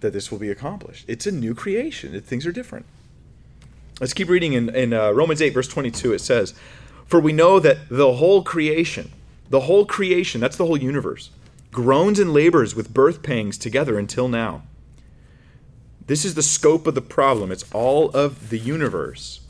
that 0.00 0.12
this 0.12 0.30
will 0.30 0.38
be 0.38 0.50
accomplished. 0.50 1.04
It's 1.08 1.26
a 1.26 1.32
new 1.32 1.54
creation. 1.54 2.18
Things 2.20 2.46
are 2.46 2.52
different. 2.52 2.86
Let's 4.00 4.14
keep 4.14 4.28
reading 4.28 4.54
in, 4.54 4.74
in 4.74 4.92
uh, 4.92 5.10
Romans 5.10 5.42
8, 5.42 5.50
verse 5.50 5.68
22. 5.68 6.14
It 6.14 6.20
says, 6.20 6.54
For 7.06 7.20
we 7.20 7.32
know 7.32 7.60
that 7.60 7.88
the 7.90 8.14
whole 8.14 8.42
creation, 8.42 9.12
the 9.50 9.60
whole 9.60 9.84
creation, 9.84 10.40
that's 10.40 10.56
the 10.56 10.66
whole 10.66 10.78
universe, 10.78 11.30
groans 11.70 12.18
and 12.18 12.32
labors 12.32 12.74
with 12.74 12.94
birth 12.94 13.22
pangs 13.22 13.58
together 13.58 13.98
until 13.98 14.28
now. 14.28 14.62
This 16.06 16.24
is 16.24 16.34
the 16.34 16.42
scope 16.42 16.86
of 16.86 16.94
the 16.94 17.02
problem. 17.02 17.52
It's 17.52 17.70
all 17.72 18.10
of 18.10 18.50
the 18.50 18.58
universe. 18.58 19.40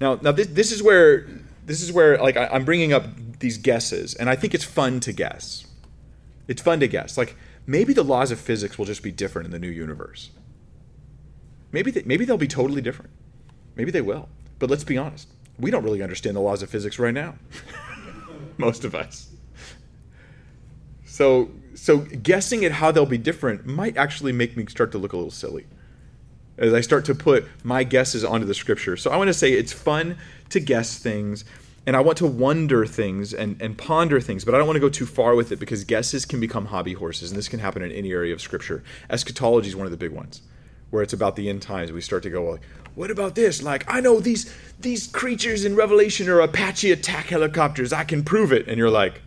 Now, 0.00 0.18
now 0.22 0.32
this, 0.32 0.46
this 0.46 0.72
is 0.72 0.82
where 0.82 1.26
this 1.66 1.82
is 1.82 1.92
where 1.92 2.18
like 2.18 2.36
I, 2.36 2.46
I'm 2.46 2.64
bringing 2.64 2.92
up 2.92 3.04
these 3.40 3.58
guesses, 3.58 4.14
and 4.14 4.30
I 4.30 4.36
think 4.36 4.54
it's 4.54 4.64
fun 4.64 5.00
to 5.00 5.12
guess. 5.12 5.66
It's 6.48 6.62
fun 6.62 6.80
to 6.80 6.88
guess. 6.88 7.18
Like 7.18 7.36
maybe 7.70 7.92
the 7.92 8.02
laws 8.02 8.32
of 8.32 8.40
physics 8.40 8.76
will 8.76 8.84
just 8.84 9.02
be 9.02 9.12
different 9.12 9.46
in 9.46 9.52
the 9.52 9.58
new 9.58 9.68
universe. 9.68 10.30
Maybe 11.70 11.92
they, 11.92 12.02
maybe 12.02 12.24
they'll 12.24 12.36
be 12.36 12.48
totally 12.48 12.82
different. 12.82 13.12
Maybe 13.76 13.92
they 13.92 14.00
will. 14.00 14.28
But 14.58 14.70
let's 14.70 14.82
be 14.82 14.98
honest. 14.98 15.28
We 15.56 15.70
don't 15.70 15.84
really 15.84 16.02
understand 16.02 16.34
the 16.34 16.40
laws 16.40 16.62
of 16.62 16.70
physics 16.70 16.98
right 16.98 17.14
now. 17.14 17.36
Most 18.58 18.84
of 18.84 18.96
us. 18.96 19.30
So 21.04 21.50
so 21.74 21.98
guessing 21.98 22.64
at 22.64 22.72
how 22.72 22.90
they'll 22.90 23.06
be 23.06 23.18
different 23.18 23.64
might 23.66 23.96
actually 23.96 24.32
make 24.32 24.56
me 24.56 24.66
start 24.66 24.90
to 24.92 24.98
look 24.98 25.12
a 25.12 25.16
little 25.16 25.30
silly 25.30 25.66
as 26.58 26.74
I 26.74 26.80
start 26.80 27.04
to 27.06 27.14
put 27.14 27.46
my 27.62 27.84
guesses 27.84 28.24
onto 28.24 28.46
the 28.46 28.54
scripture. 28.54 28.96
So 28.96 29.12
I 29.12 29.16
want 29.16 29.28
to 29.28 29.34
say 29.34 29.52
it's 29.52 29.72
fun 29.72 30.18
to 30.50 30.60
guess 30.60 30.98
things 30.98 31.44
and 31.90 31.96
I 31.96 32.00
want 32.02 32.18
to 32.18 32.26
wonder 32.26 32.86
things 32.86 33.34
and, 33.34 33.60
and 33.60 33.76
ponder 33.76 34.20
things, 34.20 34.44
but 34.44 34.54
I 34.54 34.58
don't 34.58 34.68
want 34.68 34.76
to 34.76 34.80
go 34.80 34.88
too 34.88 35.06
far 35.06 35.34
with 35.34 35.50
it 35.50 35.58
because 35.58 35.82
guesses 35.82 36.24
can 36.24 36.38
become 36.38 36.66
hobby 36.66 36.92
horses, 36.92 37.32
and 37.32 37.36
this 37.36 37.48
can 37.48 37.58
happen 37.58 37.82
in 37.82 37.90
any 37.90 38.12
area 38.12 38.32
of 38.32 38.40
scripture. 38.40 38.84
Eschatology 39.10 39.70
is 39.70 39.74
one 39.74 39.86
of 39.86 39.90
the 39.90 39.96
big 39.96 40.12
ones, 40.12 40.42
where 40.90 41.02
it's 41.02 41.12
about 41.12 41.34
the 41.34 41.48
end 41.48 41.62
times. 41.62 41.90
We 41.90 42.00
start 42.00 42.22
to 42.22 42.30
go, 42.30 42.48
like, 42.48 42.60
what 42.94 43.10
about 43.10 43.34
this? 43.34 43.60
Like, 43.60 43.92
I 43.92 44.00
know 44.00 44.20
these 44.20 44.54
these 44.78 45.08
creatures 45.08 45.64
in 45.64 45.74
Revelation 45.74 46.28
are 46.28 46.38
Apache 46.38 46.92
attack 46.92 47.26
helicopters. 47.26 47.92
I 47.92 48.04
can 48.04 48.22
prove 48.22 48.52
it. 48.52 48.68
And 48.68 48.78
you're 48.78 48.88
like, 48.88 49.20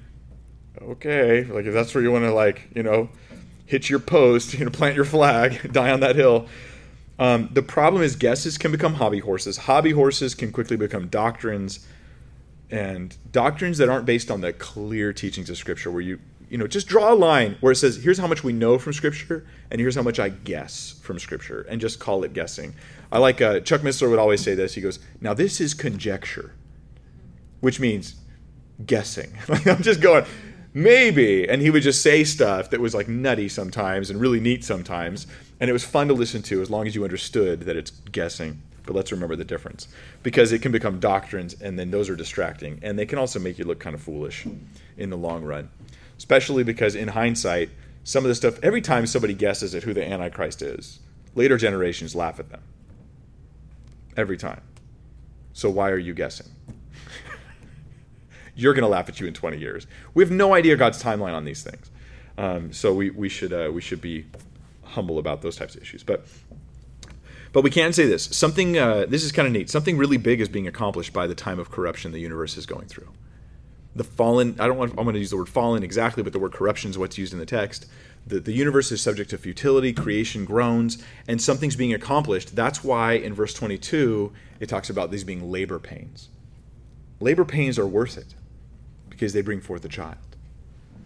okay, 0.81 1.43
like 1.43 1.65
if 1.65 1.73
that's 1.73 1.93
where 1.93 2.01
you 2.01 2.13
want 2.13 2.23
to 2.23 2.33
like, 2.33 2.69
you 2.73 2.83
know, 2.83 3.09
hit 3.65 3.89
your 3.89 3.99
post, 3.99 4.53
you 4.57 4.63
know, 4.63 4.71
plant 4.71 4.95
your 4.95 5.03
flag, 5.03 5.69
die 5.73 5.91
on 5.91 5.99
that 5.99 6.15
hill. 6.15 6.47
Um, 7.19 7.49
the 7.51 7.61
problem 7.61 8.03
is 8.03 8.15
guesses 8.15 8.57
can 8.57 8.71
become 8.71 8.93
hobby 8.93 9.19
horses. 9.19 9.57
Hobby 9.57 9.91
horses 9.91 10.33
can 10.33 10.53
quickly 10.53 10.77
become 10.77 11.09
doctrines, 11.09 11.85
and 12.73 13.15
doctrines 13.31 13.77
that 13.77 13.87
aren't 13.87 14.07
based 14.07 14.31
on 14.31 14.41
the 14.41 14.51
clear 14.51 15.13
teachings 15.13 15.47
of 15.51 15.57
Scripture, 15.57 15.91
where 15.91 16.01
you 16.01 16.19
you 16.49 16.57
know 16.57 16.65
just 16.65 16.87
draw 16.87 17.13
a 17.13 17.15
line 17.15 17.55
where 17.61 17.71
it 17.71 17.75
says 17.75 18.03
here's 18.03 18.17
how 18.17 18.25
much 18.25 18.43
we 18.43 18.51
know 18.51 18.79
from 18.79 18.93
Scripture, 18.93 19.45
and 19.69 19.79
here's 19.79 19.95
how 19.95 20.01
much 20.01 20.19
I 20.19 20.29
guess 20.29 20.99
from 21.03 21.19
Scripture, 21.19 21.67
and 21.69 21.79
just 21.79 21.99
call 21.99 22.23
it 22.23 22.33
guessing. 22.33 22.73
I 23.11 23.19
like 23.19 23.41
uh, 23.41 23.59
Chuck 23.59 23.81
Missler 23.81 24.09
would 24.09 24.17
always 24.17 24.41
say 24.41 24.55
this. 24.55 24.73
He 24.73 24.81
goes, 24.81 24.97
"Now 25.21 25.35
this 25.35 25.61
is 25.61 25.75
conjecture," 25.75 26.55
which 27.61 27.79
means 27.79 28.15
guessing. 28.83 29.31
I'm 29.67 29.83
just 29.83 30.01
going 30.01 30.25
maybe 30.75 31.47
and 31.47 31.61
he 31.61 31.69
would 31.69 31.83
just 31.83 32.01
say 32.01 32.23
stuff 32.23 32.71
that 32.71 32.79
was 32.79 32.95
like 32.95 33.07
nutty 33.07 33.47
sometimes 33.47 34.09
and 34.09 34.19
really 34.19 34.39
neat 34.39 34.63
sometimes 34.63 35.27
and 35.59 35.69
it 35.69 35.73
was 35.73 35.83
fun 35.83 36.07
to 36.07 36.15
listen 36.15 36.41
to 36.41 36.63
as 36.63 36.69
long 36.71 36.87
as 36.87 36.95
you 36.95 37.03
understood 37.03 37.61
that 37.61 37.77
it's 37.77 37.91
guessing 37.91 38.59
but 38.85 38.95
let's 38.95 39.11
remember 39.11 39.35
the 39.35 39.45
difference 39.45 39.87
because 40.23 40.51
it 40.51 40.61
can 40.61 40.71
become 40.71 40.99
doctrines 40.99 41.59
and 41.61 41.77
then 41.77 41.91
those 41.91 42.09
are 42.09 42.15
distracting 42.15 42.79
and 42.81 42.97
they 42.97 43.05
can 43.05 43.17
also 43.17 43.39
make 43.39 43.57
you 43.57 43.65
look 43.65 43.79
kind 43.79 43.95
of 43.95 44.01
foolish 44.01 44.45
in 44.97 45.09
the 45.09 45.17
long 45.17 45.43
run 45.43 45.69
especially 46.17 46.63
because 46.63 46.95
in 46.95 47.09
hindsight 47.09 47.69
some 48.03 48.23
of 48.23 48.29
the 48.29 48.35
stuff 48.35 48.59
every 48.61 48.81
time 48.81 49.05
somebody 49.05 49.33
guesses 49.33 49.73
at 49.73 49.83
who 49.83 49.93
the 49.93 50.05
antichrist 50.05 50.61
is 50.61 50.99
later 51.35 51.57
generations 51.57 52.15
laugh 52.15 52.39
at 52.39 52.49
them 52.49 52.61
every 54.17 54.37
time 54.37 54.61
so 55.53 55.69
why 55.69 55.89
are 55.89 55.97
you 55.97 56.13
guessing 56.13 56.47
you're 58.55 58.73
going 58.73 58.83
to 58.83 58.89
laugh 58.89 59.09
at 59.09 59.19
you 59.19 59.27
in 59.27 59.33
20 59.33 59.57
years. 59.57 59.87
We 60.13 60.23
have 60.23 60.31
no 60.31 60.53
idea 60.53 60.75
God's 60.75 61.01
timeline 61.01 61.33
on 61.33 61.45
these 61.45 61.63
things. 61.63 61.89
Um, 62.37 62.73
so 62.73 62.93
we, 62.93 63.09
we 63.11 63.29
should 63.29 63.53
uh, 63.53 63.71
we 63.71 63.81
should 63.81 64.01
be 64.01 64.25
humble 64.83 65.19
about 65.19 65.41
those 65.41 65.55
types 65.55 65.75
of 65.75 65.81
issues. 65.81 66.03
But 66.03 66.25
but 67.53 67.63
we 67.63 67.69
can 67.69 67.93
say 67.93 68.05
this: 68.05 68.25
something 68.35 68.77
uh, 68.77 69.05
this 69.07 69.23
is 69.23 69.31
kind 69.31 69.45
of 69.47 69.53
neat. 69.53 69.69
Something 69.69 69.97
really 69.97 70.17
big 70.17 70.41
is 70.41 70.49
being 70.49 70.67
accomplished 70.67 71.13
by 71.13 71.27
the 71.27 71.35
time 71.35 71.59
of 71.59 71.71
corruption 71.71 72.11
the 72.11 72.19
universe 72.19 72.57
is 72.57 72.65
going 72.65 72.87
through. 72.87 73.09
The 73.95 74.03
fallen. 74.03 74.57
I 74.59 74.67
don't 74.67 74.77
want. 74.77 74.91
I'm 74.91 75.05
going 75.05 75.13
to 75.13 75.19
use 75.19 75.29
the 75.29 75.37
word 75.37 75.49
fallen 75.49 75.83
exactly, 75.83 76.23
but 76.23 76.33
the 76.33 76.39
word 76.39 76.51
corruption 76.51 76.89
is 76.89 76.97
what's 76.97 77.17
used 77.17 77.31
in 77.31 77.39
the 77.39 77.45
text. 77.45 77.85
The, 78.25 78.39
the 78.39 78.53
universe 78.53 78.91
is 78.91 79.01
subject 79.01 79.29
to 79.31 79.37
futility, 79.37 79.93
creation 79.93 80.45
groans, 80.45 81.03
and 81.27 81.41
something's 81.41 81.75
being 81.75 81.93
accomplished. 81.93 82.55
That's 82.55 82.83
why 82.83 83.13
in 83.13 83.33
verse 83.33 83.53
22 83.53 84.31
it 84.59 84.69
talks 84.69 84.89
about 84.89 85.11
these 85.11 85.25
being 85.25 85.51
labor 85.51 85.77
pains. 85.77 86.29
Labor 87.19 87.45
pains 87.45 87.77
are 87.77 87.85
worth 87.85 88.17
it 88.17 88.33
because 89.09 89.33
they 89.33 89.41
bring 89.41 89.61
forth 89.61 89.83
a 89.85 89.89
child. 89.89 90.32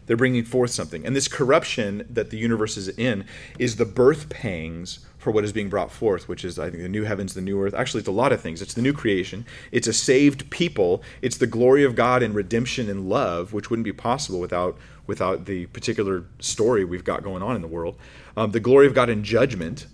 They're 0.07 0.17
bringing 0.17 0.45
forth 0.45 0.71
something. 0.71 1.05
And 1.05 1.15
this 1.15 1.27
corruption 1.27 2.07
that 2.09 2.31
the 2.31 2.37
universe 2.37 2.77
is 2.77 2.87
in 2.87 3.25
is 3.59 3.75
the 3.75 3.85
birth 3.85 4.29
pangs 4.29 4.99
for 5.17 5.31
what 5.31 5.43
is 5.43 5.51
being 5.51 5.67
brought 5.67 5.91
forth, 5.91 6.29
which 6.29 6.45
is, 6.45 6.57
I 6.57 6.69
think, 6.69 6.81
the 6.81 6.89
new 6.89 7.03
heavens, 7.03 7.33
the 7.33 7.41
new 7.41 7.61
earth. 7.61 7.73
Actually, 7.73 7.99
it's 7.99 8.07
a 8.07 8.13
lot 8.13 8.31
of 8.31 8.39
things. 8.39 8.61
It's 8.61 8.73
the 8.73 8.81
new 8.81 8.93
creation, 8.93 9.45
it's 9.71 9.87
a 9.87 9.93
saved 9.93 10.49
people, 10.49 11.03
it's 11.21 11.37
the 11.37 11.47
glory 11.47 11.83
of 11.83 11.95
God 11.95 12.23
and 12.23 12.33
redemption 12.33 12.89
and 12.89 13.09
love, 13.09 13.51
which 13.51 13.69
wouldn't 13.69 13.83
be 13.83 13.91
possible 13.91 14.39
without, 14.39 14.77
without 15.05 15.45
the 15.45 15.65
particular 15.67 16.23
story 16.39 16.85
we've 16.85 17.03
got 17.03 17.23
going 17.23 17.43
on 17.43 17.57
in 17.57 17.61
the 17.61 17.67
world. 17.67 17.97
Um, 18.37 18.51
the 18.51 18.61
glory 18.61 18.87
of 18.87 18.93
God 18.93 19.09
in 19.09 19.23
judgment. 19.23 19.87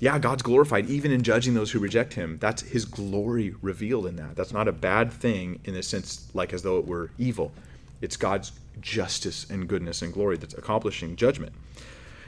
Yeah, 0.00 0.18
God's 0.18 0.42
glorified 0.42 0.88
even 0.90 1.12
in 1.12 1.22
judging 1.22 1.54
those 1.54 1.70
who 1.70 1.78
reject 1.78 2.14
him. 2.14 2.38
That's 2.40 2.62
his 2.62 2.84
glory 2.84 3.54
revealed 3.62 4.06
in 4.06 4.16
that. 4.16 4.34
That's 4.36 4.52
not 4.52 4.68
a 4.68 4.72
bad 4.72 5.12
thing 5.12 5.60
in 5.64 5.74
the 5.74 5.82
sense 5.82 6.28
like 6.34 6.52
as 6.52 6.62
though 6.62 6.78
it 6.78 6.86
were 6.86 7.10
evil. 7.18 7.52
It's 8.00 8.16
God's 8.16 8.52
justice 8.80 9.48
and 9.48 9.68
goodness 9.68 10.02
and 10.02 10.12
glory 10.12 10.36
that's 10.36 10.54
accomplishing 10.54 11.16
judgment. 11.16 11.52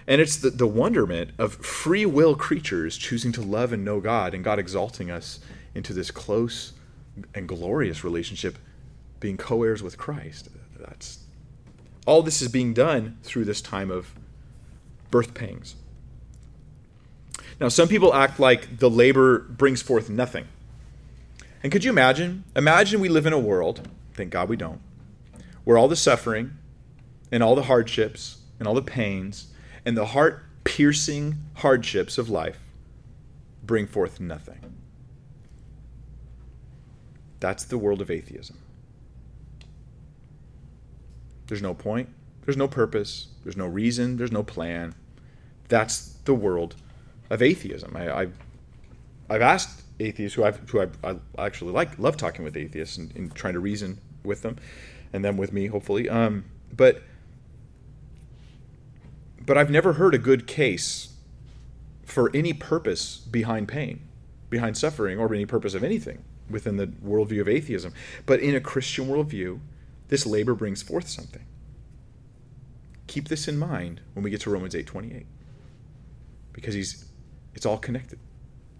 And 0.06 0.20
it's 0.20 0.36
the, 0.36 0.50
the 0.50 0.66
wonderment 0.66 1.30
of 1.38 1.54
free 1.54 2.06
will 2.06 2.34
creatures 2.34 2.96
choosing 2.96 3.32
to 3.32 3.42
love 3.42 3.72
and 3.72 3.84
know 3.84 4.00
God 4.00 4.34
and 4.34 4.42
God 4.42 4.58
exalting 4.58 5.10
us 5.10 5.40
into 5.74 5.92
this 5.92 6.10
close 6.10 6.72
and 7.34 7.46
glorious 7.46 8.02
relationship, 8.04 8.58
being 9.20 9.36
co 9.36 9.62
heirs 9.62 9.82
with 9.82 9.96
Christ. 9.98 10.48
That's 10.78 11.20
all 12.06 12.22
this 12.22 12.42
is 12.42 12.48
being 12.48 12.74
done 12.74 13.18
through 13.22 13.44
this 13.44 13.60
time 13.62 13.90
of 13.90 14.12
birth 15.10 15.34
pangs. 15.34 15.76
Now, 17.60 17.68
some 17.68 17.86
people 17.86 18.12
act 18.12 18.40
like 18.40 18.78
the 18.78 18.90
labor 18.90 19.40
brings 19.40 19.82
forth 19.82 20.10
nothing. 20.10 20.46
And 21.62 21.70
could 21.70 21.84
you 21.84 21.90
imagine? 21.90 22.42
Imagine 22.56 23.00
we 23.00 23.08
live 23.08 23.26
in 23.26 23.32
a 23.32 23.38
world, 23.38 23.88
thank 24.14 24.30
God 24.30 24.48
we 24.48 24.56
don't, 24.56 24.80
where 25.64 25.78
all 25.78 25.88
the 25.88 25.96
suffering 25.96 26.56
and 27.30 27.42
all 27.42 27.54
the 27.54 27.62
hardships 27.62 28.38
and 28.58 28.68
all 28.68 28.74
the 28.74 28.82
pains 28.82 29.48
and 29.84 29.96
the 29.96 30.06
heart 30.06 30.44
piercing 30.64 31.36
hardships 31.54 32.18
of 32.18 32.28
life 32.28 32.60
bring 33.62 33.86
forth 33.86 34.20
nothing. 34.20 34.74
That's 37.40 37.64
the 37.64 37.78
world 37.78 38.00
of 38.00 38.10
atheism. 38.10 38.58
There's 41.48 41.62
no 41.62 41.74
point, 41.74 42.08
there's 42.44 42.56
no 42.56 42.68
purpose, 42.68 43.28
there's 43.42 43.56
no 43.56 43.66
reason, 43.66 44.16
there's 44.16 44.32
no 44.32 44.42
plan. 44.42 44.94
That's 45.68 46.14
the 46.24 46.34
world 46.34 46.76
of 47.30 47.42
atheism. 47.42 47.96
I, 47.96 48.02
have 48.02 48.32
I've 49.28 49.42
asked 49.42 49.82
atheists 49.98 50.36
who 50.36 50.44
I've 50.44 50.58
who 50.70 50.82
I, 50.82 50.88
I 51.04 51.46
actually 51.46 51.72
like 51.72 51.98
love 51.98 52.16
talking 52.16 52.44
with 52.44 52.56
atheists 52.56 52.96
and, 52.96 53.14
and, 53.16 53.34
trying 53.34 53.54
to 53.54 53.60
reason 53.60 53.98
with 54.24 54.42
them, 54.42 54.56
and 55.12 55.24
them 55.24 55.36
with 55.36 55.52
me 55.52 55.66
hopefully. 55.66 56.08
Um, 56.08 56.44
but 56.74 57.02
but 59.44 59.58
I've 59.58 59.70
never 59.70 59.94
heard 59.94 60.14
a 60.14 60.18
good 60.18 60.46
case 60.46 61.14
for 62.04 62.30
any 62.34 62.52
purpose 62.52 63.16
behind 63.16 63.68
pain, 63.68 64.00
behind 64.50 64.76
suffering, 64.76 65.18
or 65.18 65.32
any 65.34 65.46
purpose 65.46 65.74
of 65.74 65.82
anything 65.82 66.22
within 66.48 66.76
the 66.76 66.86
worldview 66.86 67.40
of 67.40 67.48
atheism. 67.48 67.92
But 68.26 68.40
in 68.40 68.54
a 68.54 68.60
Christian 68.60 69.06
worldview, 69.06 69.60
this 70.08 70.26
labor 70.26 70.54
brings 70.54 70.82
forth 70.82 71.08
something. 71.08 71.44
Keep 73.06 73.28
this 73.28 73.48
in 73.48 73.58
mind 73.58 74.00
when 74.14 74.22
we 74.22 74.30
get 74.30 74.42
to 74.42 74.50
Romans 74.50 74.74
8:28. 74.74 75.26
Because 76.52 76.74
he's 76.74 77.06
it's 77.54 77.66
all 77.66 77.78
connected. 77.78 78.18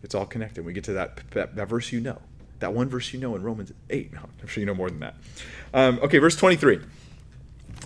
It's 0.03 0.15
all 0.15 0.27
connected. 0.27 0.65
We 0.65 0.73
get 0.73 0.85
to 0.85 0.93
that, 0.95 1.21
that, 1.31 1.55
that 1.57 1.69
verse 1.69 1.93
you 1.93 2.01
know, 2.01 2.21
that 2.63 2.73
one 2.73 2.89
verse 2.89 3.13
you 3.13 3.21
know 3.21 3.37
in 3.37 3.43
Romans 3.43 3.73
8. 3.91 4.13
No, 4.15 4.21
I'm 4.41 4.47
sure 4.47 4.61
you 4.61 4.67
know 4.67 4.75
more 4.75 4.89
than 4.89 5.01
that. 5.01 5.15
Um, 5.75 5.99
okay, 6.03 6.19
verse 6.19 6.37
23. 6.37 6.81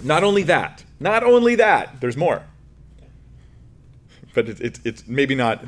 Not 0.03 0.23
only 0.23 0.43
that, 0.45 0.85
not 1.01 1.25
only 1.25 1.57
that, 1.57 2.01
there's 2.01 2.17
more. 2.17 2.43
But 4.35 4.49
it, 4.49 4.61
it, 4.61 4.81
it's 4.85 5.07
maybe 5.09 5.35
not 5.35 5.65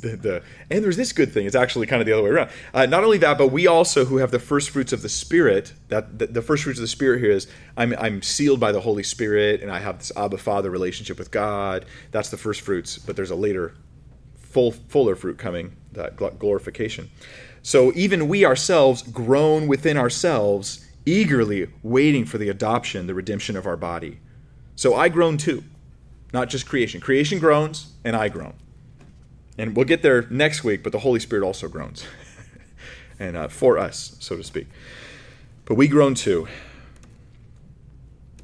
the, 0.00 0.16
the, 0.16 0.42
and 0.70 0.84
there's 0.84 0.96
this 0.96 1.12
good 1.12 1.32
thing. 1.32 1.46
It's 1.46 1.54
actually 1.54 1.86
kind 1.86 2.02
of 2.02 2.06
the 2.06 2.12
other 2.12 2.22
way 2.22 2.30
around. 2.30 2.50
Uh, 2.74 2.84
not 2.84 3.04
only 3.04 3.16
that, 3.18 3.38
but 3.38 3.48
we 3.48 3.66
also 3.66 4.04
who 4.04 4.18
have 4.18 4.30
the 4.30 4.38
first 4.38 4.70
fruits 4.70 4.92
of 4.92 5.00
the 5.00 5.08
Spirit. 5.08 5.72
That 5.88 6.18
the, 6.18 6.26
the, 6.26 6.42
first 6.42 6.64
fruits 6.64 6.78
of 6.78 6.82
the 6.82 6.88
Spirit 6.88 7.20
here 7.20 7.30
is 7.30 7.46
I'm 7.76 7.94
I'm 7.98 8.20
sealed 8.20 8.60
by 8.60 8.72
the 8.72 8.80
Holy 8.80 9.02
Spirit, 9.02 9.62
and 9.62 9.70
I 9.70 9.78
have 9.78 9.98
this 9.98 10.12
Abba 10.16 10.36
Father 10.38 10.70
relationship 10.70 11.18
with 11.18 11.30
God. 11.30 11.86
That's 12.10 12.28
the 12.28 12.36
first 12.36 12.60
fruits. 12.60 12.98
But 12.98 13.16
there's 13.16 13.30
a 13.30 13.36
later 13.36 13.74
full 14.36 14.72
fuller 14.72 15.14
fruit 15.14 15.38
coming, 15.38 15.76
that 15.92 16.16
glorification. 16.16 17.10
So 17.68 17.92
even 17.94 18.28
we 18.28 18.46
ourselves 18.46 19.02
groan 19.02 19.66
within 19.66 19.98
ourselves, 19.98 20.86
eagerly 21.04 21.68
waiting 21.82 22.24
for 22.24 22.38
the 22.38 22.48
adoption, 22.48 23.06
the 23.06 23.12
redemption 23.12 23.58
of 23.58 23.66
our 23.66 23.76
body. 23.76 24.20
So 24.74 24.94
I 24.94 25.10
groan 25.10 25.36
too, 25.36 25.62
not 26.32 26.48
just 26.48 26.66
creation. 26.66 26.98
Creation 26.98 27.38
groans, 27.38 27.92
and 28.04 28.16
I 28.16 28.30
groan. 28.30 28.54
And 29.58 29.76
we'll 29.76 29.84
get 29.84 30.00
there 30.00 30.22
next 30.30 30.64
week, 30.64 30.82
but 30.82 30.92
the 30.92 31.00
Holy 31.00 31.20
Spirit 31.20 31.44
also 31.44 31.68
groans. 31.68 32.06
and 33.18 33.36
uh, 33.36 33.48
for 33.48 33.76
us, 33.76 34.16
so 34.18 34.34
to 34.38 34.42
speak. 34.42 34.68
But 35.66 35.74
we 35.74 35.88
groan 35.88 36.14
too. 36.14 36.48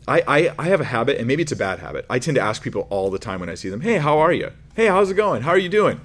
I, 0.07 0.23
I, 0.29 0.55
I 0.59 0.65
have 0.65 0.83
a 0.83 0.85
habit, 0.85 1.17
and 1.17 1.27
maybe 1.27 1.43
it's 1.43 1.53
a 1.53 1.57
bad 1.57 1.79
habit. 1.79 2.05
I 2.11 2.19
tend 2.19 2.35
to 2.35 2.43
ask 2.43 2.63
people 2.63 2.87
all 2.91 3.09
the 3.11 3.19
time 3.19 3.41
when 3.41 3.49
I 3.49 3.55
see 3.55 3.71
them, 3.71 3.81
hey, 3.81 3.97
how 3.97 4.19
are 4.19 4.35
you? 4.35 4.53
Hey, 4.77 4.85
how's 4.85 5.11
it 5.11 5.15
going? 5.15 5.45
How 5.45 5.53
are 5.53 5.59
you 5.59 5.71
doing? 5.71 6.03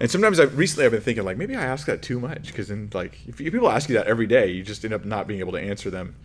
And 0.00 0.10
sometimes 0.10 0.40
I 0.40 0.44
recently 0.44 0.86
I've 0.86 0.92
been 0.92 1.02
thinking 1.02 1.24
like 1.24 1.36
maybe 1.36 1.54
I 1.54 1.62
ask 1.62 1.86
that 1.86 2.00
too 2.00 2.18
much 2.18 2.46
because 2.46 2.68
then 2.68 2.88
like 2.94 3.18
if, 3.28 3.36
people 3.36 3.70
ask 3.70 3.88
you 3.88 3.96
that 3.96 4.06
every 4.06 4.26
day, 4.26 4.50
you 4.50 4.62
just 4.62 4.82
end 4.84 4.94
up 4.94 5.04
not 5.04 5.26
being 5.26 5.40
able 5.40 5.52
to 5.52 5.60
answer 5.60 5.90
them. 5.90 6.16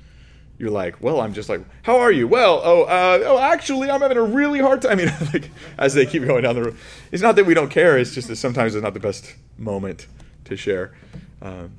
You're 0.57 0.71
like, 0.71 1.01
well, 1.01 1.19
I'm 1.19 1.33
just 1.33 1.49
like, 1.49 1.59
how 1.81 1.97
are 1.97 2.11
you? 2.11 2.29
Well, 2.29 2.61
oh, 2.63 2.83
uh, 2.83 3.19
oh, 3.25 3.37
actually, 3.37 3.91
I'm 3.91 3.99
having 3.99 4.17
a 4.17 4.23
really 4.23 4.59
hard 4.59 4.81
time. 4.81 4.99
You 4.99 5.07
know, 5.07 5.17
like 5.33 5.51
as 5.77 5.93
they 5.93 6.05
keep 6.05 6.23
going 6.23 6.43
down 6.43 6.55
the 6.55 6.63
road. 6.63 6.77
It's 7.11 7.21
not 7.21 7.35
that 7.35 7.45
we 7.45 7.53
don't 7.53 7.69
care. 7.69 7.97
It's 7.97 8.13
just 8.13 8.29
that 8.29 8.37
sometimes 8.37 8.73
it's 8.73 8.83
not 8.83 8.93
the 8.93 9.01
best 9.01 9.35
moment 9.57 10.07
to 10.45 10.55
share. 10.55 10.95
Um, 11.41 11.73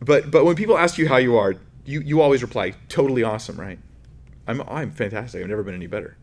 but 0.00 0.30
but 0.30 0.46
when 0.46 0.56
people 0.56 0.78
ask 0.78 0.96
you 0.96 1.08
how 1.08 1.18
you 1.18 1.36
are, 1.36 1.56
you 1.84 2.00
you 2.00 2.22
always 2.22 2.40
reply, 2.40 2.72
totally 2.88 3.22
awesome, 3.22 3.60
right? 3.60 3.78
I'm 4.46 4.62
I'm 4.62 4.92
fantastic. 4.92 5.42
I've 5.42 5.48
never 5.48 5.62
been 5.62 5.74
any 5.74 5.86
better. 5.86 6.16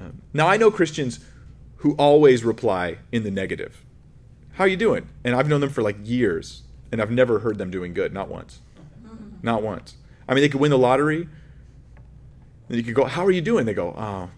Um, 0.00 0.20
now 0.32 0.48
I 0.48 0.56
know 0.56 0.72
Christians 0.72 1.20
who 1.80 1.94
always 1.94 2.44
reply 2.44 2.98
in 3.10 3.22
the 3.22 3.30
negative. 3.30 3.84
How 4.52 4.64
are 4.64 4.68
you 4.68 4.76
doing? 4.76 5.08
And 5.24 5.34
I've 5.34 5.48
known 5.48 5.60
them 5.60 5.70
for 5.70 5.82
like 5.82 5.96
years, 6.02 6.62
and 6.92 7.00
I've 7.00 7.10
never 7.10 7.38
heard 7.38 7.56
them 7.56 7.70
doing 7.70 7.94
good, 7.94 8.12
not 8.12 8.28
once. 8.28 8.60
Not 9.42 9.62
once. 9.62 9.96
I 10.28 10.34
mean, 10.34 10.42
they 10.42 10.50
could 10.50 10.60
win 10.60 10.70
the 10.70 10.78
lottery, 10.78 11.26
and 12.68 12.76
you 12.76 12.82
could 12.82 12.94
go, 12.94 13.04
"How 13.06 13.24
are 13.24 13.30
you 13.30 13.40
doing?" 13.40 13.64
They 13.64 13.72
go, 13.72 13.94
"Oh, 13.96 14.30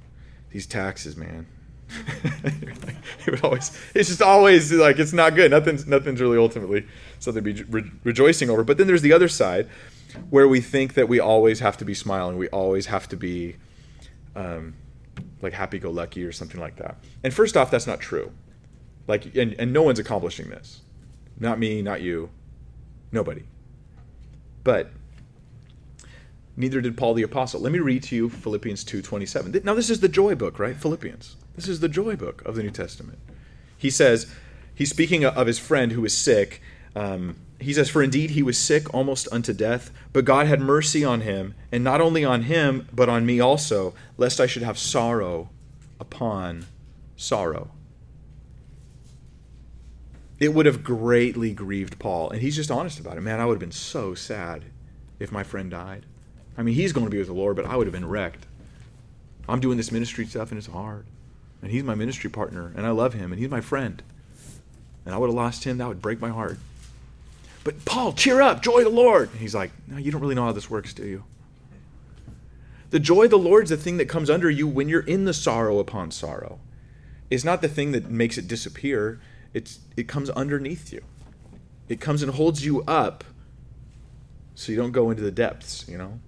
these 0.51 0.67
taxes, 0.67 1.17
man." 1.17 1.47
it 2.45 3.27
would 3.27 3.45
always, 3.45 3.77
it's 3.95 4.09
just 4.09 4.23
always 4.23 4.73
like 4.73 4.99
it's 5.01 5.13
not 5.13 5.35
good. 5.35 5.51
Nothing's 5.51 5.87
nothing's 5.87 6.21
really 6.21 6.39
ultimately 6.39 6.87
something 7.19 7.43
to 7.43 7.53
be 7.53 7.63
re- 7.65 7.91
rejoicing 8.05 8.51
over. 8.51 8.63
But 8.63 8.79
then 8.79 8.87
there's 8.87 9.03
the 9.03 9.13
other 9.13 9.29
side, 9.29 9.69
where 10.31 10.47
we 10.47 10.61
think 10.61 10.95
that 10.95 11.09
we 11.09 11.19
always 11.19 11.59
have 11.59 11.77
to 11.79 11.85
be 11.85 11.95
smiling, 11.95 12.39
we 12.39 12.49
always 12.49 12.87
have 12.87 13.09
to 13.09 13.17
be 13.17 13.57
um, 14.37 14.75
like 15.43 15.53
happy-go-lucky 15.53 16.25
or 16.25 16.33
something 16.33 16.61
like 16.61 16.77
that. 16.77 16.97
And 17.23 17.35
first 17.35 17.57
off, 17.57 17.71
that's 17.71 17.87
not 17.87 18.01
true. 18.01 18.33
Like, 19.07 19.35
and, 19.35 19.55
and 19.59 19.73
no 19.73 19.83
one's 19.83 19.99
accomplishing 19.99 20.49
this. 20.49 20.83
Not 21.39 21.59
me, 21.59 21.83
not 21.83 22.01
you, 22.01 22.31
nobody. 23.11 23.43
But 24.65 24.93
neither 26.57 26.81
did 26.81 26.97
Paul 26.97 27.15
the 27.15 27.23
apostle. 27.23 27.61
Let 27.61 27.73
me 27.73 27.81
read 27.81 28.05
to 28.05 28.17
you 28.17 28.29
Philippians 28.31 28.85
2:27. 28.85 29.65
Now 29.65 29.75
this 29.75 29.91
is 29.91 30.01
the 30.01 30.09
joy 30.09 30.35
book, 30.35 30.59
right? 30.59 30.77
Philippians. 30.77 31.37
This 31.57 31.69
is 31.69 31.81
the 31.81 31.89
joy 31.89 32.17
book 32.17 32.43
of 32.47 32.55
the 32.55 32.63
New 32.63 32.71
Testament. 32.71 33.19
He 33.77 33.91
says, 33.91 34.33
he's 34.75 34.91
speaking 34.91 35.25
of 35.25 35.47
his 35.47 35.59
friend 35.59 35.93
who 35.93 36.05
is 36.05 36.17
sick. 36.17 36.63
Um, 36.95 37.37
he 37.63 37.73
says, 37.73 37.89
For 37.89 38.03
indeed 38.03 38.31
he 38.31 38.43
was 38.43 38.59
sick 38.59 38.93
almost 38.95 39.29
unto 39.31 39.53
death, 39.53 39.91
but 40.13 40.25
God 40.25 40.47
had 40.47 40.61
mercy 40.61 41.05
on 41.05 41.23
him, 41.23 41.55
and 41.71 41.85
not 41.85 42.01
only 42.01 42.25
on 42.25 42.43
him, 42.43 42.89
but 42.93 43.09
on 43.09 43.27
me 43.27 43.41
also, 43.41 43.95
lest 44.17 44.41
I 44.41 44.47
should 44.47 44.63
have 44.63 44.79
sorrow 44.79 45.51
upon 46.01 46.67
sorrow. 47.17 47.71
It 50.41 50.55
would 50.55 50.67
have 50.67 50.83
greatly 50.83 51.53
grieved 51.53 51.99
Paul, 51.99 52.31
and 52.31 52.43
he's 52.43 52.57
just 52.57 52.71
honest 52.71 52.99
about 52.99 53.17
it. 53.17 53.21
Man, 53.21 53.39
I 53.39 53.47
would 53.47 53.55
have 53.55 53.61
been 53.61 53.71
so 53.71 54.15
sad 54.15 54.65
if 55.21 55.31
my 55.31 55.45
friend 55.45 55.71
died. 55.71 56.05
I 56.59 56.63
mean, 56.63 56.75
he's 56.75 56.93
going 56.93 57.07
to 57.07 57.11
be 57.11 57.19
with 57.19 57.29
the 57.29 57.33
Lord, 57.33 57.55
but 57.55 57.65
I 57.65 57.77
would 57.77 57.87
have 57.87 57.95
been 57.95 58.09
wrecked. 58.09 58.47
I'm 59.49 59.61
doing 59.61 59.77
this 59.77 59.93
ministry 59.93 60.27
stuff, 60.27 60.51
and 60.51 60.59
it's 60.59 60.67
hard. 60.67 61.07
And 61.63 61.71
he's 61.71 61.85
my 61.85 61.95
ministry 61.95 62.29
partner, 62.29 62.73
and 62.77 62.85
I 62.85 62.91
love 62.91 63.15
him, 63.15 63.33
and 63.33 63.41
he's 63.41 63.51
my 63.51 63.61
friend. 63.61 64.03
And 65.07 65.15
I 65.15 65.19
would 65.19 65.29
have 65.29 65.37
lost 65.37 65.65
him, 65.65 65.79
that 65.79 65.89
would 65.89 66.03
break 66.03 66.21
my 66.21 66.31
heart. 66.31 66.59
But 67.65 67.85
Paul, 67.85 68.13
cheer 68.13 68.41
up, 68.41 68.63
joy 68.63 68.83
the 68.83 68.91
Lord. 68.91 69.31
And 69.31 69.41
he's 69.41 69.55
like, 69.55 69.71
No, 69.87 69.97
you 69.97 70.11
don't 70.11 70.21
really 70.21 70.35
know 70.35 70.45
how 70.45 70.53
this 70.53 70.71
works, 70.71 70.93
do 70.93 71.07
you? 71.07 71.25
The 72.91 73.01
joy 73.01 73.25
of 73.25 73.31
the 73.31 73.39
Lord 73.39 73.65
is 73.65 73.71
the 73.71 73.77
thing 73.77 73.97
that 73.97 74.09
comes 74.09 74.29
under 74.29 74.51
you 74.51 74.67
when 74.67 74.89
you're 74.89 75.01
in 75.01 75.25
the 75.25 75.33
sorrow 75.33 75.79
upon 75.79 76.11
sorrow. 76.11 76.61
It's 77.31 77.45
not 77.45 77.63
the 77.63 77.69
thing 77.69 77.93
that 77.93 78.11
makes 78.11 78.37
it 78.37 78.47
disappear. 78.47 79.21
It's 79.55 79.81
it 79.97 80.09
comes 80.09 80.29
underneath 80.31 80.93
you. 80.93 81.03
It 81.89 82.01
comes 82.01 82.23
and 82.23 82.35
holds 82.35 82.65
you 82.65 82.83
up 82.83 83.25
so 84.55 84.71
you 84.71 84.77
don't 84.77 84.93
go 84.93 85.11
into 85.11 85.23
the 85.23 85.31
depths, 85.31 85.87
you 85.89 85.97
know? 85.97 86.21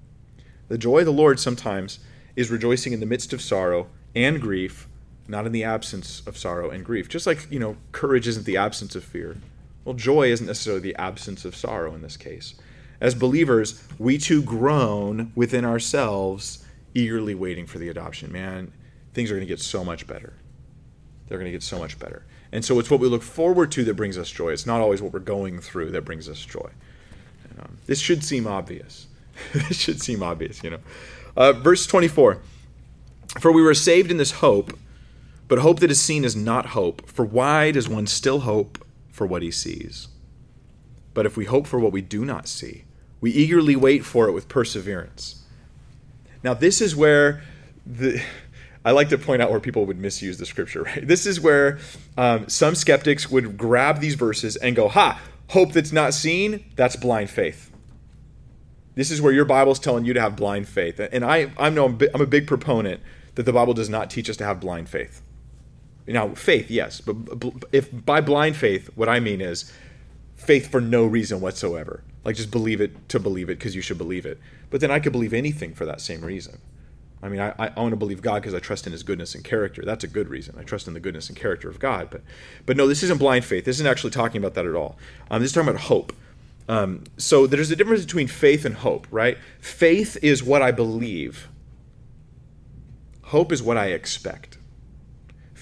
The 0.69 0.79
joy 0.79 1.01
of 1.01 1.05
the 1.05 1.13
Lord 1.13 1.39
sometimes 1.39 1.99
is 2.37 2.51
rejoicing 2.51 2.93
in 2.93 3.01
the 3.01 3.07
midst 3.07 3.33
of 3.33 3.43
sorrow 3.43 3.89
and 4.15 4.41
grief, 4.41 4.89
not 5.29 5.47
in 5.47 5.53
the 5.53 5.65
absence 5.65 6.23
of 6.27 6.39
sorrow 6.39 6.71
and 6.71 6.85
grief. 6.85 7.09
Just 7.09 7.27
like, 7.27 7.47
you 7.51 7.59
know, 7.59 7.77
courage 7.93 8.27
isn't 8.27 8.47
the 8.47 8.57
absence 8.57 8.97
of 8.97 9.05
fear. 9.05 9.37
Well, 9.85 9.95
joy 9.95 10.29
isn't 10.29 10.47
necessarily 10.47 10.81
the 10.81 10.97
absence 10.97 11.45
of 11.45 11.55
sorrow 11.55 11.95
in 11.95 12.03
this 12.03 12.17
case. 12.17 12.55
As 13.01 13.15
believers, 13.15 13.83
we 13.99 14.19
too 14.19 14.43
groan 14.43 15.33
within 15.35 15.65
ourselves, 15.65 16.65
eagerly 16.95 17.35
waiting 17.35 17.67
for 17.67 17.79
the 17.79 17.89
adoption. 17.89 18.33
Man, 18.33 18.73
things 19.13 19.31
are 19.31 19.35
going 19.35 19.47
to 19.47 19.53
get 19.53 19.61
so 19.61 19.85
much 19.85 20.07
better. 20.07 20.35
They're 21.27 21.39
going 21.39 21.51
to 21.51 21.53
get 21.53 21.63
so 21.63 21.79
much 21.79 21.99
better. 21.99 22.25
And 22.53 22.65
so 22.65 22.79
it's 22.79 22.91
what 22.91 23.01
we 23.01 23.09
look 23.09 23.23
forward 23.23 23.73
to 23.73 23.85
that 23.85 23.95
brings 23.95 24.17
us 24.17 24.31
joy. 24.31 24.51
It's 24.51 24.67
not 24.67 24.81
always 24.81 25.03
what 25.03 25.13
we're 25.13 25.19
going 25.21 25.61
through 25.61 25.91
that 25.91 26.03
brings 26.03 26.29
us 26.29 26.45
joy. 26.45 26.71
Um, 27.59 27.79
this 27.87 28.01
should 28.01 28.25
seem 28.25 28.47
obvious. 28.47 29.07
this 29.53 29.79
should 29.79 30.01
seem 30.01 30.23
obvious, 30.23 30.63
you 30.63 30.71
know. 30.71 30.81
Uh, 31.37 31.53
verse 31.53 31.87
24 31.87 32.41
For 33.41 33.53
we 33.53 33.63
were 33.63 33.75
saved 33.75 34.11
in 34.11 34.17
this 34.17 34.33
hope, 34.33 34.79
but 35.49 35.59
hope 35.59 35.81
that 35.81 35.91
is 35.91 36.01
seen 36.01 36.25
is 36.25 36.37
not 36.37 36.67
hope. 36.67 37.09
For 37.09 37.25
why 37.25 37.71
does 37.71 37.89
one 37.89 38.07
still 38.07 38.41
hope 38.41 38.84
for 39.15 39.27
what 39.27 39.43
he 39.43 39.51
sees. 39.53 40.09
But 41.15 41.25
if 41.25 41.37
we 41.37 41.45
hope 41.45 41.69
for 41.69 41.79
what 41.79 41.93
we 41.93 42.03
do 42.03 42.25
not 42.25 42.49
see, 42.49 42.85
we 43.21 43.31
eagerly 43.31 43.77
wait 43.77 44.05
for 44.05 44.27
it 44.29 44.33
with 44.33 44.49
perseverance. 44.49 45.45
Now, 46.43 46.53
this 46.53 46.81
is 46.81 46.97
where 46.97 47.43
the. 47.87 48.21
I 48.85 48.91
like 48.91 49.09
to 49.11 49.17
point 49.17 49.41
out 49.41 49.51
where 49.51 49.61
people 49.61 49.87
would 49.87 49.99
misuse 49.99 50.37
the 50.37 50.45
scripture, 50.45 50.83
right? 50.85 51.07
This 51.07 51.25
is 51.25 51.41
where 51.41 51.79
um, 52.19 52.49
some 52.49 52.75
skeptics 52.75 53.31
would 53.31 53.57
grab 53.57 54.01
these 54.01 54.15
verses 54.15 54.57
and 54.57 54.77
go, 54.77 54.89
ha, 54.89 55.23
hope 55.51 55.73
that's 55.73 55.93
not 55.93 56.13
seen, 56.13 56.65
that's 56.77 56.97
blind 56.97 57.31
faith. 57.31 57.71
This 58.97 59.11
is 59.11 59.23
where 59.23 59.33
your 59.33 59.45
Bible's 59.45 59.79
telling 59.79 60.05
you 60.05 60.13
to 60.13 60.21
have 60.21 60.37
blind 60.37 60.69
faith. 60.69 61.01
And 61.01 61.25
I, 61.25 61.51
I'm, 61.57 61.75
no, 61.75 61.87
I'm 61.87 62.21
a 62.21 62.27
big 62.27 62.47
proponent 62.47 63.01
that 63.37 63.45
the 63.45 63.53
Bible 63.53 63.75
does 63.75 63.89
not 63.89 64.11
teach 64.11 64.29
us 64.29 64.37
to 64.37 64.45
have 64.45 64.61
blind 64.61 64.89
faith. 64.89 65.23
Now, 66.07 66.35
faith, 66.35 66.71
yes, 66.71 67.01
but 67.01 67.17
if 67.73 67.89
by 68.05 68.21
blind 68.21 68.57
faith, 68.57 68.91
what 68.95 69.09
I 69.09 69.21
mean 69.21 69.41
is 69.41 69.73
faith 70.37 70.71
for 70.71 70.81
no 70.81 71.07
reason 71.07 71.41
whatsoever. 71.41 72.03
Like 72.25 72.37
just 72.37 72.51
believe 72.51 72.81
it 72.81 73.09
to 73.11 73.19
believe 73.19 73.49
it 73.49 73.59
because 73.59 73.75
you 73.75 73.83
should 73.83 73.99
believe 73.99 74.27
it. 74.27 74.39
But 74.71 74.81
then 74.81 74.91
I 74.91 74.99
could 74.99 75.13
believe 75.13 75.33
anything 75.33 75.75
for 75.75 75.87
that 75.87 76.01
same 76.01 76.23
reason. 76.23 76.59
I 77.23 77.29
mean, 77.31 77.41
I, 77.41 77.55
I 77.59 77.81
want 77.81 77.93
to 77.93 77.97
believe 77.97 78.21
God 78.21 78.43
because 78.43 78.53
I 78.53 78.59
trust 78.59 78.87
in 78.87 78.93
His 78.93 79.03
goodness 79.03 79.35
and 79.35 79.43
character. 79.43 79.83
That's 79.83 80.05
a 80.05 80.09
good 80.09 80.29
reason. 80.29 80.57
I 80.59 80.63
trust 80.63 80.87
in 80.87 80.93
the 80.93 81.01
goodness 81.01 81.29
and 81.29 81.39
character 81.39 81.71
of 81.71 81.79
God. 81.79 82.11
But, 82.11 82.21
but 82.67 82.77
no, 82.77 82.87
this 82.87 83.03
isn't 83.03 83.19
blind 83.19 83.47
faith. 83.47 83.65
This 83.65 83.77
isn't 83.77 83.87
actually 83.87 84.11
talking 84.11 84.39
about 84.39 84.53
that 84.55 84.67
at 84.67 84.75
all. 84.75 84.99
Um, 85.31 85.41
this 85.41 85.51
is 85.51 85.55
talking 85.55 85.71
about 85.71 85.83
hope. 85.83 86.13
Um, 86.69 87.05
so 87.17 87.47
there's 87.47 87.71
a 87.71 87.77
difference 87.77 88.05
between 88.05 88.27
faith 88.27 88.67
and 88.67 88.75
hope, 88.75 89.07
right? 89.11 89.39
Faith 89.59 90.19
is 90.23 90.43
what 90.43 90.61
I 90.61 90.71
believe. 90.71 91.49
Hope 93.23 93.53
is 93.53 93.63
what 93.63 93.79
I 93.79 93.87
expect. 93.87 94.59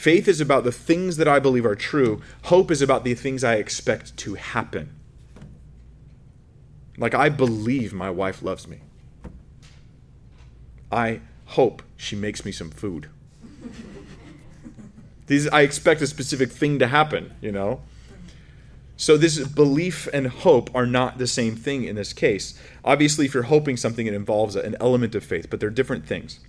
Faith 0.02 0.26
is 0.26 0.40
about 0.40 0.64
the 0.64 0.72
things 0.72 1.16
that 1.16 1.28
I 1.28 1.38
believe 1.38 1.64
are 1.64 1.76
true. 1.76 2.20
Hope 2.46 2.72
is 2.72 2.82
about 2.82 3.04
the 3.04 3.14
things 3.14 3.44
I 3.44 3.54
expect 3.54 4.16
to 4.16 4.34
happen. 4.34 4.90
Like, 6.98 7.14
I 7.14 7.28
believe 7.28 7.92
my 7.92 8.10
wife 8.10 8.42
loves 8.42 8.66
me. 8.66 8.80
I 10.90 11.20
hope 11.44 11.84
she 11.96 12.16
makes 12.16 12.44
me 12.44 12.50
some 12.50 12.68
food. 12.68 13.10
These, 15.28 15.46
I 15.50 15.60
expect 15.60 16.02
a 16.02 16.08
specific 16.08 16.50
thing 16.50 16.80
to 16.80 16.88
happen, 16.88 17.34
you 17.40 17.52
know? 17.52 17.82
So, 18.96 19.16
this 19.16 19.38
belief 19.46 20.08
and 20.12 20.26
hope 20.26 20.68
are 20.74 20.84
not 20.84 21.18
the 21.18 21.28
same 21.28 21.54
thing 21.54 21.84
in 21.84 21.94
this 21.94 22.12
case. 22.12 22.60
Obviously, 22.84 23.26
if 23.26 23.34
you're 23.34 23.44
hoping 23.44 23.76
something, 23.76 24.08
it 24.08 24.14
involves 24.14 24.56
an 24.56 24.74
element 24.80 25.14
of 25.14 25.22
faith, 25.22 25.48
but 25.48 25.60
they're 25.60 25.70
different 25.70 26.08
things. 26.08 26.40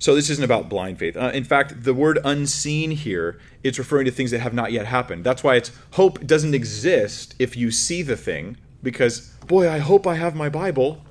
So 0.00 0.14
this 0.14 0.30
isn't 0.30 0.42
about 0.42 0.70
blind 0.70 0.98
faith. 0.98 1.14
Uh, 1.14 1.30
in 1.34 1.44
fact, 1.44 1.84
the 1.84 1.92
word 1.92 2.18
unseen 2.24 2.90
here, 2.90 3.38
it's 3.62 3.78
referring 3.78 4.06
to 4.06 4.10
things 4.10 4.30
that 4.30 4.40
have 4.40 4.54
not 4.54 4.72
yet 4.72 4.86
happened. 4.86 5.24
That's 5.24 5.44
why 5.44 5.56
it's 5.56 5.70
hope 5.92 6.26
doesn't 6.26 6.54
exist 6.54 7.34
if 7.38 7.54
you 7.54 7.70
see 7.70 8.00
the 8.00 8.16
thing, 8.16 8.56
because, 8.82 9.28
boy, 9.46 9.68
I 9.68 9.76
hope 9.76 10.06
I 10.06 10.14
have 10.14 10.34
my 10.34 10.48
Bible. 10.48 11.04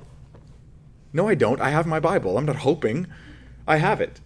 No, 1.14 1.28
I 1.28 1.36
don't. 1.36 1.62
I 1.62 1.70
have 1.70 1.86
my 1.86 2.00
Bible. 2.00 2.36
I'm 2.36 2.48
not 2.48 2.58
hoping. 2.58 3.06
I 3.68 3.78
have 3.78 4.02
it. 4.02 4.22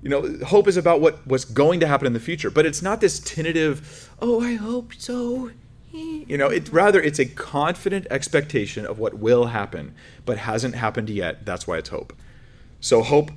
You 0.00 0.08
know, 0.08 0.38
hope 0.46 0.66
is 0.66 0.78
about 0.78 1.02
what, 1.02 1.26
what's 1.26 1.44
going 1.44 1.78
to 1.80 1.86
happen 1.86 2.06
in 2.06 2.14
the 2.14 2.20
future, 2.20 2.50
but 2.50 2.64
it's 2.64 2.80
not 2.80 3.02
this 3.02 3.20
tentative, 3.20 4.10
oh, 4.18 4.40
I 4.40 4.54
hope 4.54 4.94
so. 4.94 5.50
You 5.92 6.38
know, 6.38 6.48
it 6.48 6.70
rather 6.72 7.02
it's 7.02 7.18
a 7.18 7.26
confident 7.26 8.06
expectation 8.10 8.86
of 8.86 8.98
what 8.98 9.14
will 9.14 9.46
happen, 9.46 9.94
but 10.24 10.38
hasn't 10.38 10.74
happened 10.74 11.10
yet. 11.10 11.44
That's 11.44 11.66
why 11.66 11.76
it's 11.76 11.90
hope. 11.90 12.14
So 12.86 13.02
hope 13.02 13.32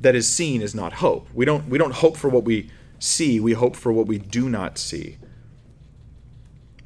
that 0.00 0.14
is 0.14 0.26
seen 0.26 0.62
is 0.62 0.74
not 0.74 0.94
hope. 0.94 1.28
We 1.34 1.44
don't 1.44 1.68
we 1.68 1.76
don't 1.76 1.92
hope 1.92 2.16
for 2.16 2.30
what 2.30 2.44
we 2.44 2.70
see, 2.98 3.38
we 3.38 3.52
hope 3.52 3.76
for 3.76 3.92
what 3.92 4.06
we 4.06 4.16
do 4.16 4.48
not 4.48 4.78
see. 4.78 5.18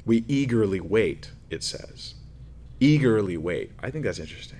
We 0.05 0.25
eagerly 0.27 0.81
wait, 0.81 1.31
it 1.49 1.63
says. 1.63 2.15
Eagerly 2.81 3.37
wait. 3.37 3.71
I 3.81 3.89
think 3.89 4.03
that's 4.03 4.19
interesting. 4.19 4.59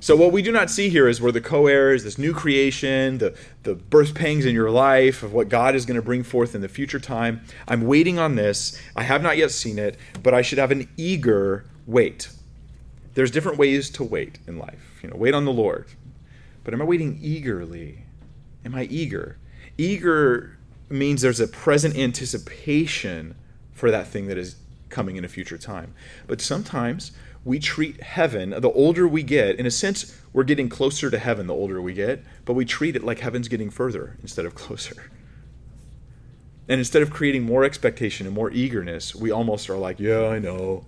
So 0.00 0.16
what 0.16 0.32
we 0.32 0.40
do 0.40 0.50
not 0.50 0.70
see 0.70 0.88
here 0.88 1.06
is 1.06 1.20
where 1.20 1.30
the 1.30 1.42
co-heirs, 1.42 2.02
this 2.02 2.16
new 2.16 2.32
creation, 2.32 3.18
the, 3.18 3.36
the 3.64 3.74
birth 3.74 4.14
pangs 4.14 4.46
in 4.46 4.54
your 4.54 4.70
life 4.70 5.22
of 5.22 5.34
what 5.34 5.50
God 5.50 5.74
is 5.74 5.84
going 5.84 6.00
to 6.00 6.02
bring 6.02 6.22
forth 6.22 6.54
in 6.54 6.62
the 6.62 6.68
future 6.68 6.98
time. 6.98 7.42
I'm 7.68 7.82
waiting 7.82 8.18
on 8.18 8.36
this. 8.36 8.80
I 8.96 9.02
have 9.02 9.22
not 9.22 9.36
yet 9.36 9.50
seen 9.50 9.78
it, 9.78 9.98
but 10.22 10.32
I 10.32 10.40
should 10.40 10.56
have 10.56 10.70
an 10.70 10.88
eager 10.96 11.66
wait. 11.86 12.30
There's 13.12 13.30
different 13.30 13.58
ways 13.58 13.90
to 13.90 14.02
wait 14.02 14.38
in 14.46 14.56
life. 14.56 15.00
You 15.02 15.10
know, 15.10 15.16
wait 15.16 15.34
on 15.34 15.44
the 15.44 15.52
Lord. 15.52 15.84
But 16.64 16.74
am 16.74 16.82
I 16.82 16.84
waiting 16.84 17.18
eagerly? 17.20 18.04
Am 18.64 18.74
I 18.74 18.84
eager? 18.84 19.38
Eager 19.78 20.58
means 20.88 21.22
there's 21.22 21.40
a 21.40 21.48
present 21.48 21.96
anticipation 21.96 23.34
for 23.72 23.90
that 23.90 24.06
thing 24.06 24.26
that 24.26 24.36
is 24.36 24.56
coming 24.88 25.16
in 25.16 25.24
a 25.24 25.28
future 25.28 25.56
time. 25.56 25.94
But 26.26 26.40
sometimes 26.40 27.12
we 27.44 27.58
treat 27.58 28.02
heaven, 28.02 28.50
the 28.50 28.70
older 28.70 29.08
we 29.08 29.22
get, 29.22 29.56
in 29.56 29.64
a 29.64 29.70
sense, 29.70 30.18
we're 30.32 30.44
getting 30.44 30.68
closer 30.68 31.10
to 31.10 31.18
heaven 31.18 31.46
the 31.46 31.54
older 31.54 31.80
we 31.80 31.94
get, 31.94 32.22
but 32.44 32.52
we 32.52 32.64
treat 32.64 32.96
it 32.96 33.02
like 33.02 33.20
heaven's 33.20 33.48
getting 33.48 33.70
further 33.70 34.16
instead 34.20 34.44
of 34.44 34.54
closer. 34.54 35.10
And 36.68 36.78
instead 36.78 37.02
of 37.02 37.10
creating 37.10 37.44
more 37.44 37.64
expectation 37.64 38.26
and 38.26 38.34
more 38.34 38.50
eagerness, 38.50 39.14
we 39.14 39.30
almost 39.30 39.70
are 39.70 39.76
like, 39.76 39.98
yeah, 39.98 40.28
I 40.28 40.38
know. 40.38 40.84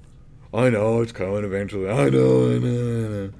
I 0.54 0.68
know 0.68 1.00
it's 1.00 1.12
coming 1.12 1.44
eventually. 1.44 1.88
I 1.88 2.10
know, 2.10 2.54
I 2.54 2.58
know, 2.58 3.06
I 3.06 3.08
know. 3.08 3.30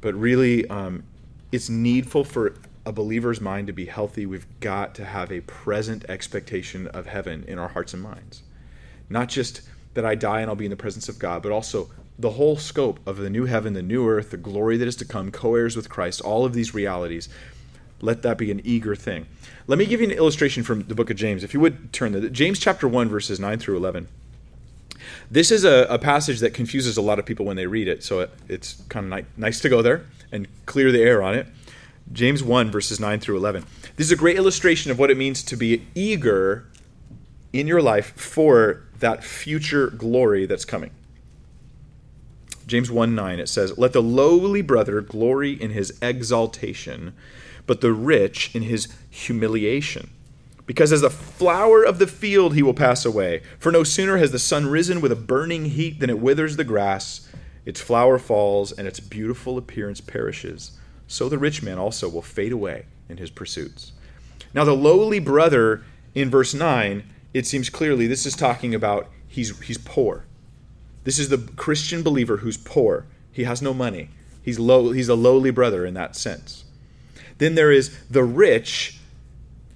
But 0.00 0.14
really, 0.14 0.68
um, 0.68 1.04
it's 1.50 1.68
needful 1.68 2.24
for 2.24 2.54
a 2.84 2.92
believer's 2.92 3.40
mind 3.40 3.66
to 3.66 3.72
be 3.72 3.86
healthy. 3.86 4.26
We've 4.26 4.46
got 4.60 4.94
to 4.96 5.04
have 5.04 5.30
a 5.30 5.40
present 5.42 6.04
expectation 6.08 6.86
of 6.88 7.06
heaven 7.06 7.44
in 7.46 7.58
our 7.58 7.68
hearts 7.68 7.94
and 7.94 8.02
minds. 8.02 8.42
Not 9.10 9.28
just 9.28 9.62
that 9.94 10.04
I 10.04 10.14
die 10.14 10.40
and 10.40 10.50
I'll 10.50 10.56
be 10.56 10.66
in 10.66 10.70
the 10.70 10.76
presence 10.76 11.08
of 11.08 11.18
God, 11.18 11.42
but 11.42 11.52
also 11.52 11.90
the 12.18 12.30
whole 12.30 12.56
scope 12.56 12.98
of 13.06 13.18
the 13.18 13.30
new 13.30 13.44
heaven, 13.44 13.72
the 13.74 13.82
new 13.82 14.08
earth, 14.08 14.30
the 14.30 14.36
glory 14.36 14.76
that 14.76 14.88
is 14.88 14.96
to 14.96 15.04
come, 15.04 15.30
co 15.30 15.54
heirs 15.54 15.76
with 15.76 15.88
Christ, 15.88 16.20
all 16.20 16.44
of 16.44 16.52
these 16.52 16.74
realities. 16.74 17.28
Let 18.00 18.22
that 18.22 18.38
be 18.38 18.50
an 18.50 18.60
eager 18.64 18.94
thing. 18.94 19.26
Let 19.66 19.78
me 19.78 19.86
give 19.86 20.00
you 20.00 20.06
an 20.06 20.12
illustration 20.12 20.62
from 20.62 20.84
the 20.84 20.94
book 20.94 21.10
of 21.10 21.16
James. 21.16 21.42
If 21.42 21.52
you 21.52 21.60
would 21.60 21.92
turn 21.92 22.12
to 22.12 22.30
James 22.30 22.58
chapter 22.58 22.86
1, 22.86 23.08
verses 23.08 23.40
9 23.40 23.58
through 23.58 23.76
11. 23.76 24.08
This 25.30 25.50
is 25.50 25.64
a, 25.64 25.86
a, 25.90 25.98
passage 25.98 26.40
that 26.40 26.54
confuses 26.54 26.96
a 26.96 27.02
lot 27.02 27.18
of 27.18 27.26
people 27.26 27.44
when 27.44 27.56
they 27.56 27.66
read 27.66 27.88
it, 27.88 28.02
so 28.02 28.20
it, 28.20 28.30
it's 28.48 28.82
kind 28.88 29.12
of 29.12 29.18
ni- 29.18 29.26
nice 29.36 29.60
to 29.60 29.68
go 29.68 29.82
there 29.82 30.04
and 30.32 30.48
clear 30.66 30.92
the 30.92 31.02
air 31.02 31.22
on 31.22 31.34
it. 31.34 31.46
James 32.12 32.42
1, 32.42 32.70
verses 32.70 32.98
9 32.98 33.20
through 33.20 33.36
11. 33.36 33.64
This 33.96 34.06
is 34.06 34.12
a 34.12 34.16
great 34.16 34.36
illustration 34.36 34.90
of 34.90 34.98
what 34.98 35.10
it 35.10 35.16
means 35.16 35.42
to 35.44 35.56
be 35.56 35.86
eager 35.94 36.66
in 37.52 37.66
your 37.66 37.82
life 37.82 38.18
for 38.18 38.84
that 39.00 39.24
future 39.24 39.88
glory 39.88 40.46
that's 40.46 40.64
coming. 40.64 40.90
James 42.66 42.90
1 42.90 43.14
9, 43.14 43.40
it 43.40 43.48
says, 43.48 43.76
Let 43.78 43.92
the 43.92 44.02
lowly 44.02 44.62
brother 44.62 45.00
glory 45.00 45.52
in 45.52 45.70
his 45.70 45.98
exaltation, 46.02 47.14
but 47.66 47.80
the 47.80 47.92
rich 47.92 48.54
in 48.54 48.62
his 48.62 48.88
humiliation. 49.10 50.10
Because 50.66 50.92
as 50.92 51.00
the 51.00 51.08
flower 51.08 51.82
of 51.82 51.98
the 51.98 52.06
field 52.06 52.54
he 52.54 52.62
will 52.62 52.74
pass 52.74 53.06
away. 53.06 53.42
For 53.58 53.72
no 53.72 53.84
sooner 53.84 54.18
has 54.18 54.32
the 54.32 54.38
sun 54.38 54.66
risen 54.66 55.00
with 55.00 55.10
a 55.10 55.16
burning 55.16 55.64
heat 55.66 55.98
than 55.98 56.10
it 56.10 56.18
withers 56.18 56.56
the 56.56 56.64
grass, 56.64 57.27
its 57.64 57.80
flower 57.80 58.18
falls, 58.18 58.72
and 58.72 58.86
its 58.88 59.00
beautiful 59.00 59.58
appearance 59.58 60.00
perishes. 60.00 60.72
So 61.06 61.28
the 61.28 61.38
rich 61.38 61.62
man 61.62 61.78
also 61.78 62.08
will 62.08 62.22
fade 62.22 62.52
away 62.52 62.86
in 63.08 63.16
his 63.16 63.30
pursuits. 63.30 63.92
Now, 64.54 64.64
the 64.64 64.74
lowly 64.74 65.18
brother 65.18 65.82
in 66.14 66.30
verse 66.30 66.54
9, 66.54 67.04
it 67.34 67.46
seems 67.46 67.70
clearly 67.70 68.06
this 68.06 68.26
is 68.26 68.34
talking 68.34 68.74
about 68.74 69.08
he's, 69.26 69.58
he's 69.60 69.78
poor. 69.78 70.24
This 71.04 71.18
is 71.18 71.28
the 71.28 71.38
Christian 71.56 72.02
believer 72.02 72.38
who's 72.38 72.56
poor. 72.56 73.06
He 73.32 73.44
has 73.44 73.62
no 73.62 73.72
money. 73.72 74.10
He's 74.42 74.58
low 74.58 74.92
he's 74.92 75.08
a 75.08 75.14
lowly 75.14 75.50
brother 75.50 75.84
in 75.84 75.94
that 75.94 76.16
sense. 76.16 76.64
Then 77.38 77.54
there 77.54 77.70
is 77.70 77.96
the 78.10 78.24
rich, 78.24 78.98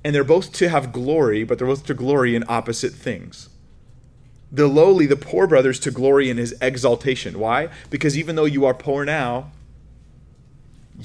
and 0.04 0.14
they're 0.14 0.24
both 0.24 0.52
to 0.54 0.68
have 0.68 0.92
glory, 0.92 1.44
but 1.44 1.58
they're 1.58 1.66
both 1.66 1.86
to 1.86 1.94
glory 1.94 2.34
in 2.34 2.44
opposite 2.48 2.92
things. 2.92 3.48
The 4.52 4.68
lowly, 4.68 5.06
the 5.06 5.16
poor 5.16 5.46
brothers 5.46 5.80
to 5.80 5.90
glory 5.90 6.28
in 6.28 6.36
his 6.36 6.54
exaltation. 6.60 7.38
Why? 7.38 7.70
Because 7.88 8.18
even 8.18 8.36
though 8.36 8.44
you 8.44 8.66
are 8.66 8.74
poor 8.74 9.04
now, 9.04 9.50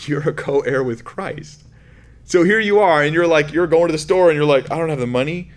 you're 0.05 0.27
a 0.29 0.33
co-heir 0.33 0.83
with 0.83 1.05
Christ. 1.05 1.63
So 2.25 2.43
here 2.43 2.59
you 2.59 2.79
are, 2.79 3.01
and 3.01 3.13
you're 3.13 3.25
like, 3.25 3.53
you're 3.53 3.67
going 3.67 3.87
to 3.87 3.93
the 3.93 3.97
store, 3.97 4.29
and 4.29 4.35
you're 4.35 4.45
like, 4.45 4.69
I 4.69 4.77
don't 4.77 4.89
have 4.89 4.99
the 4.99 5.07
money 5.07 5.49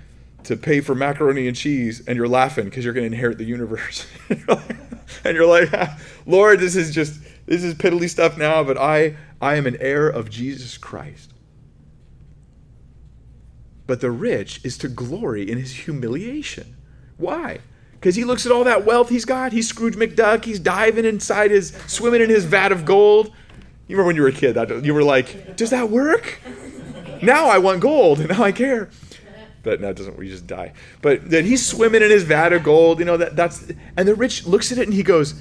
to 0.44 0.56
pay 0.56 0.80
for 0.80 0.94
macaroni 0.94 1.46
and 1.46 1.56
cheese 1.56 2.02
and 2.06 2.16
you're 2.16 2.28
laughing 2.28 2.64
because 2.64 2.84
you're 2.84 2.94
going 2.94 3.08
to 3.08 3.14
inherit 3.14 3.38
the 3.38 3.44
universe 3.44 4.06
and 4.28 5.36
you're 5.36 5.46
like 5.46 5.70
lord 6.26 6.60
this 6.60 6.76
is 6.76 6.94
just 6.94 7.20
this 7.46 7.62
is 7.62 7.74
piddly 7.74 8.08
stuff 8.08 8.38
now 8.38 8.62
but 8.62 8.78
i 8.78 9.16
i 9.40 9.54
am 9.56 9.66
an 9.66 9.76
heir 9.80 10.08
of 10.08 10.30
jesus 10.30 10.78
christ 10.78 11.32
but 13.86 14.00
the 14.00 14.10
rich 14.10 14.60
is 14.64 14.78
to 14.78 14.88
glory 14.88 15.50
in 15.50 15.58
his 15.58 15.72
humiliation 15.72 16.76
why 17.16 17.58
because 18.00 18.16
he 18.16 18.24
looks 18.24 18.46
at 18.46 18.52
all 18.52 18.64
that 18.64 18.84
wealth 18.84 19.08
he's 19.08 19.24
got 19.24 19.52
he's 19.52 19.68
scrooge 19.68 19.94
mcduck 19.94 20.44
he's 20.44 20.58
diving 20.58 21.04
inside 21.04 21.50
his 21.50 21.70
swimming 21.86 22.22
in 22.22 22.30
his 22.30 22.44
vat 22.44 22.72
of 22.72 22.84
gold 22.84 23.26
you 23.86 23.96
remember 23.96 24.06
when 24.06 24.16
you 24.16 24.22
were 24.22 24.28
a 24.28 24.32
kid 24.32 24.54
that 24.54 24.84
you 24.84 24.94
were 24.94 25.02
like 25.02 25.56
does 25.56 25.70
that 25.70 25.90
work 25.90 26.40
now 27.22 27.46
i 27.46 27.58
want 27.58 27.80
gold 27.80 28.18
and 28.20 28.28
now 28.36 28.42
i 28.42 28.52
care 28.52 28.88
but 29.62 29.82
it 29.82 29.96
doesn't. 29.96 30.16
We 30.16 30.28
just 30.28 30.46
die. 30.46 30.72
But 31.02 31.30
then 31.30 31.44
he's 31.44 31.64
swimming 31.64 32.02
in 32.02 32.10
his 32.10 32.22
vat 32.22 32.52
of 32.52 32.62
gold. 32.62 32.98
You 32.98 33.04
know 33.04 33.16
that 33.16 33.36
that's 33.36 33.70
and 33.96 34.08
the 34.08 34.14
rich 34.14 34.46
looks 34.46 34.72
at 34.72 34.78
it 34.78 34.86
and 34.86 34.94
he 34.94 35.02
goes, 35.02 35.34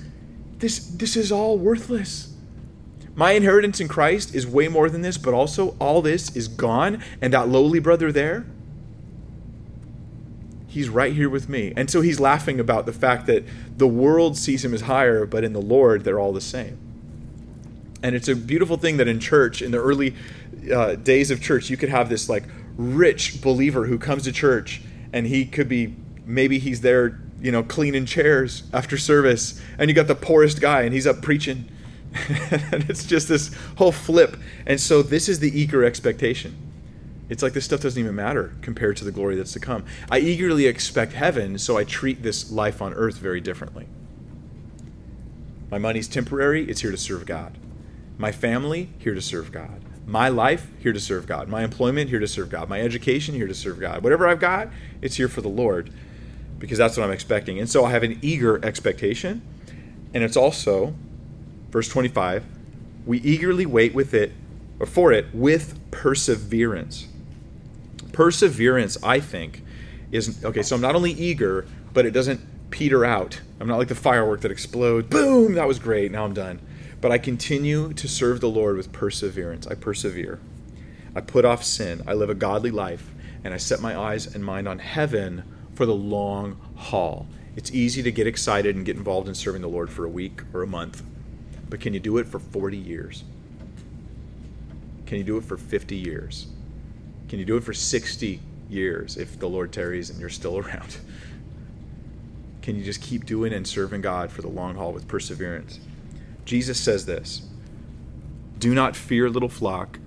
"This 0.57 0.80
this 0.80 1.16
is 1.16 1.32
all 1.32 1.57
worthless. 1.57 2.34
My 3.16 3.32
inheritance 3.32 3.80
in 3.80 3.88
Christ 3.88 4.34
is 4.34 4.47
way 4.47 4.68
more 4.68 4.89
than 4.89 5.01
this, 5.01 5.18
but 5.18 5.34
also 5.34 5.76
all 5.80 6.01
this 6.01 6.36
is 6.36 6.47
gone. 6.47 7.03
And 7.22 7.34
that 7.34 7.49
lowly 7.49 7.80
brother 7.80 8.12
there, 8.12 8.45
he's 10.70 10.88
right 10.88 11.14
here 11.14 11.30
with 11.30 11.50
me. 11.50 11.74
And 11.76 11.90
so 11.90 12.02
he's 12.02 12.20
laughing 12.20 12.60
about 12.60 12.86
the 12.86 12.94
fact 12.94 13.26
that 13.26 13.44
the 13.78 13.88
world 13.88 14.38
sees 14.38 14.64
him 14.64 14.74
as 14.74 14.82
higher, 14.82 15.26
but 15.26 15.44
in 15.44 15.54
the 15.54 15.62
Lord 15.62 16.04
they're 16.04 16.20
all 16.20 16.32
the 16.32 16.40
same. 16.40 16.78
And 18.02 18.16
it's 18.16 18.30
a 18.30 18.36
beautiful 18.36 18.78
thing 18.78 18.98
that 18.98 19.08
in 19.10 19.20
church, 19.20 19.62
in 19.62 19.72
the 19.72 19.80
early 19.80 20.16
uh, 20.74 20.96
days 20.96 21.32
of 21.32 21.42
church, 21.42 21.70
you 21.70 21.76
could 21.76 21.90
have 21.90 22.08
this 22.08 22.30
like 22.30 22.44
rich 22.78 23.42
believer 23.42 23.88
who 23.88 23.98
comes 23.98 24.24
to 24.24 24.32
church 24.32 24.82
and 25.12 25.28
he 25.28 25.46
could 25.46 25.68
be 25.68 25.96
maybe 26.26 26.60
he's 26.60 26.82
there 26.82 27.20
you 27.42 27.52
know 27.52 27.64
cleaning 27.64 28.06
chairs 28.06 28.64
after 28.72 28.98
service 28.98 29.62
and 29.78 29.90
you 29.90 29.94
got 29.94 30.08
the 30.08 30.16
poorest 30.16 30.62
guy 30.62 30.84
and 30.84 30.94
he's 30.94 31.06
up 31.06 31.22
preaching 31.22 31.70
and 32.30 32.90
it's 32.90 33.06
just 33.06 33.28
this 33.28 33.54
whole 33.78 33.92
flip 33.92 34.38
and 34.66 34.80
so 34.80 35.02
this 35.02 35.28
is 35.28 35.40
the 35.40 35.60
eager 35.60 35.84
expectation 35.84 36.56
it's 37.30 37.44
like 37.44 37.54
this 37.54 37.66
stuff 37.66 37.82
doesn't 37.82 38.02
even 38.02 38.16
matter 38.16 38.54
compared 38.62 38.98
to 38.98 39.06
the 39.06 39.12
glory 39.12 39.36
that's 39.36 39.54
to 39.54 39.60
come 39.60 39.86
i 40.10 40.20
eagerly 40.20 40.66
expect 40.66 41.14
heaven 41.14 41.58
so 41.58 41.78
i 41.78 41.84
treat 41.84 42.24
this 42.24 42.52
life 42.52 42.82
on 42.82 42.94
earth 42.94 43.18
very 43.18 43.40
differently 43.40 43.88
my 45.72 45.78
money's 45.78 46.08
temporary 46.08 46.70
it's 46.70 46.82
here 46.82 46.92
to 46.92 46.98
serve 46.98 47.26
god 47.26 47.58
my 48.18 48.32
family 48.32 48.90
here 49.00 49.14
to 49.14 49.22
serve 49.22 49.52
god 49.52 49.84
my 50.10 50.28
life 50.28 50.72
here 50.80 50.92
to 50.92 51.00
serve 51.00 51.28
God. 51.28 51.50
My 51.50 51.64
employment 51.64 52.10
here 52.10 52.20
to 52.20 52.28
serve 52.28 52.50
God. 52.50 52.68
My 52.68 52.82
education 52.82 53.36
here 53.36 53.46
to 53.46 53.54
serve 53.54 53.80
God. 53.80 54.02
Whatever 54.02 54.28
I've 54.28 54.40
got, 54.40 54.70
it's 55.04 55.18
here 55.18 55.28
for 55.28 55.42
the 55.42 55.50
Lord 55.50 55.92
because 56.58 56.80
that's 56.80 56.98
what 56.98 57.04
I'm 57.04 57.12
expecting. 57.12 57.60
And 57.60 57.70
so 57.70 57.86
I 57.86 57.92
have 57.92 58.02
an 58.02 58.18
eager 58.24 58.64
expectation. 58.66 59.44
And 60.14 60.24
it's 60.24 60.36
also, 60.36 60.96
verse 61.70 61.88
25, 61.88 62.44
we 63.06 63.20
eagerly 63.20 63.68
wait 63.68 63.94
with 63.94 64.16
it 64.16 64.32
or 64.80 64.88
for 64.88 65.12
it 65.12 65.28
with 65.32 65.80
perseverance. 65.92 67.08
Perseverance, 68.12 68.97
I 69.03 69.20
think, 69.20 69.64
is 70.12 70.43
okay. 70.43 70.64
So 70.64 70.76
I'm 70.76 70.82
not 70.82 70.95
only 70.95 71.12
eager, 71.12 71.66
but 71.93 72.05
it 72.05 72.12
doesn't 72.12 72.41
peter 72.72 73.05
out. 73.05 73.41
I'm 73.60 73.68
not 73.68 73.78
like 73.78 73.88
the 73.88 73.95
firework 73.95 74.41
that 74.41 74.51
explodes. 74.51 75.07
Boom, 75.10 75.55
that 75.55 75.68
was 75.68 75.80
great. 75.80 76.12
Now 76.12 76.26
I'm 76.26 76.34
done. 76.34 76.60
But 77.01 77.12
I 77.12 77.18
continue 77.18 77.93
to 77.93 78.07
serve 78.07 78.41
the 78.41 78.49
Lord 78.49 78.78
with 78.78 78.91
perseverance. 78.91 79.68
I 79.68 79.76
persevere. 79.76 80.39
I 81.16 81.22
put 81.22 81.45
off 81.45 81.64
sin. 81.64 82.03
I 82.07 82.14
live 82.14 82.30
a 82.30 82.36
godly 82.36 82.72
life. 82.72 83.12
And 83.43 83.53
I 83.53 83.57
set 83.57 83.80
my 83.80 83.97
eyes 83.97 84.34
and 84.34 84.43
mind 84.43 84.68
on 84.68 84.80
heaven 84.80 85.43
for 85.74 85.86
the 85.86 85.95
long 85.95 86.60
haul. 86.76 87.28
It's 87.55 87.72
easy 87.72 88.03
to 88.03 88.12
get 88.12 88.28
excited 88.28 88.76
and 88.76 88.86
get 88.86 88.97
involved 88.97 89.28
in 89.28 89.36
serving 89.36 89.62
the 89.62 89.70
Lord 89.70 89.89
for 89.89 90.05
a 90.05 90.10
week 90.10 90.41
or 90.53 90.62
a 90.62 90.68
month. 90.68 91.03
But 91.70 91.80
can 91.80 91.93
you 91.93 91.99
do 91.99 92.18
it 92.18 92.28
for 92.28 92.39
40 92.39 92.78
years? 92.78 93.24
Can 95.05 95.18
you 95.18 95.24
do 95.24 95.38
it 95.38 95.43
for 95.43 95.57
50 95.57 95.95
years? 95.95 96.47
Can 97.30 97.40
you 97.40 97.46
do 97.46 97.56
it 97.58 97.64
for 97.64 97.74
60 97.74 98.42
years 98.70 99.16
if 99.16 99.40
the 99.40 99.48
Lord 99.48 99.72
tarries 99.72 100.10
and 100.10 100.20
you're 100.20 100.30
still 100.30 100.58
around? 100.60 100.98
Can 102.62 102.76
you 102.76 102.84
just 102.84 103.02
keep 103.02 103.26
doing 103.26 103.54
and 103.54 103.66
serving 103.66 104.02
God 104.02 104.32
for 104.32 104.42
the 104.42 104.50
long 104.50 104.76
haul 104.76 104.92
with 104.92 105.08
perseverance? 105.08 105.80
Jesus 106.46 106.80
says 106.80 107.06
this 107.06 107.44
Do 108.58 108.74
not 108.74 108.96
fear, 108.96 109.30
little 109.30 109.50
flock, 109.50 110.00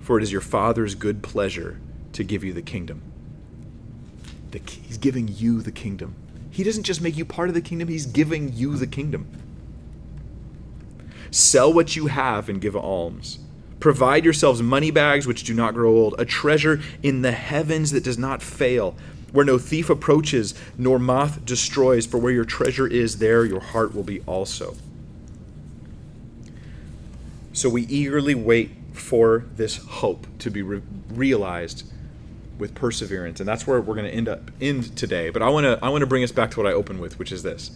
for 0.00 0.18
it 0.18 0.22
is 0.22 0.32
your 0.32 0.40
Father's 0.40 0.94
good 0.94 1.22
pleasure 1.22 1.80
to 2.12 2.24
give 2.24 2.44
you 2.44 2.52
the 2.52 2.62
kingdom. 2.62 3.02
The, 4.50 4.60
he's 4.86 4.98
giving 4.98 5.28
you 5.28 5.62
the 5.62 5.72
kingdom. 5.72 6.14
He 6.50 6.64
doesn't 6.64 6.84
just 6.84 7.02
make 7.02 7.16
you 7.16 7.24
part 7.24 7.48
of 7.48 7.54
the 7.54 7.60
kingdom, 7.60 7.88
He's 7.88 8.06
giving 8.06 8.52
you 8.52 8.76
the 8.76 8.86
kingdom. 8.86 9.28
Sell 11.30 11.72
what 11.72 11.96
you 11.96 12.06
have 12.06 12.48
and 12.48 12.60
give 12.60 12.74
alms. 12.74 13.38
Provide 13.86 14.24
yourselves 14.24 14.60
money 14.60 14.90
bags 14.90 15.28
which 15.28 15.44
do 15.44 15.54
not 15.54 15.72
grow 15.72 15.96
old, 15.96 16.16
a 16.18 16.24
treasure 16.24 16.80
in 17.04 17.22
the 17.22 17.30
heavens 17.30 17.92
that 17.92 18.02
does 18.02 18.18
not 18.18 18.42
fail, 18.42 18.96
where 19.30 19.44
no 19.44 19.58
thief 19.58 19.88
approaches 19.88 20.54
nor 20.76 20.98
moth 20.98 21.44
destroys, 21.44 22.04
for 22.04 22.18
where 22.18 22.32
your 22.32 22.44
treasure 22.44 22.88
is, 22.88 23.18
there 23.18 23.44
your 23.44 23.60
heart 23.60 23.94
will 23.94 24.02
be 24.02 24.22
also. 24.22 24.74
So 27.52 27.68
we 27.68 27.82
eagerly 27.82 28.34
wait 28.34 28.72
for 28.92 29.44
this 29.54 29.76
hope 29.76 30.26
to 30.40 30.50
be 30.50 30.62
re- 30.62 30.82
realized 31.08 31.88
with 32.58 32.74
perseverance, 32.74 33.38
and 33.38 33.48
that's 33.48 33.68
where 33.68 33.80
we're 33.80 33.94
going 33.94 34.10
to 34.10 34.12
end 34.12 34.28
up 34.28 34.50
end 34.60 34.96
today. 34.96 35.30
But 35.30 35.42
I 35.42 35.48
want 35.48 35.62
to 35.62 35.78
I 35.80 35.90
want 35.90 36.02
to 36.02 36.08
bring 36.08 36.24
us 36.24 36.32
back 36.32 36.50
to 36.50 36.60
what 36.60 36.66
I 36.66 36.72
opened 36.72 36.98
with, 36.98 37.20
which 37.20 37.30
is 37.30 37.44
this: 37.44 37.70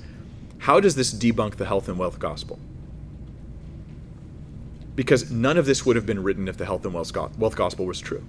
How 0.58 0.80
does 0.80 0.96
this 0.96 1.14
debunk 1.14 1.54
the 1.54 1.66
health 1.66 1.88
and 1.88 2.00
wealth 2.00 2.18
gospel? 2.18 2.58
Because 5.00 5.30
none 5.30 5.56
of 5.56 5.64
this 5.64 5.86
would 5.86 5.96
have 5.96 6.04
been 6.04 6.22
written 6.22 6.46
if 6.46 6.58
the 6.58 6.66
health 6.66 6.84
and 6.84 6.92
wealth 6.92 7.56
gospel 7.56 7.86
was 7.86 8.00
true. 8.00 8.22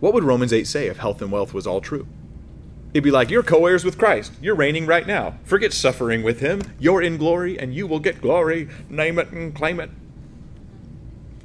What 0.00 0.12
would 0.12 0.24
Romans 0.24 0.52
8 0.52 0.66
say 0.66 0.88
if 0.88 0.96
health 0.96 1.22
and 1.22 1.30
wealth 1.30 1.54
was 1.54 1.68
all 1.68 1.80
true? 1.80 2.04
It'd 2.92 3.04
be 3.04 3.12
like, 3.12 3.30
You're 3.30 3.44
co 3.44 3.64
heirs 3.64 3.84
with 3.84 3.96
Christ. 3.96 4.32
You're 4.42 4.56
reigning 4.56 4.86
right 4.86 5.06
now. 5.06 5.38
Forget 5.44 5.72
suffering 5.72 6.24
with 6.24 6.40
Him. 6.40 6.62
You're 6.80 7.00
in 7.00 7.16
glory, 7.16 7.56
and 7.56 7.72
you 7.72 7.86
will 7.86 8.00
get 8.00 8.20
glory. 8.20 8.68
Name 8.88 9.20
it 9.20 9.30
and 9.30 9.54
claim 9.54 9.78
it. 9.78 9.88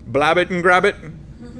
Blab 0.07 0.39
it 0.39 0.49
and 0.49 0.63
grab 0.63 0.83
it. 0.83 0.95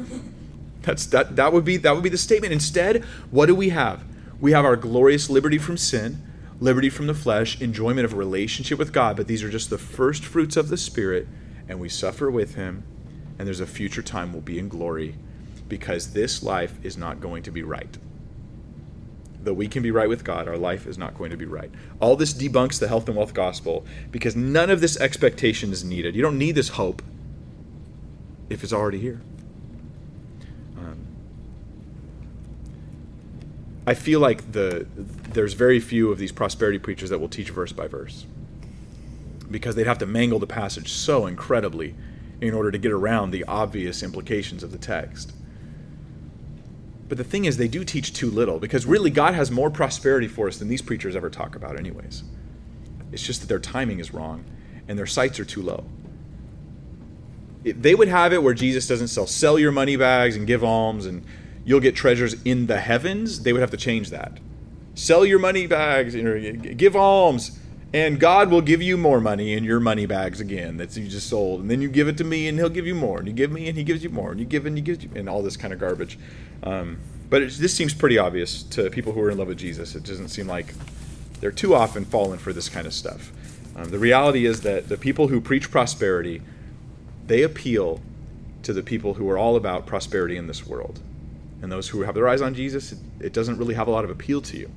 That's 0.82 1.06
that 1.06 1.36
that 1.36 1.53
would 1.53 1.64
be 1.64 1.78
that 1.78 1.93
would 1.93 2.03
be 2.03 2.10
the 2.10 2.18
statement. 2.18 2.53
Instead, 2.53 3.03
what 3.30 3.45
do 3.45 3.53
we 3.53 3.70
have? 3.70 4.03
We 4.41 4.53
have 4.53 4.66
our 4.66 4.76
glorious 4.76 5.30
liberty 5.30 5.60
from 5.60 5.78
sin, 5.78 6.24
liberty 6.60 6.89
from 6.89 7.06
the 7.06 7.14
flesh, 7.14 7.62
enjoyment 7.62 8.06
of 8.06 8.14
a 8.14 8.18
relationship 8.18 8.80
with 8.80 8.91
God, 8.91 9.16
but 9.16 9.28
these 9.28 9.43
are 9.43 9.49
just 9.51 9.70
the 9.70 9.78
first 9.78 10.26
fruits 10.26 10.58
of 10.58 10.70
the 10.70 10.78
spirit 10.78 11.28
and 11.68 11.80
we 11.80 11.89
suffer 11.89 12.30
with 12.30 12.56
him 12.56 12.84
and 13.38 13.47
there's 13.47 13.59
a 13.59 13.67
future 13.67 14.01
time 14.01 14.31
we'll 14.31 14.41
be 14.41 14.59
in 14.59 14.69
glory 14.69 15.15
because 15.67 16.13
this 16.13 16.43
life 16.43 16.77
is 16.83 16.97
not 16.97 17.19
going 17.19 17.43
to 17.43 17.51
be 17.51 17.63
right. 17.63 17.97
Though 19.43 19.53
we 19.53 19.67
can 19.67 19.83
be 19.83 19.91
right 19.91 20.09
with 20.09 20.23
God, 20.23 20.47
our 20.47 20.57
life 20.57 20.88
is 20.88 20.97
not 20.97 21.17
going 21.17 21.31
to 21.31 21.38
be 21.38 21.45
right. 21.45 21.71
All 21.99 22.15
this 22.15 22.33
debunks 22.33 22.79
the 22.79 22.88
health 22.88 23.07
and 23.07 23.15
wealth 23.15 23.33
gospel 23.33 23.86
because 24.11 24.36
none 24.36 24.69
of 24.69 24.81
this 24.81 24.99
expectation 24.99 25.71
is 25.71 25.83
needed. 25.83 26.15
You 26.15 26.21
don't 26.21 26.38
need 26.38 26.55
this 26.55 26.69
hope 26.69 27.01
if 28.49 28.63
it's 28.63 28.73
already 28.73 28.99
here. 28.99 29.21
Um, 30.77 30.97
I 33.86 33.93
feel 33.93 34.19
like 34.19 34.51
the 34.51 34.88
there's 34.95 35.53
very 35.53 35.79
few 35.79 36.11
of 36.11 36.17
these 36.17 36.31
prosperity 36.31 36.79
preachers 36.79 37.09
that 37.09 37.19
will 37.19 37.29
teach 37.29 37.49
verse 37.49 37.71
by 37.71 37.88
verse 37.88 38.25
because 39.51 39.75
they'd 39.75 39.88
have 39.88 39.99
to 39.99 40.05
mangle 40.05 40.39
the 40.39 40.47
passage 40.47 40.91
so 40.91 41.27
incredibly 41.27 41.93
in 42.41 42.53
order 42.53 42.71
to 42.71 42.77
get 42.77 42.91
around 42.91 43.31
the 43.31 43.43
obvious 43.45 44.03
implications 44.03 44.63
of 44.63 44.71
the 44.71 44.77
text. 44.77 45.33
But 47.07 47.17
the 47.17 47.23
thing 47.23 47.45
is, 47.45 47.57
they 47.57 47.67
do 47.67 47.83
teach 47.83 48.13
too 48.13 48.31
little 48.31 48.59
because 48.59 48.86
really 48.86 49.11
God 49.11 49.36
has 49.36 49.51
more 49.51 49.69
prosperity 49.69 50.27
for 50.27 50.47
us 50.47 50.57
than 50.57 50.67
these 50.67 50.81
preachers 50.81 51.15
ever 51.15 51.29
talk 51.29 51.55
about, 51.55 51.77
anyways. 51.77 52.23
It's 53.11 53.21
just 53.21 53.41
that 53.41 53.47
their 53.47 53.59
timing 53.59 53.99
is 53.99 54.13
wrong 54.13 54.43
and 54.88 54.97
their 54.97 55.05
sights 55.05 55.39
are 55.39 55.45
too 55.45 55.61
low. 55.61 55.86
If 57.63 57.81
They 57.81 57.95
would 57.95 58.07
have 58.07 58.33
it 58.33 58.41
where 58.43 58.53
Jesus 58.53 58.88
doesn't 58.88 59.07
sell, 59.07 59.27
sell 59.27 59.57
your 59.59 59.71
money 59.71 59.95
bags 59.95 60.36
and 60.36 60.45
give 60.47 60.63
alms 60.63 61.05
and 61.05 61.23
you'll 61.63 61.79
get 61.79 61.95
treasures 61.95 62.41
in 62.43 62.67
the 62.67 62.79
heavens, 62.79 63.41
they 63.41 63.53
would 63.53 63.61
have 63.61 63.71
to 63.71 63.77
change 63.77 64.09
that. 64.09 64.39
Sell 64.93 65.25
your 65.25 65.39
money 65.39 65.67
bags, 65.67 66.15
you 66.15 66.23
know, 66.23 66.53
give 66.53 66.95
alms, 66.95 67.59
and 67.93 68.19
God 68.19 68.51
will 68.51 68.61
give 68.61 68.81
you 68.81 68.97
more 68.97 69.21
money 69.21 69.53
in 69.53 69.63
your 69.63 69.79
money 69.79 70.05
bags 70.05 70.41
again 70.41 70.77
that 70.77 70.95
you 70.97 71.07
just 71.07 71.29
sold. 71.29 71.61
And 71.61 71.71
then 71.71 71.81
you 71.81 71.89
give 71.89 72.07
it 72.07 72.17
to 72.17 72.23
me, 72.23 72.47
and 72.47 72.57
He'll 72.57 72.69
give 72.69 72.86
you 72.86 72.95
more. 72.95 73.19
And 73.19 73.27
you 73.27 73.33
give 73.33 73.51
me, 73.51 73.67
and 73.67 73.77
He 73.77 73.83
gives 73.83 74.03
you 74.03 74.09
more. 74.09 74.31
And 74.31 74.39
you 74.39 74.45
give, 74.45 74.65
and 74.65 74.77
He 74.77 74.81
gives 74.81 75.03
you, 75.03 75.09
and 75.15 75.29
all 75.29 75.41
this 75.41 75.55
kind 75.55 75.73
of 75.73 75.79
garbage. 75.79 76.19
Um, 76.63 76.99
but 77.29 77.41
this 77.51 77.73
seems 77.73 77.93
pretty 77.93 78.17
obvious 78.17 78.63
to 78.63 78.89
people 78.89 79.13
who 79.13 79.21
are 79.21 79.29
in 79.29 79.38
love 79.38 79.47
with 79.47 79.57
Jesus. 79.57 79.95
It 79.95 80.03
doesn't 80.03 80.29
seem 80.29 80.47
like 80.47 80.73
they're 81.39 81.51
too 81.51 81.73
often 81.73 82.05
fallen 82.05 82.38
for 82.38 82.53
this 82.53 82.69
kind 82.69 82.86
of 82.86 82.93
stuff. 82.93 83.31
Um, 83.75 83.89
the 83.89 83.99
reality 83.99 84.45
is 84.45 84.61
that 84.61 84.89
the 84.89 84.97
people 84.97 85.27
who 85.27 85.41
preach 85.41 85.71
prosperity, 85.71 86.41
they 87.27 87.43
appeal 87.43 88.01
to 88.63 88.73
the 88.73 88.83
people 88.83 89.15
who 89.15 89.29
are 89.29 89.38
all 89.38 89.55
about 89.55 89.86
prosperity 89.86 90.38
in 90.38 90.47
this 90.47 90.65
world 90.65 90.99
and 91.61 91.71
those 91.71 91.89
who 91.89 92.01
have 92.01 92.15
their 92.15 92.27
eyes 92.27 92.41
on 92.41 92.53
Jesus, 92.53 92.91
it, 92.91 92.99
it 93.19 93.33
doesn't 93.33 93.57
really 93.57 93.73
have 93.75 93.88
a 93.88 93.91
lot 93.91 94.03
of 94.03 94.09
appeal 94.09 94.41
to 94.41 94.57
you 94.57 94.69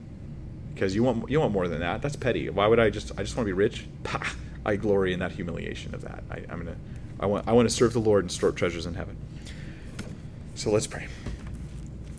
because 0.79 0.95
you 0.95 1.03
want 1.03 1.29
you 1.29 1.41
want 1.41 1.53
more 1.53 1.67
than 1.67 1.81
that. 1.81 2.03
That's 2.03 2.15
petty. 2.15 2.49
Why 2.51 2.69
would 2.69 2.79
I 2.79 2.89
just 2.89 3.11
I 3.19 3.23
just 3.23 3.37
want 3.37 3.47
to 3.47 3.49
be 3.49 3.53
rich? 3.53 3.85
Pah, 4.05 4.25
I 4.65 4.77
glory 4.77 5.13
in 5.13 5.19
that 5.19 5.33
humiliation 5.33 5.93
of 5.93 6.03
that. 6.03 6.23
I, 6.31 6.37
I'm 6.49 6.61
gonna 6.61 6.77
I 7.19 7.27
want 7.27 7.49
I 7.49 7.53
want 7.53 7.69
to 7.69 7.75
serve 7.75 7.93
the 7.93 7.99
Lord 7.99 8.23
and 8.25 8.31
store 8.31 8.51
up 8.51 8.57
treasures 8.57 8.87
in 8.87 8.95
heaven. 8.95 9.17
So 10.55 10.71
let's 10.71 10.87
pray. 10.87 11.09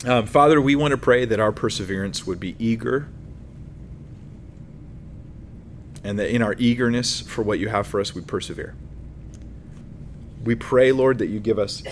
Um, 0.06 0.26
Father, 0.26 0.62
we 0.62 0.76
want 0.76 0.92
to 0.92 0.98
pray 0.98 1.26
that 1.26 1.40
our 1.40 1.52
perseverance 1.52 2.26
would 2.26 2.40
be 2.40 2.56
eager, 2.60 3.08
and 6.04 6.20
that 6.20 6.34
in 6.34 6.42
our 6.42 6.56
eagerness 6.58 7.22
for 7.22 7.42
what 7.42 7.60
you 7.60 7.70
have 7.70 7.88
for 7.88 8.00
us, 8.00 8.14
we 8.14 8.22
persevere. 8.22 8.76
We 10.44 10.56
pray, 10.56 10.92
Lord, 10.92 11.18
that 11.18 11.28
you 11.28 11.40
give 11.40 11.60
us 11.60 11.84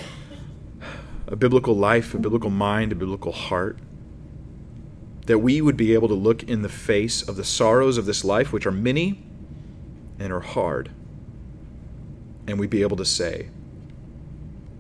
a 1.28 1.36
biblical 1.36 1.76
life, 1.76 2.14
a 2.14 2.18
biblical 2.18 2.50
mind, 2.50 2.94
a 2.94 2.96
biblical 2.96 3.34
heart. 3.34 3.78
That 5.28 5.40
we 5.40 5.62
would 5.62 5.78
be 5.78 5.94
able 5.94 6.08
to 6.10 6.14
look 6.14 6.44
in 6.44 6.62
the 6.62 6.70
face 6.70 7.22
of 7.22 7.36
the 7.36 7.44
sorrows 7.44 7.98
of 7.98 8.06
this 8.06 8.26
life, 8.26 8.52
which 8.52 8.66
are 8.66 8.72
many 8.72 9.24
and 10.20 10.34
are 10.34 10.42
hard, 10.42 10.90
and 12.48 12.60
we'd 12.60 12.70
be 12.70 12.82
able 12.82 12.98
to 12.98 13.06
say, 13.06 13.50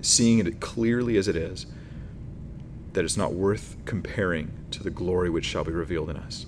seeing 0.01 0.39
it 0.39 0.59
clearly 0.59 1.15
as 1.15 1.27
it 1.27 1.35
is, 1.35 1.67
that 2.93 3.05
it's 3.05 3.17
not 3.17 3.33
worth 3.33 3.77
comparing 3.85 4.51
to 4.71 4.81
the 4.81 4.89
glory 4.89 5.29
which 5.29 5.45
shall 5.45 5.63
be 5.63 5.71
revealed 5.71 6.09
in 6.09 6.17
us. 6.17 6.47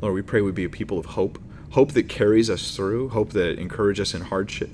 Lord, 0.00 0.14
we 0.14 0.22
pray 0.22 0.40
we 0.40 0.52
be 0.52 0.64
a 0.64 0.70
people 0.70 0.98
of 0.98 1.06
hope, 1.06 1.38
hope 1.70 1.92
that 1.92 2.08
carries 2.08 2.48
us 2.48 2.74
through, 2.74 3.10
hope 3.10 3.30
that 3.30 3.58
encourages 3.58 4.08
us 4.08 4.18
in 4.18 4.26
hardship, 4.26 4.70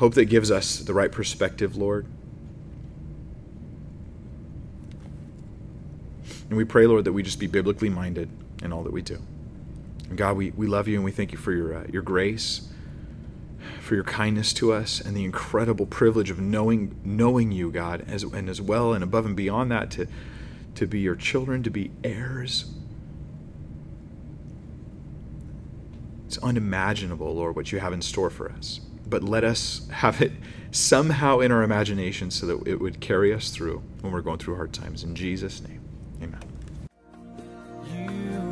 Hope 0.00 0.14
that 0.14 0.24
gives 0.24 0.50
us 0.50 0.78
the 0.78 0.94
right 0.94 1.12
perspective, 1.12 1.76
Lord. 1.76 2.06
And 6.50 6.58
we 6.58 6.64
pray, 6.64 6.86
Lord, 6.86 7.06
that 7.06 7.12
we 7.12 7.22
just 7.22 7.38
be 7.38 7.46
biblically 7.46 7.88
minded 7.88 8.28
in 8.62 8.72
all 8.72 8.82
that 8.82 8.92
we 8.92 9.00
do. 9.00 9.22
And 10.10 10.18
God, 10.18 10.36
we, 10.36 10.50
we 10.50 10.66
love 10.66 10.86
you 10.88 10.96
and 10.96 11.04
we 11.04 11.12
thank 11.12 11.32
you 11.32 11.38
for 11.38 11.52
your, 11.52 11.74
uh, 11.74 11.86
your 11.90 12.02
grace, 12.02 12.68
for 13.80 13.94
your 13.94 14.04
kindness 14.04 14.52
to 14.54 14.72
us, 14.72 15.00
and 15.00 15.16
the 15.16 15.24
incredible 15.24 15.86
privilege 15.86 16.30
of 16.30 16.38
knowing, 16.38 16.94
knowing 17.04 17.52
you, 17.52 17.70
God, 17.70 18.04
as, 18.06 18.24
and 18.24 18.48
as 18.48 18.60
well 18.60 18.92
and 18.92 19.02
above 19.02 19.24
and 19.24 19.34
beyond 19.34 19.70
that, 19.70 19.90
to, 19.92 20.06
to 20.74 20.86
be 20.86 21.00
your 21.00 21.14
children, 21.14 21.62
to 21.62 21.70
be 21.70 21.92
heirs. 22.04 22.66
It's 26.26 26.38
unimaginable, 26.38 27.34
Lord, 27.34 27.56
what 27.56 27.72
you 27.72 27.78
have 27.78 27.92
in 27.92 28.02
store 28.02 28.30
for 28.30 28.50
us 28.50 28.80
but 29.10 29.24
let 29.24 29.44
us 29.44 29.88
have 29.90 30.22
it 30.22 30.32
somehow 30.70 31.40
in 31.40 31.50
our 31.50 31.62
imagination 31.62 32.30
so 32.30 32.46
that 32.46 32.66
it 32.66 32.76
would 32.76 33.00
carry 33.00 33.34
us 33.34 33.50
through 33.50 33.82
when 34.00 34.12
we're 34.12 34.20
going 34.20 34.38
through 34.38 34.54
hard 34.54 34.72
times. 34.72 35.02
In 35.02 35.14
Jesus' 35.14 35.60
name 35.60 35.79
you. 38.10 38.49